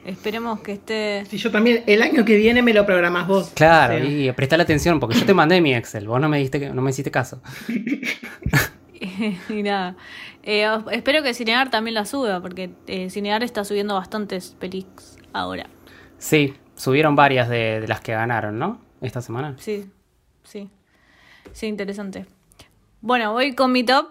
Esperemos 0.05 0.63
que 0.63 0.73
esté. 0.73 1.27
Si 1.27 1.37
yo 1.37 1.53
también, 1.53 1.85
el 1.87 2.03
año 2.03 2.25
que 2.25 2.35
viene 2.37 2.61
me 2.61 2.75
lo 2.75 2.85
programás 2.85 3.29
vos. 3.29 3.53
Claro, 3.55 3.95
O 3.95 3.99
sea, 3.99 4.05
y 4.05 4.33
prestale 4.33 4.65
atención, 4.65 4.99
porque 4.99 5.17
yo 5.17 5.25
te 5.25 5.33
mandé 5.33 5.61
mi 5.61 5.77
Excel, 5.77 6.09
vos 6.09 6.21
no 6.21 6.29
me, 6.29 6.39
diste, 6.39 6.71
no 6.71 6.83
me 6.83 6.91
hiciste 6.91 7.13
caso. 7.13 7.41
y 9.49 9.63
nada. 9.63 9.97
Eh, 10.43 10.67
espero 10.93 11.23
que 11.23 11.35
Cinear 11.35 11.71
también 11.71 11.95
la 11.95 12.05
suba, 12.05 12.41
porque 12.41 12.71
eh, 12.87 13.11
Cinear 13.11 13.43
está 13.43 13.65
subiendo 13.65 13.95
bastantes 13.95 14.57
películas 14.59 15.19
ahora. 15.33 15.69
Sí, 16.19 16.55
subieron 16.77 17.17
varias 17.17 17.49
de, 17.49 17.81
de 17.81 17.89
las 17.89 18.01
que 18.01 18.13
ganaron, 18.13 18.59
¿no? 18.59 18.81
Esta 19.01 19.23
semana. 19.23 19.57
Sí, 19.59 19.91
sí. 20.45 20.69
Sí, 21.53 21.67
interesante. 21.67 22.27
Bueno, 23.01 23.33
voy 23.33 23.55
con 23.55 23.73
mi 23.73 23.83
top. 23.83 24.09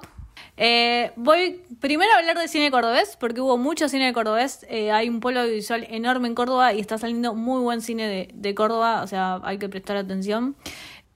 Eh, 0.62 1.12
voy 1.16 1.62
primero 1.80 2.12
a 2.14 2.18
hablar 2.18 2.38
de 2.38 2.48
cine 2.48 2.70
cordobés, 2.70 3.16
porque 3.18 3.40
hubo 3.40 3.58
mucho 3.58 3.88
cine 3.88 4.12
cordobés. 4.12 4.66
Eh, 4.70 4.92
hay 4.92 5.08
un 5.08 5.22
polo 5.22 5.46
visual 5.46 5.88
enorme 5.90 6.28
en 6.28 6.36
Córdoba 6.36 6.74
y 6.74 6.80
está 6.80 6.98
saliendo 6.98 7.34
muy 7.34 7.62
buen 7.62 7.82
cine 7.82 8.08
de, 8.08 8.30
de 8.34 8.56
Córdoba, 8.56 9.02
o 9.02 9.08
sea, 9.08 9.40
hay 9.44 9.58
que 9.58 9.70
prestar 9.70 9.96
atención. 9.96 10.56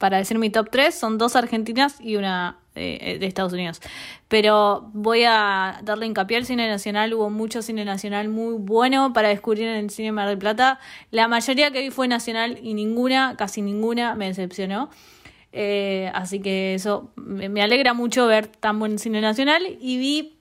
Para 0.03 0.17
decir 0.17 0.37
mi 0.37 0.49
top 0.49 0.67
3, 0.69 0.93
son 0.93 1.17
dos 1.17 1.37
argentinas 1.37 1.95
y 2.01 2.17
una 2.17 2.57
eh, 2.75 3.15
de 3.21 3.25
Estados 3.25 3.53
Unidos. 3.53 3.79
Pero 4.27 4.89
voy 4.91 5.23
a 5.23 5.79
darle 5.81 6.07
hincapié 6.07 6.35
al 6.35 6.45
cine 6.45 6.67
nacional. 6.67 7.13
Hubo 7.13 7.29
mucho 7.29 7.61
cine 7.61 7.85
nacional 7.85 8.27
muy 8.27 8.55
bueno 8.55 9.13
para 9.13 9.29
descubrir 9.29 9.65
en 9.65 9.77
el 9.77 9.89
cine 9.91 10.11
Mar 10.11 10.27
del 10.27 10.37
Plata. 10.37 10.77
La 11.09 11.29
mayoría 11.29 11.71
que 11.71 11.79
vi 11.79 11.89
fue 11.89 12.09
nacional 12.09 12.59
y 12.61 12.73
ninguna, 12.73 13.37
casi 13.37 13.61
ninguna, 13.61 14.13
me 14.15 14.27
decepcionó. 14.27 14.89
Eh, 15.53 16.11
así 16.13 16.41
que 16.41 16.73
eso 16.73 17.13
me, 17.15 17.61
alegra 17.61 17.93
mucho 17.93 18.27
ver 18.27 18.47
tan 18.47 18.79
buen 18.79 18.99
cine 18.99 19.21
nacional. 19.21 19.63
Y 19.79 19.97
vi, 19.99 20.37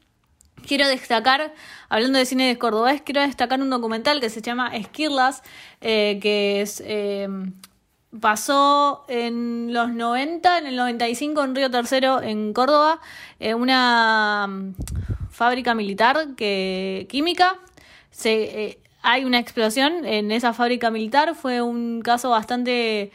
quiero 0.66 0.88
destacar, 0.88 1.55
hablando 1.88 2.18
de 2.18 2.27
cine 2.27 2.48
de 2.48 2.59
cordobés, 2.59 3.01
quiero 3.01 3.20
destacar 3.20 3.61
un 3.61 3.70
documental 3.70 4.20
que 4.20 4.29
se 4.29 4.42
llama 4.42 4.75
Esquirlas, 4.75 5.44
eh, 5.81 6.18
que 6.20 6.62
es... 6.62 6.83
eh, 6.85 7.29
pasó 8.20 9.05
en 9.09 9.72
los 9.72 9.90
90, 9.90 10.59
en 10.59 10.66
el 10.66 10.77
95 10.77 11.44
en 11.44 11.55
Río 11.55 11.70
Tercero, 11.70 12.22
en 12.22 12.53
Córdoba, 12.53 13.01
eh, 13.40 13.55
una 13.55 14.46
mm, 14.48 14.75
fábrica 15.31 15.75
militar 15.75 16.35
que 16.37 17.07
química. 17.09 17.59
Se, 18.11 18.64
eh, 18.64 18.79
hay 19.03 19.25
una 19.25 19.38
explosión 19.38 20.05
en 20.05 20.31
esa 20.31 20.53
fábrica 20.53 20.90
militar, 20.90 21.35
fue 21.35 21.61
un 21.61 22.03
caso 22.03 22.31
bastante 22.31 23.11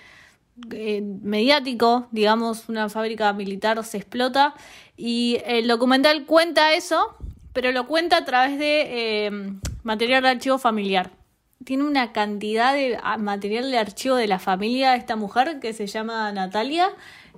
eh, 0.72 1.02
mediático, 1.22 2.08
digamos, 2.12 2.68
una 2.68 2.90
fábrica 2.90 3.32
militar 3.34 3.84
se 3.84 3.98
explota 3.98 4.56
y 4.98 5.40
el 5.46 5.68
documental 5.68 6.26
cuenta 6.26 6.74
eso, 6.74 7.16
pero 7.54 7.72
lo 7.72 7.86
cuenta 7.86 8.18
a 8.18 8.26
través 8.26 8.58
de 8.58 9.28
eh, 9.28 9.32
material 9.84 10.24
de 10.24 10.30
archivo 10.30 10.58
familiar. 10.58 11.12
Tiene 11.64 11.84
una 11.84 12.12
cantidad 12.14 12.74
de 12.74 12.98
ah, 13.02 13.18
material 13.18 13.72
de 13.72 13.78
archivo 13.78 14.16
de 14.16 14.28
la 14.28 14.40
familia 14.40 14.92
de 14.92 14.98
esta 14.98 15.16
mujer 15.16 15.60
que 15.60 15.74
se 15.74 15.88
llama 15.88 16.32
Natalia 16.32 16.90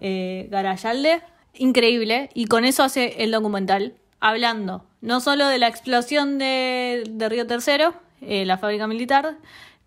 eh, 0.01 0.47
Garayalde. 0.51 1.21
Increíble. 1.55 2.29
Y 2.33 2.45
con 2.45 2.65
eso 2.65 2.83
hace 2.83 3.23
el 3.23 3.31
documental, 3.31 3.95
hablando 4.19 4.85
no 5.01 5.21
solo 5.21 5.47
de 5.47 5.57
la 5.59 5.67
explosión 5.67 6.37
de, 6.37 7.03
de 7.09 7.29
Río 7.29 7.47
Tercero, 7.47 7.93
eh, 8.21 8.45
la 8.45 8.57
fábrica 8.57 8.85
militar 8.85 9.37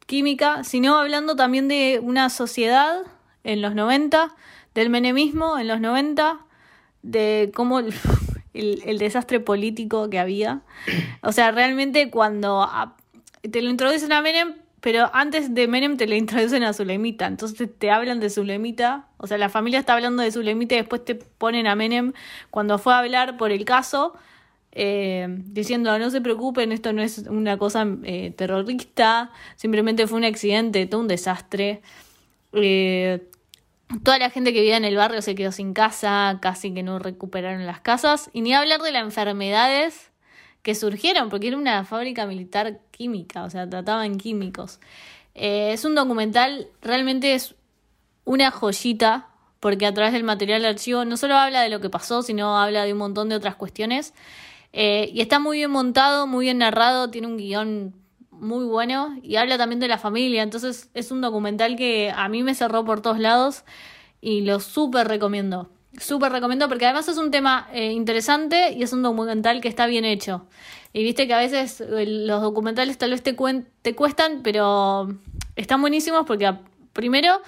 química, 0.06 0.64
sino 0.64 0.96
hablando 0.98 1.36
también 1.36 1.68
de 1.68 2.00
una 2.02 2.30
sociedad 2.30 3.00
en 3.44 3.60
los 3.60 3.74
90, 3.74 4.34
del 4.74 4.88
menemismo 4.88 5.58
en 5.58 5.68
los 5.68 5.80
90, 5.80 6.38
de 7.02 7.52
cómo 7.54 7.78
el, 7.80 7.92
el- 8.54 8.98
desastre 8.98 9.38
político 9.40 10.08
que 10.08 10.18
había. 10.18 10.62
O 11.22 11.32
sea, 11.32 11.50
realmente 11.50 12.10
cuando 12.10 12.62
te 13.50 13.62
lo 13.62 13.70
introducen 13.70 14.12
a 14.12 14.22
Menem, 14.22 14.54
pero 14.80 15.10
antes 15.14 15.54
de 15.54 15.68
Menem 15.68 15.96
te 15.96 16.06
lo 16.06 16.14
introducen 16.14 16.64
a 16.64 16.72
Zulemita. 16.72 17.26
Entonces 17.26 17.68
te 17.78 17.90
hablan 17.90 18.20
de 18.20 18.30
Zulemita. 18.30 19.08
O 19.18 19.26
sea, 19.26 19.38
la 19.38 19.48
familia 19.48 19.78
está 19.80 19.94
hablando 19.94 20.22
de 20.22 20.32
Zulemita 20.32 20.74
y 20.74 20.78
después 20.78 21.04
te 21.04 21.14
ponen 21.14 21.66
a 21.66 21.74
Menem 21.76 22.12
cuando 22.50 22.78
fue 22.78 22.94
a 22.94 22.98
hablar 22.98 23.36
por 23.36 23.50
el 23.52 23.64
caso. 23.64 24.14
eh, 24.74 25.26
diciendo 25.28 25.98
no 25.98 26.10
se 26.10 26.20
preocupen, 26.22 26.72
esto 26.72 26.92
no 26.94 27.02
es 27.02 27.18
una 27.28 27.58
cosa 27.58 27.86
eh, 28.04 28.30
terrorista, 28.36 29.30
simplemente 29.56 30.06
fue 30.06 30.18
un 30.18 30.24
accidente, 30.24 30.86
todo 30.86 31.00
un 31.02 31.08
desastre. 31.08 31.82
Eh, 32.54 33.20
Toda 34.04 34.18
la 34.18 34.30
gente 34.30 34.54
que 34.54 34.60
vivía 34.60 34.78
en 34.78 34.86
el 34.86 34.96
barrio 34.96 35.20
se 35.20 35.34
quedó 35.34 35.52
sin 35.52 35.74
casa, 35.74 36.38
casi 36.40 36.72
que 36.72 36.82
no 36.82 36.98
recuperaron 36.98 37.66
las 37.66 37.80
casas. 37.80 38.30
Y 38.32 38.40
ni 38.40 38.54
hablar 38.54 38.80
de 38.80 38.90
las 38.90 39.02
enfermedades 39.02 40.11
que 40.62 40.74
surgieron, 40.74 41.28
porque 41.28 41.48
era 41.48 41.56
una 41.56 41.84
fábrica 41.84 42.26
militar 42.26 42.80
química, 42.90 43.44
o 43.44 43.50
sea, 43.50 43.68
trataban 43.68 44.16
químicos. 44.16 44.80
Eh, 45.34 45.72
es 45.72 45.84
un 45.84 45.94
documental, 45.94 46.68
realmente 46.80 47.34
es 47.34 47.54
una 48.24 48.50
joyita, 48.50 49.28
porque 49.60 49.86
a 49.86 49.94
través 49.94 50.12
del 50.12 50.24
material 50.24 50.62
de 50.62 50.68
archivo 50.68 51.04
no 51.04 51.16
solo 51.16 51.36
habla 51.36 51.62
de 51.62 51.68
lo 51.68 51.80
que 51.80 51.90
pasó, 51.90 52.22
sino 52.22 52.58
habla 52.58 52.84
de 52.84 52.92
un 52.92 52.98
montón 52.98 53.28
de 53.28 53.36
otras 53.36 53.56
cuestiones. 53.56 54.14
Eh, 54.72 55.10
y 55.12 55.20
está 55.20 55.38
muy 55.38 55.58
bien 55.58 55.70
montado, 55.70 56.26
muy 56.26 56.46
bien 56.46 56.58
narrado, 56.58 57.10
tiene 57.10 57.26
un 57.28 57.36
guion 57.36 57.94
muy 58.30 58.64
bueno 58.64 59.16
y 59.22 59.36
habla 59.36 59.58
también 59.58 59.80
de 59.80 59.88
la 59.88 59.98
familia. 59.98 60.42
Entonces 60.42 60.90
es 60.94 61.10
un 61.10 61.20
documental 61.20 61.76
que 61.76 62.12
a 62.14 62.28
mí 62.28 62.42
me 62.42 62.54
cerró 62.54 62.84
por 62.84 63.02
todos 63.02 63.18
lados 63.18 63.64
y 64.20 64.42
lo 64.42 64.60
súper 64.60 65.08
recomiendo. 65.08 65.70
Súper 65.98 66.32
recomiendo 66.32 66.68
porque 66.68 66.86
además 66.86 67.06
es 67.08 67.18
un 67.18 67.30
tema 67.30 67.68
eh, 67.72 67.92
interesante 67.92 68.72
y 68.72 68.82
es 68.82 68.92
un 68.94 69.02
documental 69.02 69.60
que 69.60 69.68
está 69.68 69.86
bien 69.86 70.04
hecho. 70.06 70.46
Y 70.94 71.02
viste 71.04 71.26
que 71.26 71.34
a 71.34 71.38
veces 71.38 71.80
eh, 71.82 72.06
los 72.06 72.40
documentales 72.40 72.96
tal 72.98 73.10
vez 73.10 73.22
te, 73.22 73.36
cuen- 73.36 73.66
te 73.82 73.94
cuestan, 73.94 74.40
pero 74.42 75.08
están 75.56 75.80
buenísimos 75.82 76.24
porque 76.26 76.46
a- 76.46 76.60
primero 76.94 77.40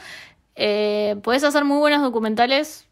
eh, 0.56 1.16
puedes 1.22 1.42
hacer 1.42 1.64
muy 1.64 1.78
buenos 1.78 2.02
documentales 2.02 2.86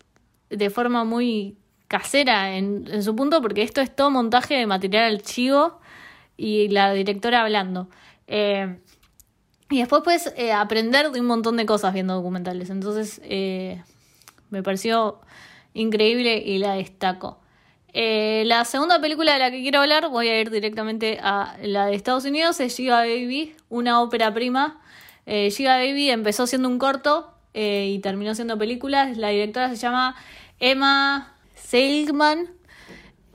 de 0.48 0.70
forma 0.70 1.04
muy 1.04 1.56
casera 1.86 2.56
en, 2.56 2.88
en 2.90 3.02
su 3.02 3.14
punto, 3.14 3.42
porque 3.42 3.62
esto 3.62 3.82
es 3.82 3.94
todo 3.94 4.10
montaje 4.10 4.54
de 4.54 4.66
material 4.66 5.14
archivo 5.14 5.80
y 6.36 6.68
la 6.68 6.92
directora 6.94 7.42
hablando. 7.42 7.88
Eh, 8.26 8.78
Y 9.70 9.78
después 9.80 10.02
puedes 10.02 10.32
eh, 10.36 10.52
aprender 10.52 11.10
de 11.12 11.20
un 11.20 11.26
montón 11.26 11.56
de 11.58 11.66
cosas 11.66 11.92
viendo 11.94 12.14
documentales. 12.14 12.68
Entonces 12.70 13.20
me 14.52 14.62
pareció 14.62 15.20
increíble 15.74 16.42
y 16.44 16.58
la 16.58 16.74
destaco. 16.74 17.40
Eh, 17.94 18.44
la 18.46 18.64
segunda 18.64 19.00
película 19.00 19.32
de 19.34 19.38
la 19.38 19.50
que 19.50 19.60
quiero 19.60 19.80
hablar, 19.80 20.08
voy 20.08 20.28
a 20.28 20.40
ir 20.40 20.50
directamente 20.50 21.18
a 21.22 21.56
la 21.62 21.86
de 21.86 21.94
Estados 21.94 22.24
Unidos, 22.24 22.60
es 22.60 22.76
Giga 22.76 23.00
Baby, 23.00 23.54
una 23.68 24.00
ópera 24.00 24.32
prima. 24.32 24.80
Eh, 25.26 25.52
Baby 25.58 26.10
empezó 26.10 26.46
siendo 26.46 26.68
un 26.68 26.78
corto 26.78 27.32
eh, 27.54 27.90
y 27.94 27.98
terminó 28.00 28.34
siendo 28.34 28.58
película. 28.58 29.12
La 29.16 29.28
directora 29.28 29.68
se 29.70 29.76
llama 29.76 30.16
Emma 30.58 31.34
Seligman. 31.54 32.50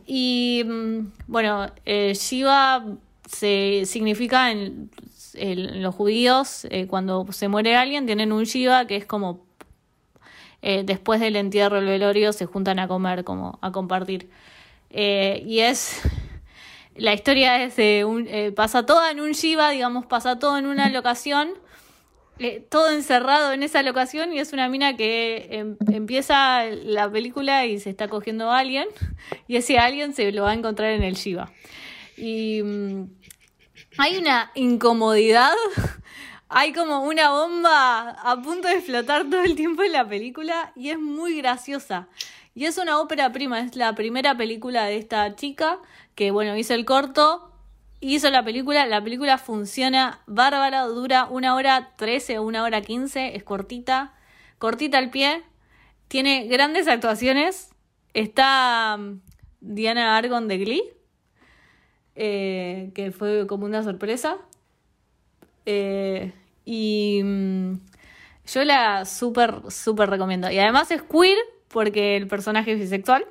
Y 0.06 0.64
mm, 0.66 1.00
bueno, 1.28 1.68
eh, 1.86 2.14
Shiva 2.14 2.86
se 3.28 3.84
significa 3.86 4.52
en, 4.52 4.90
los 5.40 5.94
judíos, 5.94 6.66
cuando 6.88 7.28
se 7.32 7.48
muere 7.48 7.76
alguien, 7.76 8.08
tienen 8.08 8.32
un 8.32 8.46
Shiva 8.46 8.88
que 8.88 8.96
es 8.96 9.06
como 9.06 9.47
eh, 10.62 10.84
después 10.86 11.20
del 11.20 11.36
entierro, 11.36 11.78
el 11.78 11.86
velorio, 11.86 12.34
se 12.34 12.46
juntan 12.46 12.80
a 12.80 12.88
comer, 12.88 13.24
como 13.24 13.58
a 13.62 13.72
compartir. 13.72 14.30
Eh, 14.90 15.44
y 15.46 15.60
es. 15.60 16.02
La 16.96 17.14
historia 17.14 17.64
es 17.64 17.76
de 17.76 18.06
un. 18.06 18.28
eh, 18.28 18.52
pasa 18.52 18.86
toda 18.86 19.12
en 19.12 19.20
un 19.20 19.34
Shiva, 19.34 19.70
digamos, 19.70 20.06
pasa 20.08 20.40
todo 20.40 20.58
en 20.58 20.66
una 20.66 20.90
locación. 20.90 21.50
eh, 22.40 22.64
todo 22.70 22.92
encerrado 22.92 23.52
en 23.54 23.64
esa 23.64 23.82
locación 23.82 24.32
y 24.32 24.38
es 24.40 24.54
una 24.54 24.70
mina 24.70 24.96
que 24.96 25.48
em- 25.52 25.76
empieza 25.92 26.66
la 26.66 27.10
película 27.12 27.66
y 27.66 27.80
se 27.80 27.90
está 27.90 28.08
cogiendo 28.08 28.52
a 28.52 28.60
alguien 28.60 28.88
y 29.48 29.56
ese 29.58 29.80
alguien 29.80 30.14
se 30.14 30.32
lo 30.32 30.44
va 30.44 30.52
a 30.52 30.54
encontrar 30.54 30.92
en 30.92 31.02
el 31.04 31.16
Shiva. 31.16 31.52
Y 32.16 32.62
mm, 32.64 33.04
hay 33.98 34.18
una 34.18 34.52
incomodidad, 34.56 35.54
hay 36.50 36.74
como 36.74 37.02
una 37.04 37.32
bomba 37.32 38.10
a 38.10 38.42
punto 38.42 38.68
de 38.68 38.76
explotar 38.76 39.30
todo 39.30 39.44
el 39.44 39.56
tiempo 39.56 39.84
en 39.84 39.92
la 39.92 40.08
película 40.08 40.72
y 40.76 40.90
es 40.90 41.00
muy 41.00 41.38
graciosa. 41.38 42.08
Y 42.56 42.66
es 42.66 42.78
una 42.78 43.00
ópera 43.00 43.32
prima, 43.32 43.60
es 43.60 43.76
la 43.76 43.94
primera 43.94 44.36
película 44.36 44.86
de 44.86 44.98
esta 44.98 45.36
chica 45.36 45.80
que, 46.16 46.32
bueno, 46.32 46.58
hizo 46.58 46.74
el 46.74 46.86
corto, 46.86 47.52
hizo 48.00 48.30
la 48.30 48.44
película, 48.44 48.86
la 48.88 49.04
película 49.04 49.38
funciona 49.38 50.22
bárbara, 50.26 50.84
dura 50.86 51.26
una 51.30 51.54
hora 51.54 51.94
trece 51.98 52.40
o 52.40 52.44
una 52.44 52.64
hora 52.64 52.82
quince, 52.82 53.36
es 53.36 53.44
cortita, 53.44 54.14
cortita 54.58 54.98
al 54.98 55.12
pie, 55.12 55.44
tiene 56.08 56.48
grandes 56.48 56.88
actuaciones, 56.88 57.70
está 58.14 58.98
mm, 58.98 59.20
Diana 59.62 60.18
Argon 60.18 60.48
de 60.48 60.58
Glee, 60.58 60.84
eh, 62.16 62.92
que 62.96 63.12
fue 63.12 63.46
como 63.46 63.66
una 63.66 63.84
sorpresa. 63.84 64.38
Eh, 65.70 66.32
y 66.66 67.22
mm, 67.24 67.74
yo 68.48 68.64
la 68.64 69.06
súper, 69.06 69.62
súper 69.70 70.10
recomiendo. 70.10 70.50
Y 70.50 70.60
además 70.60 70.90
es 70.92 71.02
queer, 71.04 71.38
porque 71.68 72.16
el 72.18 72.28
personaje 72.28 72.72
es 72.74 72.80
bisexual. 72.80 73.26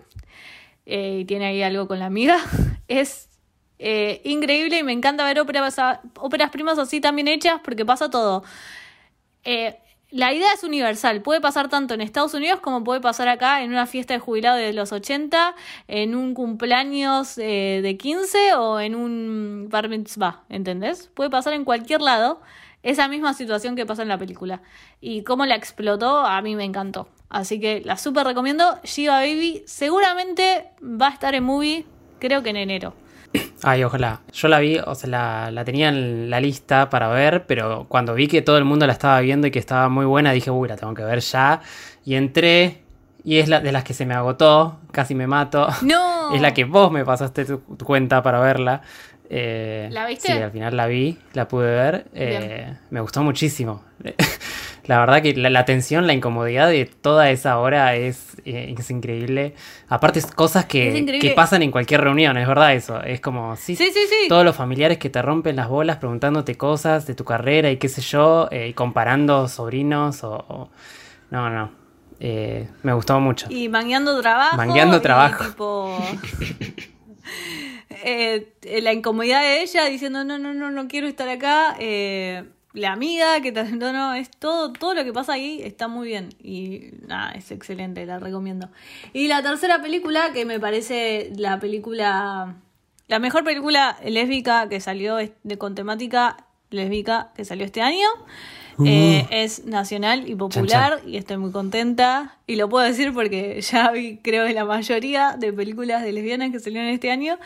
eh, 0.86 1.20
y 1.22 1.24
tiene 1.26 1.46
ahí 1.46 1.62
algo 1.62 1.88
con 1.88 1.98
la 1.98 2.06
amiga. 2.06 2.38
Es 2.88 3.28
eh, 3.80 4.20
increíble 4.24 4.78
y 4.78 4.82
me 4.84 4.92
encanta 4.92 5.24
ver 5.24 5.40
óperas, 5.40 5.76
óperas 6.20 6.50
primas 6.50 6.78
así 6.78 7.00
también 7.00 7.28
hechas, 7.28 7.60
porque 7.64 7.84
pasa 7.84 8.10
todo. 8.10 8.44
La 10.10 10.32
idea 10.32 10.52
es 10.54 10.62
universal, 10.62 11.20
puede 11.20 11.40
pasar 11.40 11.68
tanto 11.68 11.94
en 11.94 12.00
Estados 12.00 12.32
Unidos 12.34 12.60
como 12.60 12.84
puede 12.84 13.00
pasar 13.00 13.28
acá 13.28 13.62
en 13.62 13.70
una 13.70 13.86
fiesta 13.86 14.14
de 14.14 14.20
jubilado 14.20 14.56
de 14.56 14.72
los 14.72 14.92
80, 14.92 15.54
en 15.88 16.14
un 16.14 16.32
cumpleaños 16.34 17.36
eh, 17.38 17.80
de 17.82 17.96
15 17.96 18.54
o 18.54 18.78
en 18.78 18.94
un 18.94 19.66
bar 19.68 19.88
mitzvah, 19.88 20.44
¿entendés? 20.48 21.10
Puede 21.14 21.30
pasar 21.30 21.54
en 21.54 21.64
cualquier 21.64 22.02
lado 22.02 22.40
esa 22.84 23.08
misma 23.08 23.34
situación 23.34 23.74
que 23.74 23.84
pasa 23.84 24.02
en 24.02 24.08
la 24.08 24.16
película. 24.16 24.62
Y 25.00 25.24
cómo 25.24 25.44
la 25.44 25.56
explotó, 25.56 26.20
a 26.20 26.40
mí 26.40 26.54
me 26.54 26.64
encantó. 26.64 27.08
Así 27.28 27.58
que 27.58 27.82
la 27.84 27.96
súper 27.96 28.26
recomiendo. 28.26 28.78
Shiva 28.84 29.16
Baby 29.16 29.64
seguramente 29.66 30.68
va 30.80 31.08
a 31.08 31.10
estar 31.10 31.34
en 31.34 31.42
movie, 31.42 31.84
creo 32.20 32.44
que 32.44 32.50
en 32.50 32.56
enero. 32.56 32.94
Ay, 33.62 33.84
ojalá. 33.84 34.20
Yo 34.32 34.48
la 34.48 34.58
vi, 34.60 34.78
o 34.78 34.94
sea, 34.94 35.08
la, 35.10 35.50
la 35.50 35.64
tenía 35.64 35.88
en 35.88 36.30
la 36.30 36.40
lista 36.40 36.88
para 36.90 37.08
ver, 37.08 37.46
pero 37.46 37.86
cuando 37.88 38.14
vi 38.14 38.28
que 38.28 38.42
todo 38.42 38.58
el 38.58 38.64
mundo 38.64 38.86
la 38.86 38.92
estaba 38.92 39.20
viendo 39.20 39.46
y 39.46 39.50
que 39.50 39.58
estaba 39.58 39.88
muy 39.88 40.04
buena, 40.06 40.32
dije, 40.32 40.50
uy, 40.50 40.68
la 40.68 40.76
tengo 40.76 40.94
que 40.94 41.02
ver 41.04 41.20
ya. 41.20 41.60
Y 42.04 42.14
entré, 42.14 42.82
y 43.24 43.38
es 43.38 43.48
la 43.48 43.60
de 43.60 43.72
las 43.72 43.84
que 43.84 43.94
se 43.94 44.06
me 44.06 44.14
agotó, 44.14 44.78
casi 44.92 45.14
me 45.14 45.26
mato. 45.26 45.68
¡No! 45.82 46.16
Es 46.34 46.40
la 46.40 46.52
que 46.52 46.64
vos 46.64 46.90
me 46.90 47.04
pasaste 47.04 47.44
tu, 47.44 47.58
tu 47.58 47.84
cuenta 47.84 48.20
para 48.22 48.40
verla. 48.40 48.82
Eh, 49.30 49.88
¿La 49.92 50.06
viste? 50.06 50.26
Sí, 50.32 50.38
al 50.38 50.50
final 50.50 50.76
la 50.76 50.86
vi, 50.86 51.16
la 51.34 51.46
pude 51.46 51.66
ver. 51.72 52.06
eh, 52.14 52.74
me 52.90 53.00
gustó 53.00 53.22
muchísimo. 53.22 53.82
La 54.86 54.98
verdad 55.00 55.20
que 55.22 55.34
la, 55.34 55.50
la 55.50 55.64
tensión, 55.64 56.06
la 56.06 56.12
incomodidad 56.12 56.68
de 56.68 56.86
toda 56.86 57.30
esa 57.30 57.58
hora 57.58 57.94
es, 57.96 58.36
eh, 58.44 58.74
es 58.78 58.90
increíble. 58.90 59.54
Aparte, 59.88 60.18
es 60.20 60.26
cosas 60.26 60.64
que, 60.66 61.04
que 61.20 61.30
pasan 61.30 61.62
en 61.62 61.70
cualquier 61.70 62.00
reunión, 62.02 62.36
es 62.36 62.46
verdad 62.46 62.74
eso. 62.74 63.02
Es 63.02 63.20
como, 63.20 63.56
sí, 63.56 63.74
Sí, 63.76 63.90
sí, 63.92 64.00
sí. 64.08 64.28
todos 64.28 64.44
los 64.44 64.54
familiares 64.56 64.98
que 64.98 65.10
te 65.10 65.20
rompen 65.22 65.56
las 65.56 65.68
bolas 65.68 65.96
preguntándote 65.96 66.56
cosas 66.56 67.06
de 67.06 67.14
tu 67.14 67.24
carrera 67.24 67.70
y 67.70 67.78
qué 67.78 67.88
sé 67.88 68.00
yo, 68.00 68.48
eh, 68.50 68.68
y 68.68 68.72
comparando 68.74 69.48
sobrinos 69.48 70.22
o... 70.24 70.32
o- 70.48 70.70
No, 71.30 71.50
no. 71.50 71.70
Eh, 72.20 72.68
me 72.82 72.92
gustó 72.94 73.18
mucho. 73.20 73.46
Y 73.50 73.68
mangueando 73.68 74.18
trabajo. 74.22 74.56
Mangueando 74.56 74.96
y 74.98 75.00
trabajo. 75.00 75.44
tipo, 75.44 75.98
eh, 78.04 78.52
la 78.82 78.92
incomodidad 78.92 79.42
de 79.42 79.62
ella 79.62 79.84
diciendo, 79.86 80.24
no, 80.24 80.38
no, 80.38 80.54
no, 80.54 80.70
no 80.70 80.88
quiero 80.88 81.06
estar 81.08 81.28
acá. 81.28 81.76
eh, 81.78 82.44
la 82.76 82.92
amiga 82.92 83.40
que 83.40 83.52
te 83.52 83.64
no, 83.64 83.92
no, 83.92 84.12
es 84.14 84.30
todo, 84.30 84.72
todo 84.72 84.94
lo 84.94 85.02
que 85.02 85.12
pasa 85.12 85.32
ahí 85.32 85.60
está 85.62 85.88
muy 85.88 86.08
bien. 86.08 86.28
Y 86.42 86.90
nada, 87.06 87.32
es 87.32 87.50
excelente, 87.50 88.04
la 88.04 88.18
recomiendo. 88.18 88.68
Y 89.14 89.28
la 89.28 89.42
tercera 89.42 89.80
película, 89.80 90.32
que 90.34 90.44
me 90.44 90.60
parece 90.60 91.32
la 91.36 91.58
película, 91.58 92.56
la 93.08 93.18
mejor 93.18 93.44
película 93.44 93.96
lésbica 94.04 94.68
que 94.68 94.80
salió 94.80 95.16
de, 95.16 95.32
con 95.58 95.74
temática 95.74 96.36
lésbica 96.70 97.32
que 97.34 97.44
salió 97.44 97.64
este 97.64 97.80
año. 97.80 98.06
Eh, 98.84 99.26
es 99.30 99.64
nacional 99.64 100.28
y 100.28 100.34
popular 100.34 101.00
y 101.06 101.16
estoy 101.16 101.38
muy 101.38 101.50
contenta. 101.50 102.36
Y 102.46 102.56
lo 102.56 102.68
puedo 102.68 102.84
decir 102.84 103.14
porque 103.14 103.58
ya 103.62 103.90
vi, 103.90 104.18
creo 104.18 104.46
que 104.46 104.52
la 104.52 104.66
mayoría 104.66 105.34
de 105.38 105.50
películas 105.50 106.02
de 106.02 106.12
lesbianas 106.12 106.52
que 106.52 106.60
salieron 106.60 106.90
este 106.90 107.10
año. 107.10 107.38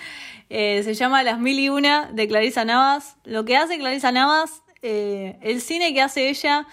Eh, 0.49 0.83
se 0.83 0.95
llama 0.95 1.23
Las 1.23 1.39
Mil 1.39 1.61
y 1.61 1.69
Una 1.69 2.11
de 2.13 2.27
Clarisa 2.27 2.65
Navas. 2.65 3.17
Lo 3.23 3.45
que 3.45 3.57
hace 3.57 3.79
Clarisa 3.79 4.11
Navas, 4.11 4.65
eh, 4.83 5.39
el 5.43 5.61
cine 5.61 5.93
que 5.93 6.01
hace 6.03 6.29
ella 6.29 6.67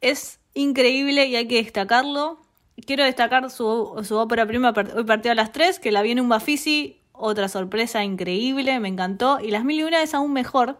es 0.00 0.40
increíble 0.54 1.26
y 1.26 1.36
hay 1.36 1.48
que 1.48 1.62
destacarlo. 1.62 2.40
Quiero 2.86 3.04
destacar 3.04 3.50
su, 3.50 4.02
su 4.04 4.16
ópera 4.16 4.46
prima, 4.46 4.72
Hoy 4.96 5.04
partió 5.04 5.32
a 5.32 5.34
las 5.34 5.52
3, 5.52 5.78
que 5.78 5.92
la 5.92 6.02
vi 6.02 6.12
en 6.12 6.20
un 6.20 6.28
Bafisi. 6.28 6.98
Otra 7.12 7.48
sorpresa 7.48 8.02
increíble, 8.04 8.80
me 8.80 8.88
encantó. 8.88 9.38
Y 9.40 9.50
Las 9.50 9.64
Mil 9.64 9.78
y 9.78 9.82
Una 9.84 10.02
es 10.02 10.14
aún 10.14 10.32
mejor. 10.32 10.78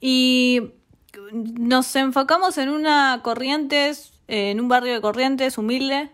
Y 0.00 0.74
nos 1.32 1.96
enfocamos 1.96 2.58
en 2.58 2.68
una 2.68 3.20
Corrientes, 3.22 4.12
en 4.28 4.60
un 4.60 4.68
barrio 4.68 4.92
de 4.92 5.00
Corrientes 5.00 5.58
humilde, 5.58 6.10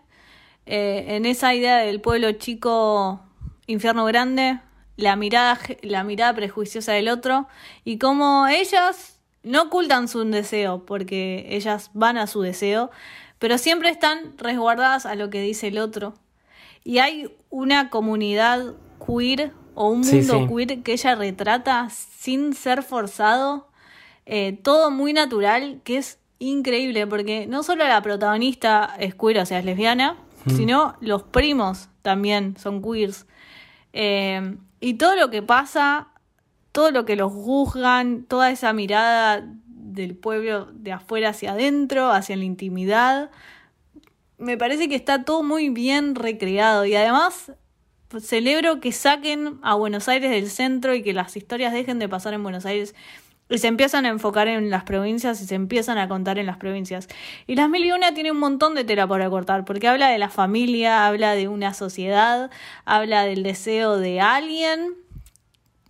eh, 0.65 1.05
en 1.09 1.25
esa 1.25 1.53
idea 1.53 1.77
del 1.77 2.01
pueblo 2.01 2.31
chico, 2.33 3.21
infierno 3.67 4.05
grande, 4.05 4.59
la 4.95 5.15
mirada, 5.15 5.59
la 5.81 6.03
mirada 6.03 6.33
prejuiciosa 6.33 6.93
del 6.93 7.09
otro 7.09 7.47
y 7.83 7.97
cómo 7.97 8.47
ellas 8.47 9.19
no 9.43 9.63
ocultan 9.63 10.07
su 10.07 10.23
deseo, 10.23 10.85
porque 10.85 11.45
ellas 11.49 11.91
van 11.93 12.17
a 12.17 12.27
su 12.27 12.41
deseo, 12.41 12.91
pero 13.39 13.57
siempre 13.57 13.89
están 13.89 14.37
resguardadas 14.37 15.05
a 15.05 15.15
lo 15.15 15.29
que 15.29 15.41
dice 15.41 15.67
el 15.67 15.77
otro. 15.77 16.13
Y 16.83 16.99
hay 16.99 17.35
una 17.49 17.89
comunidad 17.89 18.73
queer 19.05 19.51
o 19.75 19.89
un 19.89 20.01
mundo 20.01 20.39
sí. 20.39 20.47
queer 20.47 20.83
que 20.83 20.93
ella 20.93 21.15
retrata 21.15 21.89
sin 21.89 22.53
ser 22.53 22.83
forzado, 22.83 23.67
eh, 24.25 24.57
todo 24.63 24.91
muy 24.91 25.11
natural, 25.11 25.81
que 25.83 25.97
es 25.97 26.19
increíble, 26.39 27.05
porque 27.07 27.45
no 27.47 27.63
solo 27.63 27.85
la 27.85 28.01
protagonista 28.01 28.95
es 28.99 29.15
queer, 29.15 29.39
o 29.39 29.45
sea, 29.45 29.59
es 29.59 29.65
lesbiana, 29.65 30.17
sino 30.47 30.95
los 30.99 31.23
primos 31.23 31.89
también 32.01 32.55
son 32.57 32.81
queers. 32.81 33.25
Eh, 33.93 34.55
y 34.83 34.95
todo 34.95 35.15
lo 35.15 35.29
que 35.29 35.41
pasa, 35.41 36.09
todo 36.73 36.91
lo 36.91 37.05
que 37.05 37.15
los 37.15 37.31
juzgan, 37.31 38.25
toda 38.25 38.51
esa 38.51 38.73
mirada 38.73 39.41
del 39.65 40.17
pueblo 40.17 40.65
de 40.73 40.91
afuera 40.91 41.29
hacia 41.29 41.53
adentro, 41.53 42.11
hacia 42.11 42.35
la 42.35 42.43
intimidad, 42.43 43.31
me 44.37 44.57
parece 44.57 44.89
que 44.89 44.95
está 44.95 45.23
todo 45.23 45.41
muy 45.41 45.69
bien 45.69 46.15
recreado. 46.15 46.83
Y 46.83 46.95
además 46.95 47.53
celebro 48.19 48.81
que 48.81 48.91
saquen 48.91 49.57
a 49.61 49.75
Buenos 49.75 50.09
Aires 50.09 50.31
del 50.31 50.49
centro 50.49 50.93
y 50.93 51.01
que 51.01 51.13
las 51.13 51.37
historias 51.37 51.71
dejen 51.71 51.97
de 51.97 52.09
pasar 52.09 52.33
en 52.33 52.43
Buenos 52.43 52.65
Aires 52.65 52.93
y 53.49 53.57
se 53.57 53.67
empiezan 53.67 54.05
a 54.05 54.09
enfocar 54.09 54.47
en 54.47 54.69
las 54.69 54.83
provincias 54.83 55.41
y 55.41 55.45
se 55.45 55.55
empiezan 55.55 55.97
a 55.97 56.07
contar 56.07 56.39
en 56.39 56.45
las 56.45 56.57
provincias. 56.57 57.07
Y 57.45 57.55
Las 57.55 57.69
Mil 57.69 57.85
y 57.85 57.91
Una 57.91 58.13
tiene 58.13 58.31
un 58.31 58.39
montón 58.39 58.73
de 58.75 58.83
tela 58.83 59.07
para 59.07 59.29
cortar, 59.29 59.65
porque 59.65 59.87
habla 59.87 60.09
de 60.09 60.17
la 60.17 60.29
familia, 60.29 61.07
habla 61.07 61.35
de 61.35 61.47
una 61.47 61.73
sociedad, 61.73 62.49
habla 62.85 63.25
del 63.25 63.43
deseo 63.43 63.97
de 63.97 64.21
alguien, 64.21 64.95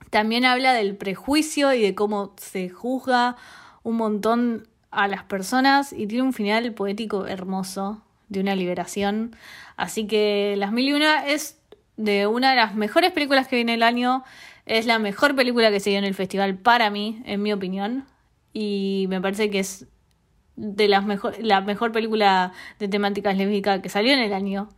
también 0.10 0.46
habla 0.46 0.74
del 0.74 0.96
prejuicio 0.96 1.74
y 1.74 1.82
de 1.82 1.96
cómo 1.96 2.34
se 2.38 2.70
juzga 2.70 3.36
un 3.84 3.98
montón 3.98 4.68
a 4.92 5.08
las 5.08 5.24
personas 5.24 5.92
y 5.92 6.08
tiene 6.08 6.24
un 6.24 6.34
final 6.34 6.72
poético 6.74 7.28
hermoso 7.28 8.02
de 8.30 8.40
una 8.40 8.56
liberación. 8.56 9.36
Así 9.76 10.06
que 10.06 10.56
Las 10.58 10.72
Mil 10.72 10.90
y 10.90 10.94
Una 10.94 11.26
es 11.28 11.60
de 11.98 12.28
una 12.28 12.52
de 12.52 12.56
las 12.56 12.76
mejores 12.76 13.12
películas 13.12 13.48
que 13.48 13.56
viene 13.56 13.76
el 13.76 13.84
año. 13.84 14.24
Es 14.66 14.86
la 14.86 15.00
mejor 15.00 15.36
película 15.36 15.72
que 15.72 15.80
se 15.80 15.90
dio 15.90 16.00
en 16.00 16.06
el 16.06 16.14
festival 16.14 16.58
para 16.58 16.90
mí, 16.90 17.22
en 17.26 17.42
mi 17.42 17.52
opinión. 17.52 18.06
Y 18.54 19.06
me 19.10 19.20
parece 19.20 19.50
que 19.50 19.60
es 19.60 19.88
de 20.56 20.88
las 20.88 21.06
mejor, 21.06 21.36
la 21.42 21.62
mejor 21.62 21.92
película 21.92 22.54
de 22.80 22.88
temáticas 22.88 23.36
lésbicas 23.38 23.82
que 23.82 23.90
salió 23.90 24.14
en 24.14 24.20
el 24.20 24.34
año. 24.34 24.70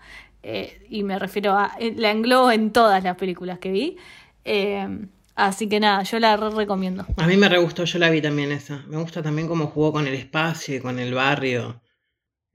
Eh, 0.44 0.86
y 0.90 1.04
me 1.04 1.20
refiero 1.20 1.54
a. 1.54 1.72
eh, 1.80 1.94
La 1.98 2.12
englobo 2.12 2.52
en 2.52 2.72
todas 2.72 3.04
las 3.04 3.16
películas 3.18 3.60
que 3.60 3.72
vi. 3.72 3.98
Eh, 4.44 4.88
así 5.36 5.68
que 5.68 5.80
nada, 5.80 6.04
yo 6.04 6.20
la 6.20 6.38
re 6.38 6.50
recomiendo. 6.52 7.06
A 7.18 7.28
mí 7.28 7.36
me 7.36 7.50
re 7.50 7.58
gustó, 7.58 7.84
yo 7.84 8.00
la 8.00 8.10
vi 8.10 8.22
también 8.22 8.52
esa. 8.52 8.84
Me 8.88 8.98
gusta 8.98 9.22
también 9.22 9.48
cómo 9.48 9.68
jugó 9.68 9.92
con 9.92 10.08
el 10.08 10.14
espacio 10.14 10.78
y 10.78 10.80
con 10.80 11.00
el 11.00 11.14
barrio. 11.14 11.82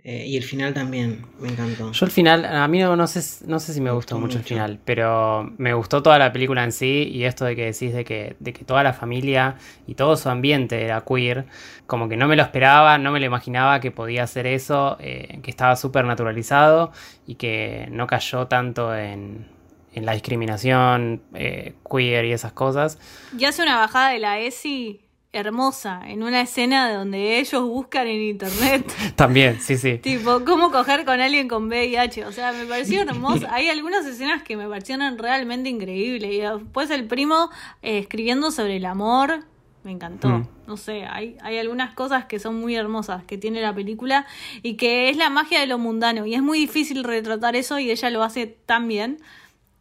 Eh, 0.03 0.25
y 0.27 0.37
el 0.39 0.45
final 0.45 0.73
también, 0.73 1.27
me 1.39 1.49
encantó. 1.49 1.93
Yo 1.93 2.07
al 2.07 2.11
final, 2.11 2.47
a 2.47 2.67
mí 2.69 2.79
no, 2.79 2.97
no 2.97 3.07
sé, 3.07 3.45
no 3.47 3.61
sé 3.61 3.75
si 3.75 3.81
me 3.81 3.91
Me 3.91 3.91
gustó 3.93 4.17
gustó 4.17 4.27
mucho 4.27 4.39
el 4.39 4.45
final, 4.45 4.81
pero 4.83 5.53
me 5.59 5.75
gustó 5.75 6.03
toda 6.03 6.19
la 6.19 6.33
película 6.33 6.65
en 6.65 6.73
sí 6.73 7.11
y 7.13 7.25
esto 7.25 7.45
de 7.45 7.55
que 7.55 7.67
decís 7.67 7.93
de 7.93 8.05
que, 8.05 8.35
de 8.39 8.55
que 8.55 8.65
toda 8.65 8.83
la 8.83 8.95
familia 8.95 9.57
y 9.87 9.95
todo 9.95 10.17
su 10.17 10.31
ambiente 10.31 10.83
era 10.83 11.05
queer, 11.07 11.45
como 11.87 12.09
que 12.09 12.17
no 12.17 12.29
me 12.29 12.37
lo 12.37 12.43
esperaba, 12.43 12.97
no 12.97 13.13
me 13.13 13.21
lo 13.21 13.27
imaginaba 13.27 13.81
que 13.81 13.91
podía 13.91 14.23
hacer 14.23 14.47
eso, 14.47 14.97
eh, 15.01 15.39
que 15.43 15.51
estaba 15.51 15.77
súper 15.77 16.07
naturalizado 16.07 16.93
y 17.27 17.35
que 17.35 17.87
no 17.91 18.07
cayó 18.07 18.47
tanto 18.47 18.97
en, 18.97 19.49
en 19.93 20.07
la 20.07 20.13
discriminación 20.13 21.23
eh, 21.35 21.75
queer 21.91 22.25
y 22.25 22.33
esas 22.33 22.53
cosas. 22.53 22.99
Y 23.37 23.45
hace 23.45 23.63
una 23.63 23.77
bajada 23.77 24.11
de 24.13 24.19
la 24.19 24.39
ESI 24.39 25.10
hermosa 25.33 26.03
en 26.07 26.23
una 26.23 26.41
escena 26.41 26.93
donde 26.93 27.39
ellos 27.39 27.63
buscan 27.63 28.07
en 28.07 28.21
internet. 28.21 28.93
También, 29.17 29.61
sí, 29.61 29.77
sí. 29.77 29.99
Tipo, 29.99 30.45
cómo 30.45 30.71
coger 30.71 31.05
con 31.05 31.21
alguien 31.21 31.49
con 31.49 31.69
VIH. 31.69 32.27
O 32.27 32.33
sea, 32.33 32.53
me 32.53 32.67
pareció 32.67 33.03
hermoso. 33.03 33.47
Hay 33.51 33.69
algunas 33.69 34.05
escenas 34.07 34.43
que 34.43 34.57
me 34.57 34.69
parecieron 34.69 35.19
realmente 35.19 35.69
increíbles. 35.69 36.33
Y 36.33 36.39
después 36.39 36.91
el 36.91 37.07
primo 37.07 37.51
eh, 37.83 37.99
escribiendo 37.99 38.51
sobre 38.51 38.77
el 38.77 38.87
amor. 38.87 39.45
Me 39.83 39.93
encantó. 39.93 40.29
Mm. 40.29 40.49
No 40.67 40.77
sé, 40.77 41.07
hay, 41.07 41.39
hay 41.41 41.57
algunas 41.57 41.95
cosas 41.95 42.27
que 42.27 42.39
son 42.39 42.61
muy 42.61 42.77
hermosas 42.77 43.25
que 43.25 43.39
tiene 43.39 43.63
la 43.63 43.75
película 43.75 44.27
y 44.63 44.75
que 44.75 45.09
es 45.09 45.17
la 45.17 45.31
magia 45.31 45.59
de 45.59 45.67
lo 45.67 45.79
mundano. 45.79 46.27
Y 46.27 46.35
es 46.35 46.43
muy 46.43 46.59
difícil 46.59 47.03
retratar 47.03 47.57
eso 47.57 47.79
y 47.79 47.91
ella 47.91 48.11
lo 48.11 48.23
hace 48.23 48.47
tan 48.47 48.87
bien 48.89 49.17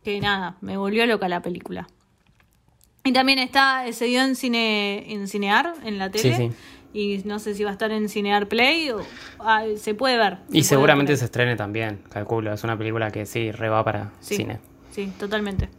que 0.04 0.22
nada, 0.22 0.56
me 0.62 0.78
volvió 0.78 1.06
loca 1.06 1.28
la 1.28 1.42
película. 1.42 1.88
Y 3.04 3.14
también 3.14 3.40
está, 3.40 3.86
se 3.92 4.06
dio 4.06 4.22
en 4.22 4.36
cine, 4.36 5.12
en 5.12 5.28
Cinear, 5.28 5.74
en 5.84 5.98
la 5.98 6.10
tele. 6.12 6.36
Sí, 6.36 6.50
sí. 6.50 6.52
Y 6.92 7.22
no 7.26 7.40
sé 7.40 7.54
si 7.54 7.64
va 7.64 7.70
a 7.70 7.74
estar 7.74 7.92
en 7.92 8.10
Cinear 8.10 8.48
Play 8.48 8.90
o 8.90 9.06
ah, 9.40 9.64
se 9.78 9.94
puede 9.94 10.18
ver. 10.18 10.38
se 10.38 10.44
Y 10.48 10.48
puede 10.50 10.64
seguramente 10.64 11.12
ver. 11.14 11.20
se 11.20 11.26
estrene 11.26 11.56
también, 11.56 12.02
calculo. 12.10 12.52
Es 12.54 12.64
una 12.64 12.78
película 12.78 13.12
que 13.12 13.26
sí, 13.26 13.52
re 13.52 13.70
va 13.70 13.84
para 13.84 14.12
Sí, 14.20 14.36
cine. 14.38 14.60
Sí, 14.92 15.12
totalmente. 15.20 15.70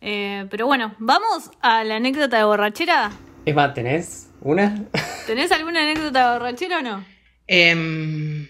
Eh, 0.00 0.46
pero 0.50 0.66
bueno, 0.66 0.94
vamos 0.98 1.50
a 1.60 1.82
la 1.84 1.96
anécdota 1.96 2.36
de 2.36 2.44
borrachera. 2.44 3.10
Eva, 3.46 3.72
¿tenés 3.72 4.30
una? 4.40 4.84
¿Tenés 5.26 5.50
alguna 5.52 5.82
anécdota 5.82 6.32
de 6.32 6.38
borrachera 6.38 6.78
o 6.78 6.82
no? 6.82 7.04
Em, 7.46 8.48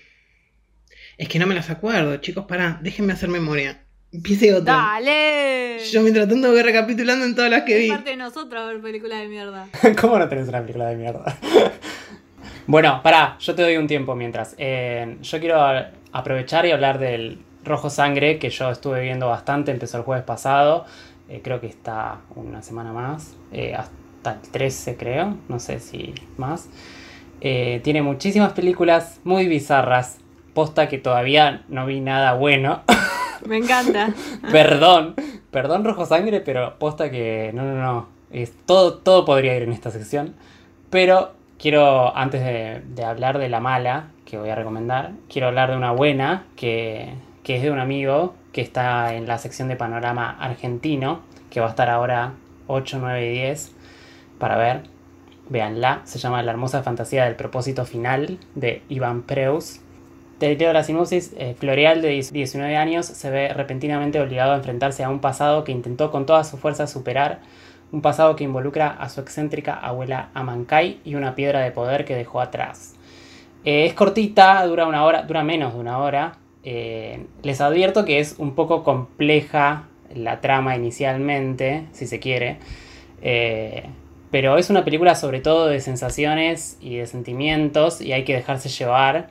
es 1.18 1.28
que 1.28 1.38
no 1.38 1.46
me 1.46 1.54
las 1.54 1.70
acuerdo, 1.70 2.16
chicos, 2.16 2.46
pará, 2.46 2.78
déjenme 2.82 3.12
hacer 3.12 3.28
memoria. 3.28 3.83
Empiece 4.14 4.54
otra. 4.54 4.74
¡Dale! 4.74 5.78
Yo 5.90 6.00
mientras 6.02 6.28
tanto 6.28 6.52
voy 6.52 6.62
recapitulando 6.62 7.24
en 7.24 7.34
todas 7.34 7.50
las 7.50 7.62
que 7.62 7.76
Es 7.76 7.82
vi. 7.82 7.88
parte 7.90 8.10
de 8.10 8.16
nosotros 8.16 8.68
ver 8.68 8.80
películas 8.80 9.18
de 9.18 9.26
mierda. 9.26 9.66
¿Cómo 10.00 10.16
no 10.20 10.28
tenés 10.28 10.48
una 10.48 10.60
película 10.60 10.86
de 10.86 10.94
mierda? 10.96 11.36
bueno, 12.68 13.00
pará, 13.02 13.36
yo 13.40 13.56
te 13.56 13.62
doy 13.62 13.76
un 13.76 13.88
tiempo 13.88 14.14
mientras. 14.14 14.54
Eh, 14.56 15.16
yo 15.20 15.40
quiero 15.40 15.60
aprovechar 16.12 16.64
y 16.64 16.70
hablar 16.70 17.00
del 17.00 17.40
Rojo 17.64 17.90
Sangre, 17.90 18.38
que 18.38 18.50
yo 18.50 18.70
estuve 18.70 19.00
viendo 19.00 19.26
bastante, 19.26 19.72
empezó 19.72 19.98
el 19.98 20.04
jueves 20.04 20.24
pasado. 20.24 20.84
Eh, 21.28 21.40
creo 21.42 21.60
que 21.60 21.66
está 21.66 22.20
una 22.36 22.62
semana 22.62 22.92
más, 22.92 23.34
eh, 23.50 23.74
hasta 23.74 24.34
el 24.34 24.48
13 24.48 24.96
creo, 24.96 25.36
no 25.48 25.58
sé 25.58 25.80
si 25.80 26.14
más. 26.36 26.68
Eh, 27.40 27.80
tiene 27.82 28.00
muchísimas 28.00 28.52
películas 28.52 29.20
muy 29.24 29.48
bizarras. 29.48 30.18
Posta 30.52 30.88
que 30.88 30.98
todavía 30.98 31.64
no 31.68 31.84
vi 31.84 31.98
nada 31.98 32.34
bueno. 32.34 32.84
Me 33.46 33.58
encanta. 33.58 34.12
Perdón, 34.50 35.14
perdón 35.50 35.84
Rojo 35.84 36.06
Sangre, 36.06 36.40
pero 36.40 36.78
posta 36.78 37.10
que 37.10 37.50
no, 37.54 37.62
no, 37.62 37.74
no. 37.74 38.08
Todo, 38.66 38.94
todo 38.94 39.24
podría 39.24 39.56
ir 39.56 39.62
en 39.62 39.72
esta 39.72 39.90
sección. 39.90 40.34
Pero 40.90 41.32
quiero, 41.58 42.16
antes 42.16 42.42
de, 42.42 42.82
de 42.86 43.04
hablar 43.04 43.38
de 43.38 43.48
la 43.48 43.60
mala 43.60 44.08
que 44.24 44.38
voy 44.38 44.50
a 44.50 44.54
recomendar, 44.54 45.12
quiero 45.28 45.48
hablar 45.48 45.70
de 45.70 45.76
una 45.76 45.92
buena 45.92 46.44
que, 46.56 47.14
que 47.42 47.56
es 47.56 47.62
de 47.62 47.70
un 47.70 47.78
amigo 47.78 48.34
que 48.52 48.60
está 48.60 49.14
en 49.14 49.26
la 49.26 49.38
sección 49.38 49.68
de 49.68 49.76
panorama 49.76 50.36
argentino, 50.40 51.20
que 51.50 51.60
va 51.60 51.66
a 51.66 51.70
estar 51.70 51.90
ahora 51.90 52.32
8, 52.66 52.98
9 53.00 53.26
y 53.26 53.32
10 53.34 53.72
para 54.38 54.56
ver. 54.56 54.82
Véanla, 55.48 56.00
se 56.04 56.18
llama 56.18 56.42
La 56.42 56.52
hermosa 56.52 56.82
fantasía 56.82 57.24
del 57.24 57.36
propósito 57.36 57.84
final 57.84 58.38
de 58.54 58.82
Iván 58.88 59.22
Preus. 59.22 59.80
Te 60.38 60.56
leo 60.56 60.72
la 60.72 60.84
eh, 60.88 61.54
Floreal, 61.58 62.02
de 62.02 62.08
19 62.08 62.76
años, 62.76 63.06
se 63.06 63.30
ve 63.30 63.48
repentinamente 63.48 64.20
obligado 64.20 64.52
a 64.52 64.56
enfrentarse 64.56 65.04
a 65.04 65.08
un 65.08 65.20
pasado 65.20 65.62
que 65.64 65.72
intentó 65.72 66.10
con 66.10 66.26
toda 66.26 66.44
su 66.44 66.56
fuerza 66.56 66.86
superar. 66.86 67.40
Un 67.92 68.02
pasado 68.02 68.34
que 68.34 68.44
involucra 68.44 68.88
a 68.88 69.08
su 69.08 69.20
excéntrica 69.20 69.74
abuela 69.74 70.30
Amancay 70.34 71.00
y 71.04 71.14
una 71.14 71.36
piedra 71.36 71.60
de 71.60 71.70
poder 71.70 72.04
que 72.04 72.16
dejó 72.16 72.40
atrás. 72.40 72.96
Eh, 73.64 73.86
es 73.86 73.94
cortita, 73.94 74.66
dura 74.66 74.86
una 74.86 75.04
hora, 75.04 75.22
dura 75.22 75.44
menos 75.44 75.74
de 75.74 75.80
una 75.80 75.98
hora. 75.98 76.38
Eh, 76.64 77.26
les 77.42 77.60
advierto 77.60 78.04
que 78.04 78.18
es 78.18 78.34
un 78.38 78.54
poco 78.54 78.82
compleja 78.82 79.84
la 80.14 80.40
trama 80.40 80.76
inicialmente, 80.76 81.86
si 81.92 82.06
se 82.06 82.18
quiere. 82.18 82.58
Eh, 83.22 83.84
pero 84.30 84.58
es 84.58 84.68
una 84.68 84.84
película 84.84 85.14
sobre 85.14 85.40
todo 85.40 85.68
de 85.68 85.80
sensaciones 85.80 86.76
y 86.80 86.96
de 86.96 87.06
sentimientos 87.06 88.00
y 88.00 88.12
hay 88.12 88.24
que 88.24 88.34
dejarse 88.34 88.68
llevar 88.68 89.28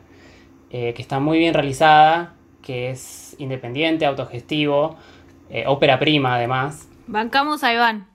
eh, 0.73 0.93
que 0.93 1.01
está 1.01 1.19
muy 1.19 1.37
bien 1.37 1.53
realizada, 1.53 2.33
que 2.61 2.89
es 2.89 3.35
independiente, 3.39 4.05
autogestivo, 4.05 4.97
eh, 5.49 5.63
ópera 5.67 5.99
prima 5.99 6.35
además. 6.35 6.89
Bancamos 7.07 7.63
a 7.63 7.73
Iván. 7.73 8.07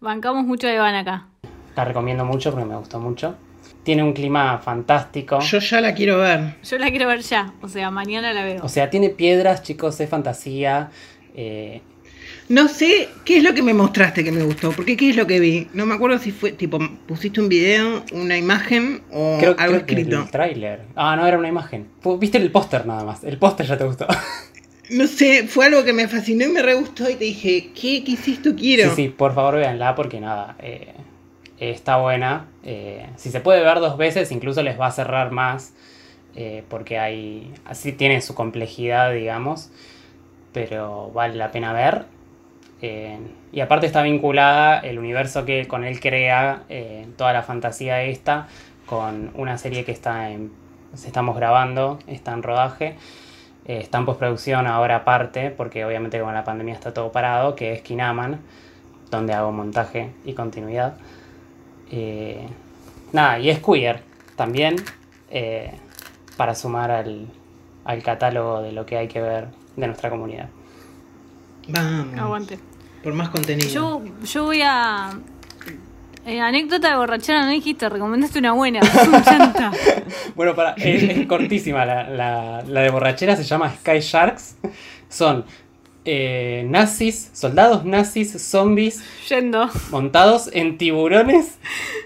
Bancamos 0.00 0.44
mucho 0.46 0.68
a 0.68 0.72
Iván 0.72 0.94
acá. 0.94 1.26
La 1.74 1.84
recomiendo 1.84 2.24
mucho 2.24 2.50
porque 2.52 2.64
me 2.66 2.76
gustó 2.76 3.00
mucho. 3.00 3.34
Tiene 3.82 4.02
un 4.02 4.12
clima 4.12 4.58
fantástico. 4.58 5.40
Yo 5.40 5.58
ya 5.58 5.80
la 5.80 5.94
quiero 5.94 6.18
ver. 6.18 6.56
Yo 6.62 6.78
la 6.78 6.90
quiero 6.90 7.06
ver 7.08 7.20
ya. 7.20 7.52
O 7.60 7.68
sea, 7.68 7.90
mañana 7.90 8.32
la 8.32 8.44
veo. 8.44 8.64
O 8.64 8.68
sea, 8.68 8.88
tiene 8.88 9.10
piedras, 9.10 9.62
chicos, 9.62 9.98
es 10.00 10.08
fantasía. 10.08 10.90
eh, 11.34 11.82
No 12.48 12.68
sé 12.68 13.08
qué 13.24 13.38
es 13.38 13.42
lo 13.42 13.54
que 13.54 13.62
me 13.62 13.74
mostraste 13.74 14.22
que 14.22 14.30
me 14.30 14.42
gustó, 14.42 14.70
porque 14.70 14.96
qué 14.96 15.10
es 15.10 15.16
lo 15.16 15.26
que 15.26 15.40
vi. 15.40 15.66
No 15.72 15.84
me 15.84 15.94
acuerdo 15.96 16.18
si 16.18 16.30
fue, 16.30 16.52
tipo, 16.52 16.78
pusiste 17.06 17.40
un 17.40 17.48
video, 17.48 18.04
una 18.12 18.36
imagen 18.38 19.02
o 19.10 19.36
creo, 19.38 19.56
algo 19.58 19.74
creo 19.74 19.86
que 19.86 19.94
escrito. 19.94 20.22
el 20.22 20.30
tráiler. 20.30 20.80
Ah, 20.94 21.16
no, 21.16 21.26
era 21.26 21.38
una 21.38 21.48
imagen. 21.48 21.88
Viste 22.20 22.38
el 22.38 22.52
póster 22.52 22.86
nada 22.86 23.04
más. 23.04 23.24
El 23.24 23.38
póster 23.38 23.66
ya 23.66 23.76
te 23.76 23.84
gustó. 23.84 24.06
No 24.90 25.08
sé, 25.08 25.48
fue 25.48 25.66
algo 25.66 25.82
que 25.82 25.92
me 25.92 26.06
fascinó 26.06 26.44
y 26.44 26.48
me 26.48 26.62
re 26.62 26.74
gustó 26.74 27.10
y 27.10 27.16
te 27.16 27.24
dije, 27.24 27.70
¿qué, 27.74 28.04
qué 28.04 28.12
hiciste? 28.12 28.54
Quiero. 28.54 28.90
Sí, 28.90 28.94
sí, 28.94 29.08
por 29.08 29.34
favor 29.34 29.56
véanla 29.56 29.96
porque 29.96 30.20
nada, 30.20 30.54
eh, 30.60 30.92
está 31.58 31.96
buena. 31.96 32.46
Eh, 32.62 33.06
si 33.16 33.30
se 33.30 33.40
puede 33.40 33.62
ver 33.64 33.80
dos 33.80 33.98
veces, 33.98 34.30
incluso 34.30 34.62
les 34.62 34.78
va 34.78 34.86
a 34.86 34.92
cerrar 34.92 35.32
más. 35.32 35.72
eh, 36.36 36.62
porque 36.68 36.98
hay. 37.00 37.52
Así 37.64 37.90
tiene 37.90 38.20
su 38.20 38.34
complejidad, 38.36 39.12
digamos. 39.12 39.70
Pero 40.52 41.10
vale 41.12 41.34
la 41.34 41.50
pena 41.50 41.72
ver. 41.72 42.04
Eh, 42.82 43.18
y 43.52 43.60
aparte 43.60 43.86
está 43.86 44.02
vinculada 44.02 44.80
el 44.80 44.98
universo 44.98 45.44
que 45.44 45.66
con 45.66 45.84
él 45.84 45.98
crea, 46.00 46.64
eh, 46.68 47.06
toda 47.16 47.32
la 47.32 47.42
fantasía 47.42 48.02
esta, 48.02 48.48
con 48.86 49.30
una 49.34 49.58
serie 49.58 49.84
que 49.84 49.92
está 49.92 50.30
en. 50.30 50.52
Estamos 50.94 51.36
grabando, 51.36 51.98
está 52.06 52.32
en 52.32 52.42
rodaje. 52.42 52.96
Eh, 53.66 53.78
está 53.80 53.98
en 53.98 54.06
postproducción 54.06 54.66
ahora 54.66 54.96
aparte, 54.96 55.50
porque 55.50 55.84
obviamente 55.84 56.20
con 56.20 56.32
la 56.34 56.44
pandemia 56.44 56.74
está 56.74 56.94
todo 56.94 57.10
parado, 57.12 57.56
que 57.56 57.72
es 57.72 57.82
Kinaman, 57.82 58.40
donde 59.10 59.32
hago 59.32 59.52
montaje 59.52 60.12
y 60.24 60.34
continuidad. 60.34 60.96
Nada, 63.12 63.38
y 63.38 63.50
es 63.50 63.60
queer 63.60 64.00
también, 64.36 64.76
para 66.36 66.54
sumar 66.54 66.90
al, 66.90 67.26
al 67.84 68.02
catálogo 68.02 68.62
de 68.62 68.72
lo 68.72 68.86
que 68.86 68.96
hay 68.96 69.08
que 69.08 69.20
ver 69.20 69.48
de 69.76 69.86
nuestra 69.86 70.10
comunidad. 70.10 70.48
Vamos. 71.68 72.18
Aguante. 72.18 72.58
Por 73.02 73.12
más 73.14 73.28
contenido. 73.30 73.68
Yo, 73.70 74.02
yo 74.24 74.44
voy 74.44 74.62
a. 74.62 75.10
eh, 76.26 76.40
anécdota 76.40 76.90
de 76.90 76.96
borrachera, 76.96 77.44
no 77.44 77.50
dijiste, 77.50 77.88
recomendaste 77.88 78.38
una 78.38 78.52
buena. 78.52 78.80
chanta. 79.24 79.72
Bueno, 80.34 80.54
para, 80.54 80.72
es, 80.72 81.02
es 81.02 81.26
cortísima 81.26 81.84
la, 81.84 82.08
la- 82.10 82.62
la 82.66 82.80
de 82.80 82.90
borrachera, 82.90 83.36
se 83.36 83.44
llama 83.44 83.72
Sky 83.80 84.00
Sharks. 84.00 84.56
Son 85.08 85.44
eh, 86.04 86.64
nazis, 86.68 87.30
soldados 87.32 87.84
nazis, 87.84 88.32
zombies, 88.42 89.02
Yendo. 89.28 89.68
montados 89.90 90.50
en 90.52 90.78
tiburones 90.78 91.58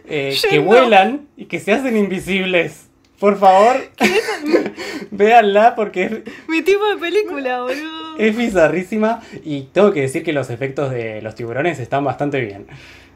eh, 0.06 0.36
que 0.48 0.58
vuelan 0.58 1.28
y 1.36 1.46
que 1.46 1.60
se 1.60 1.72
hacen 1.72 1.96
invisibles. 1.96 2.86
Por 3.18 3.38
favor, 3.38 3.76
véanla 5.10 5.74
porque 5.74 6.04
es, 6.04 6.48
Mi 6.48 6.62
tipo 6.62 6.86
de 6.88 6.96
película, 6.96 7.62
boludo. 7.62 7.99
es 8.28 8.36
bizarrísima 8.36 9.20
y 9.44 9.62
tengo 9.72 9.92
que 9.92 10.02
decir 10.02 10.22
que 10.22 10.32
los 10.32 10.50
efectos 10.50 10.90
de 10.90 11.20
los 11.22 11.34
tiburones 11.34 11.78
están 11.78 12.04
bastante 12.04 12.40
bien. 12.40 12.66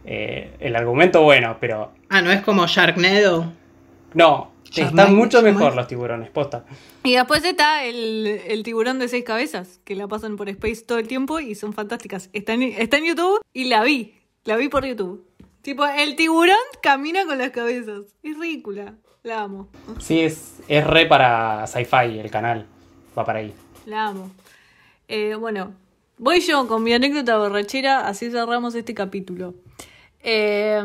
Eh, 0.05 0.53
el 0.61 0.77
argumento 0.77 1.23
bueno, 1.23 1.57
pero 1.61 1.93
Ah, 2.09 2.21
no 2.23 2.31
es 2.31 2.43
como 2.43 2.67
Sharknado. 2.67 3.53
no, 4.15 4.53
Sharknado, 4.65 5.03
están 5.09 5.17
mucho 5.17 5.39
¿cómo 5.39 5.53
mejor 5.53 5.71
es? 5.71 5.77
los 5.77 5.87
tiburones, 5.87 6.31
posta. 6.31 6.65
Y 7.05 7.15
después 7.15 7.45
está 7.45 7.85
el, 7.85 8.27
el 8.47 8.63
tiburón 8.63 8.99
de 8.99 9.09
seis 9.09 9.25
cabezas, 9.25 9.81
que 9.85 9.95
la 9.95 10.09
pasan 10.09 10.37
por 10.37 10.49
Space 10.49 10.83
todo 10.85 10.99
el 10.99 11.07
tiempo 11.09 11.41
y 11.41 11.55
son 11.55 11.73
fantásticas. 11.73 12.29
Está 12.33 12.55
en, 12.55 12.63
está 12.63 12.97
en 12.99 13.05
YouTube 13.07 13.41
y 13.53 13.65
la 13.65 13.83
vi. 13.83 14.15
La 14.45 14.57
vi 14.57 14.69
por 14.69 14.85
YouTube. 14.85 15.25
Tipo, 15.63 15.87
el 15.87 16.17
tiburón 16.17 16.57
camina 16.83 17.25
con 17.25 17.39
las 17.39 17.51
cabezas. 17.51 18.03
Es 18.23 18.39
ridícula. 18.39 18.95
La 19.23 19.41
amo. 19.43 19.69
Sí, 20.01 20.21
es, 20.21 20.57
es 20.69 20.87
re 20.87 21.07
para 21.07 21.67
sci-fi 21.67 22.19
el 22.19 22.31
canal, 22.31 22.67
va 23.19 23.25
para 23.25 23.39
ahí. 23.39 23.55
La 23.87 24.09
amo. 24.09 24.31
Eh, 25.09 25.35
bueno, 25.35 25.75
voy 26.19 26.41
yo 26.41 26.67
con 26.67 26.83
mi 26.83 26.93
anécdota 26.93 27.39
borrachera, 27.39 28.07
así 28.07 28.31
cerramos 28.31 28.75
este 28.75 28.95
capítulo. 28.95 29.55
Eh, 30.21 30.83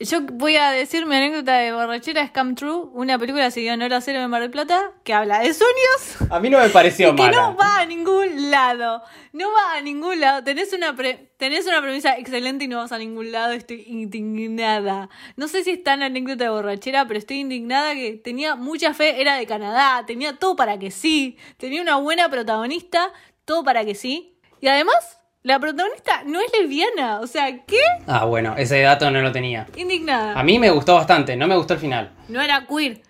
yo 0.00 0.20
voy 0.22 0.54
a 0.56 0.70
decir 0.70 1.06
mi 1.06 1.16
anécdota 1.16 1.54
de 1.58 1.72
borrachera 1.72 2.22
es 2.22 2.30
Come 2.30 2.54
True, 2.54 2.88
una 2.92 3.18
película 3.18 3.50
se 3.50 3.60
dio 3.60 3.72
en 3.72 3.82
hora 3.82 4.00
cero 4.00 4.20
de 4.20 4.28
Mar 4.28 4.40
del 4.42 4.50
Plata, 4.52 4.92
que 5.02 5.12
habla 5.12 5.40
de 5.40 5.52
sueños 5.52 6.30
A 6.30 6.38
mí 6.38 6.50
no 6.50 6.60
me 6.60 6.68
pareció 6.68 7.08
y 7.12 7.16
que 7.16 7.22
mala. 7.22 7.36
no 7.36 7.56
va 7.56 7.78
a 7.80 7.86
ningún 7.86 8.50
lado. 8.50 9.02
No 9.32 9.48
va 9.52 9.76
a 9.76 9.80
ningún 9.80 10.20
lado. 10.20 10.44
Tenés 10.44 10.72
una, 10.72 10.94
pre- 10.94 11.32
tenés 11.36 11.66
una 11.66 11.82
premisa 11.82 12.16
excelente 12.16 12.64
y 12.64 12.68
no 12.68 12.76
vas 12.78 12.92
a 12.92 12.98
ningún 12.98 13.32
lado. 13.32 13.52
Estoy 13.52 13.84
indignada. 13.88 15.08
No 15.36 15.48
sé 15.48 15.64
si 15.64 15.70
está 15.70 15.94
en 15.94 16.00
la 16.00 16.06
anécdota 16.06 16.44
de 16.44 16.50
borrachera, 16.50 17.06
pero 17.06 17.18
estoy 17.18 17.38
indignada 17.40 17.94
que 17.94 18.12
tenía 18.22 18.54
mucha 18.56 18.94
fe. 18.94 19.20
Era 19.20 19.36
de 19.36 19.46
Canadá. 19.46 20.04
Tenía 20.06 20.36
todo 20.36 20.56
para 20.56 20.78
que 20.78 20.90
sí. 20.90 21.36
Tenía 21.56 21.82
una 21.82 21.96
buena 21.96 22.28
protagonista. 22.28 23.12
Todo 23.44 23.64
para 23.64 23.84
que 23.84 23.94
sí. 23.94 24.38
Y 24.60 24.68
además, 24.68 25.17
la 25.48 25.58
protagonista 25.58 26.22
no 26.26 26.40
es 26.40 26.46
lesbiana. 26.58 27.20
O 27.20 27.26
sea, 27.26 27.64
¿qué? 27.64 27.80
Ah, 28.06 28.24
bueno, 28.24 28.54
ese 28.56 28.80
dato 28.80 29.10
no 29.10 29.20
lo 29.20 29.32
tenía. 29.32 29.66
Indignada. 29.76 30.38
A 30.38 30.42
mí 30.44 30.58
me 30.58 30.70
gustó 30.70 30.94
bastante, 30.94 31.34
no 31.36 31.46
me 31.48 31.56
gustó 31.56 31.74
el 31.74 31.80
final. 31.80 32.12
No 32.28 32.40
era 32.40 32.66
queer. 32.66 33.02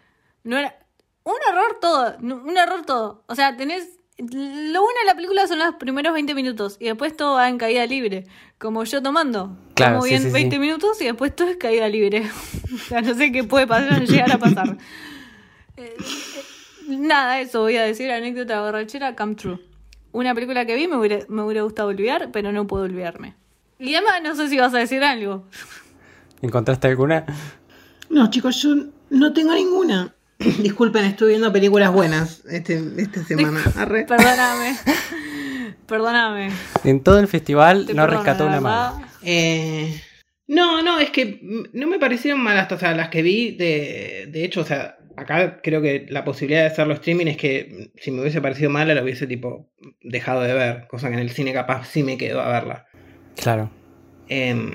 No 0.45 0.57
era. 0.57 0.75
Un 1.25 1.35
error 1.51 1.79
todo. 1.81 2.17
no- 2.21 2.37
Un 2.37 2.57
error 2.57 2.85
todo. 2.87 3.25
O 3.27 3.35
sea, 3.35 3.57
tenés. 3.57 3.89
Lo 4.19 4.81
bueno 4.83 4.99
de 5.03 5.07
la 5.07 5.15
película 5.15 5.47
son 5.47 5.59
los 5.61 5.75
primeros 5.77 6.13
20 6.13 6.35
minutos. 6.35 6.77
Y 6.81 6.87
después 6.87 7.17
todo 7.17 7.35
va 7.35 7.49
en 7.49 7.59
caída 7.59 7.87
libre. 7.87 8.25
Como 8.59 8.83
yo 8.85 9.01
tomando. 9.03 9.57
Claro, 9.75 9.93
Como 9.97 10.05
sí, 10.05 10.11
bien 10.11 10.23
sí, 10.23 10.29
sí. 10.29 10.33
20 10.35 10.59
minutos 10.59 11.01
y 11.01 11.05
después 11.05 11.37
todo 11.37 11.49
es 11.49 11.57
caída 11.57 11.87
libre. 11.89 12.29
o 12.75 12.79
sea, 12.79 13.01
no 13.01 13.15
sé 13.15 13.31
qué 13.31 13.45
puede 13.45 13.67
pasar, 13.67 14.05
llegar 14.07 14.33
a 14.33 14.39
pasar. 14.39 14.77
Eh, 15.77 15.95
eh, 15.97 16.97
nada, 16.99 17.39
eso 17.41 17.61
voy 17.61 17.77
a 17.77 17.83
decir. 17.85 18.11
Anécdota 18.11 18.61
borrachera, 18.63 19.15
come 19.15 19.37
true. 19.37 19.61
Una 20.13 20.35
película 20.35 20.65
que 20.65 20.75
vi 20.75 20.89
me 20.89 20.97
hubiera, 20.97 21.19
me 21.29 21.43
hubiera 21.43 21.63
gustado 21.63 21.89
olvidar, 21.89 22.31
pero 22.33 22.53
no 22.53 22.67
puedo 22.67 22.85
olvidarme. 22.85 23.35
Y 23.79 23.95
además, 23.95 24.21
no 24.23 24.35
sé 24.35 24.49
si 24.49 24.59
vas 24.59 24.75
a 24.75 24.79
decir 24.79 25.05
algo. 25.05 25.45
¿Encontraste 26.43 26.89
alguna? 26.89 27.25
No, 28.11 28.31
chicos, 28.31 28.63
yo 28.63 28.75
no 29.11 29.33
tengo 29.33 29.55
ninguna. 29.55 30.15
Disculpen, 30.39 31.05
estuve 31.05 31.31
viendo 31.31 31.53
películas 31.53 31.93
buenas 31.93 32.45
este, 32.47 32.83
esta 32.97 33.25
semana. 33.25 33.63
Arre. 33.77 34.05
Perdóname. 34.05 34.77
Perdóname. 35.87 36.51
En 36.85 37.03
todo 37.03 37.19
el 37.19 37.29
festival 37.29 37.87
Te 37.87 37.95
no 37.95 38.07
rescató 38.07 38.47
una 38.47 38.61
mala. 38.61 39.09
Eh, 39.23 40.01
no, 40.47 40.83
no, 40.83 41.01
es 41.01 41.11
que 41.11 41.41
no 41.73 41.87
me 41.87 41.99
parecieron 41.99 42.41
malas, 42.41 42.71
o 42.73 42.79
sea, 42.79 42.95
las 42.95 43.09
que 43.09 43.23
vi, 43.23 43.53
de, 43.53 44.29
de 44.31 44.45
hecho, 44.45 44.63
o 44.63 44.65
sea, 44.65 44.97
acá 45.17 45.61
creo 45.63 45.83
que 45.83 46.07
la 46.09 46.25
posibilidad 46.25 46.61
de 46.61 46.69
hacerlo 46.69 46.95
streaming 46.95 47.27
es 47.27 47.37
que 47.37 47.91
si 47.97 48.11
me 48.11 48.21
hubiese 48.21 48.41
parecido 48.41 48.71
mala, 48.71 48.95
la 48.95 49.03
hubiese 49.03 49.27
tipo 49.27 49.71
dejado 50.09 50.41
de 50.43 50.53
ver, 50.55 50.87
cosa 50.89 51.09
que 51.09 51.15
en 51.15 51.21
el 51.21 51.31
cine 51.31 51.53
capaz 51.53 51.87
sí 51.87 52.03
me 52.03 52.17
quedo 52.19 52.41
a 52.41 52.49
verla. 52.49 52.87
Claro. 53.37 53.71
Em, 54.29 54.73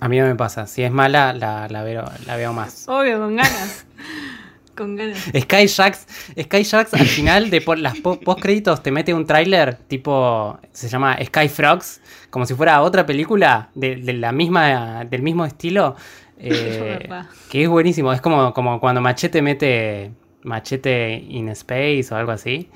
A 0.00 0.08
mí 0.08 0.18
no 0.18 0.26
me 0.26 0.34
pasa. 0.36 0.66
Si 0.66 0.82
es 0.82 0.90
mala, 0.92 1.32
la, 1.32 1.68
la, 1.68 1.82
veo, 1.82 2.04
la 2.26 2.36
veo 2.36 2.52
más. 2.52 2.88
Obvio, 2.88 3.18
con 3.18 3.36
ganas. 3.36 3.86
con 4.76 4.96
ganas. 4.96 5.18
Sky 5.18 5.66
Jacks, 5.66 6.06
Sky 6.40 6.64
Jacks 6.64 6.94
al 6.94 7.06
final 7.06 7.50
de 7.50 7.60
por 7.60 7.78
las 7.78 7.98
po- 8.00 8.18
post 8.20 8.40
créditos 8.40 8.82
te 8.82 8.90
mete 8.90 9.14
un 9.14 9.24
tráiler 9.26 9.74
tipo 9.76 10.58
se 10.72 10.88
llama 10.88 11.16
Sky 11.24 11.48
Frogs, 11.48 12.00
como 12.30 12.44
si 12.44 12.54
fuera 12.54 12.80
otra 12.82 13.06
película 13.06 13.70
de, 13.74 13.96
de 13.96 14.12
la 14.14 14.32
misma 14.32 15.04
del 15.04 15.22
mismo 15.22 15.44
estilo, 15.44 15.94
eh, 16.38 17.08
que 17.50 17.62
es 17.62 17.68
buenísimo. 17.68 18.12
Es 18.12 18.20
como, 18.20 18.52
como 18.52 18.80
cuando 18.80 19.00
Machete 19.00 19.42
mete 19.42 20.10
Machete 20.42 21.14
in 21.28 21.48
Space 21.50 22.06
o 22.10 22.16
algo 22.16 22.32
así, 22.32 22.68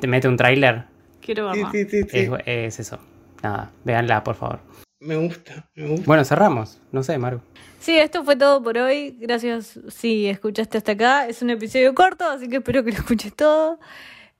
te 0.00 0.06
mete 0.06 0.28
un 0.28 0.36
tráiler, 0.36 0.84
Quiero 1.24 1.52
sí, 1.52 1.58
verla. 1.62 1.70
sí, 1.72 1.84
sí, 1.88 2.02
sí. 2.10 2.18
es, 2.18 2.30
es 2.46 2.80
eso. 2.80 2.98
Nada, 3.42 3.70
véanla 3.84 4.22
por 4.24 4.34
favor. 4.34 4.60
Me 5.00 5.16
gusta, 5.16 5.68
me 5.74 5.88
gusta. 5.88 6.06
Bueno, 6.06 6.24
cerramos. 6.24 6.80
No 6.92 7.02
sé, 7.02 7.18
Maru. 7.18 7.40
Sí, 7.80 7.98
esto 7.98 8.22
fue 8.22 8.36
todo 8.36 8.62
por 8.62 8.78
hoy. 8.78 9.16
Gracias 9.20 9.80
si 9.88 10.28
escuchaste 10.28 10.78
hasta 10.78 10.92
acá. 10.92 11.26
Es 11.26 11.42
un 11.42 11.50
episodio 11.50 11.92
corto, 11.94 12.24
así 12.24 12.48
que 12.48 12.56
espero 12.56 12.84
que 12.84 12.92
lo 12.92 12.98
escuches 12.98 13.34
todo. 13.34 13.78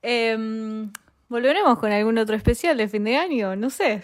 Em, 0.03 0.91
Volveremos 1.29 1.79
con 1.79 1.91
algún 1.91 2.19
otro 2.19 2.37
especial 2.37 2.77
de 2.77 2.89
fin 2.89 3.05
de 3.05 3.17
año, 3.17 3.57
no 3.57 3.71
sé. 3.71 4.03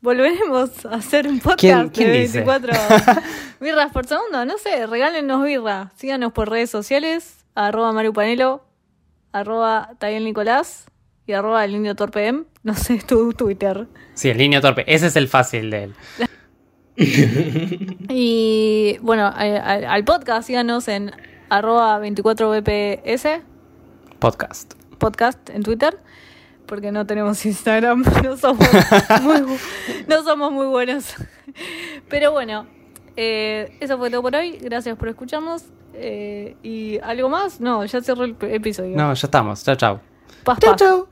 Volveremos 0.00 0.86
a 0.86 0.94
hacer 0.94 1.26
un 1.26 1.40
podcast 1.40 1.60
¿Quién- 1.60 1.88
quién 1.90 2.08
de 2.12 2.18
dice? 2.20 2.42
24 2.44 2.72
birras 3.60 3.92
por 3.92 4.06
segundo, 4.06 4.44
no 4.44 4.58
sé, 4.58 4.86
regálenos 4.86 5.44
birra. 5.44 5.92
Síganos 5.96 6.32
por 6.32 6.48
redes 6.50 6.70
sociales, 6.70 7.44
arroba 7.56 7.92
Maru 7.92 8.12
Panelo, 8.12 8.64
arroba 9.32 9.90
Tayel 9.98 10.24
Nicolás 10.24 10.86
y 11.26 11.32
arroba 11.32 11.64
el 11.64 11.72
niño 11.72 11.94
torpe 11.94 12.26
M. 12.26 12.44
No 12.64 12.74
sé, 12.74 12.98
tu 12.98 13.32
Twitter. 13.32 13.88
Sí, 14.14 14.28
el 14.30 14.38
niño 14.38 14.60
torpe. 14.60 14.84
Ese 14.86 15.08
es 15.08 15.16
el 15.16 15.26
fácil 15.28 15.70
de 15.70 15.84
él. 15.84 15.94
Y 18.08 18.98
bueno, 19.00 19.30
al, 19.34 19.84
al- 19.86 20.04
podcast 20.04 20.46
síganos 20.46 20.88
en 20.88 21.10
arroba 21.48 21.98
24bps 22.00 23.40
Podcast. 24.18 24.74
podcast 24.98 25.50
en 25.50 25.62
Twitter, 25.62 25.98
porque 26.66 26.92
no 26.92 27.06
tenemos 27.06 27.44
Instagram, 27.46 28.04
no 28.22 28.36
somos 28.36 28.68
muy, 29.22 29.42
no 30.06 30.22
somos 30.22 30.52
muy 30.52 30.66
buenos. 30.66 31.14
Pero 32.08 32.30
bueno, 32.30 32.66
eh, 33.16 33.76
eso 33.80 33.98
fue 33.98 34.10
todo 34.10 34.22
por 34.22 34.36
hoy, 34.36 34.58
gracias 34.58 34.96
por 34.96 35.08
escucharnos. 35.08 35.64
eh, 35.94 36.56
¿Y 36.62 36.98
algo 37.02 37.28
más? 37.28 37.60
No, 37.60 37.84
ya 37.84 38.00
cerró 38.02 38.24
el 38.24 38.36
episodio. 38.42 38.96
No, 38.96 39.12
ya 39.14 39.26
estamos. 39.26 39.64
Chao, 39.64 39.74
chao. 39.76 40.00
Paz, 40.44 40.58
paz. 40.60 40.76
chau. 40.76 41.08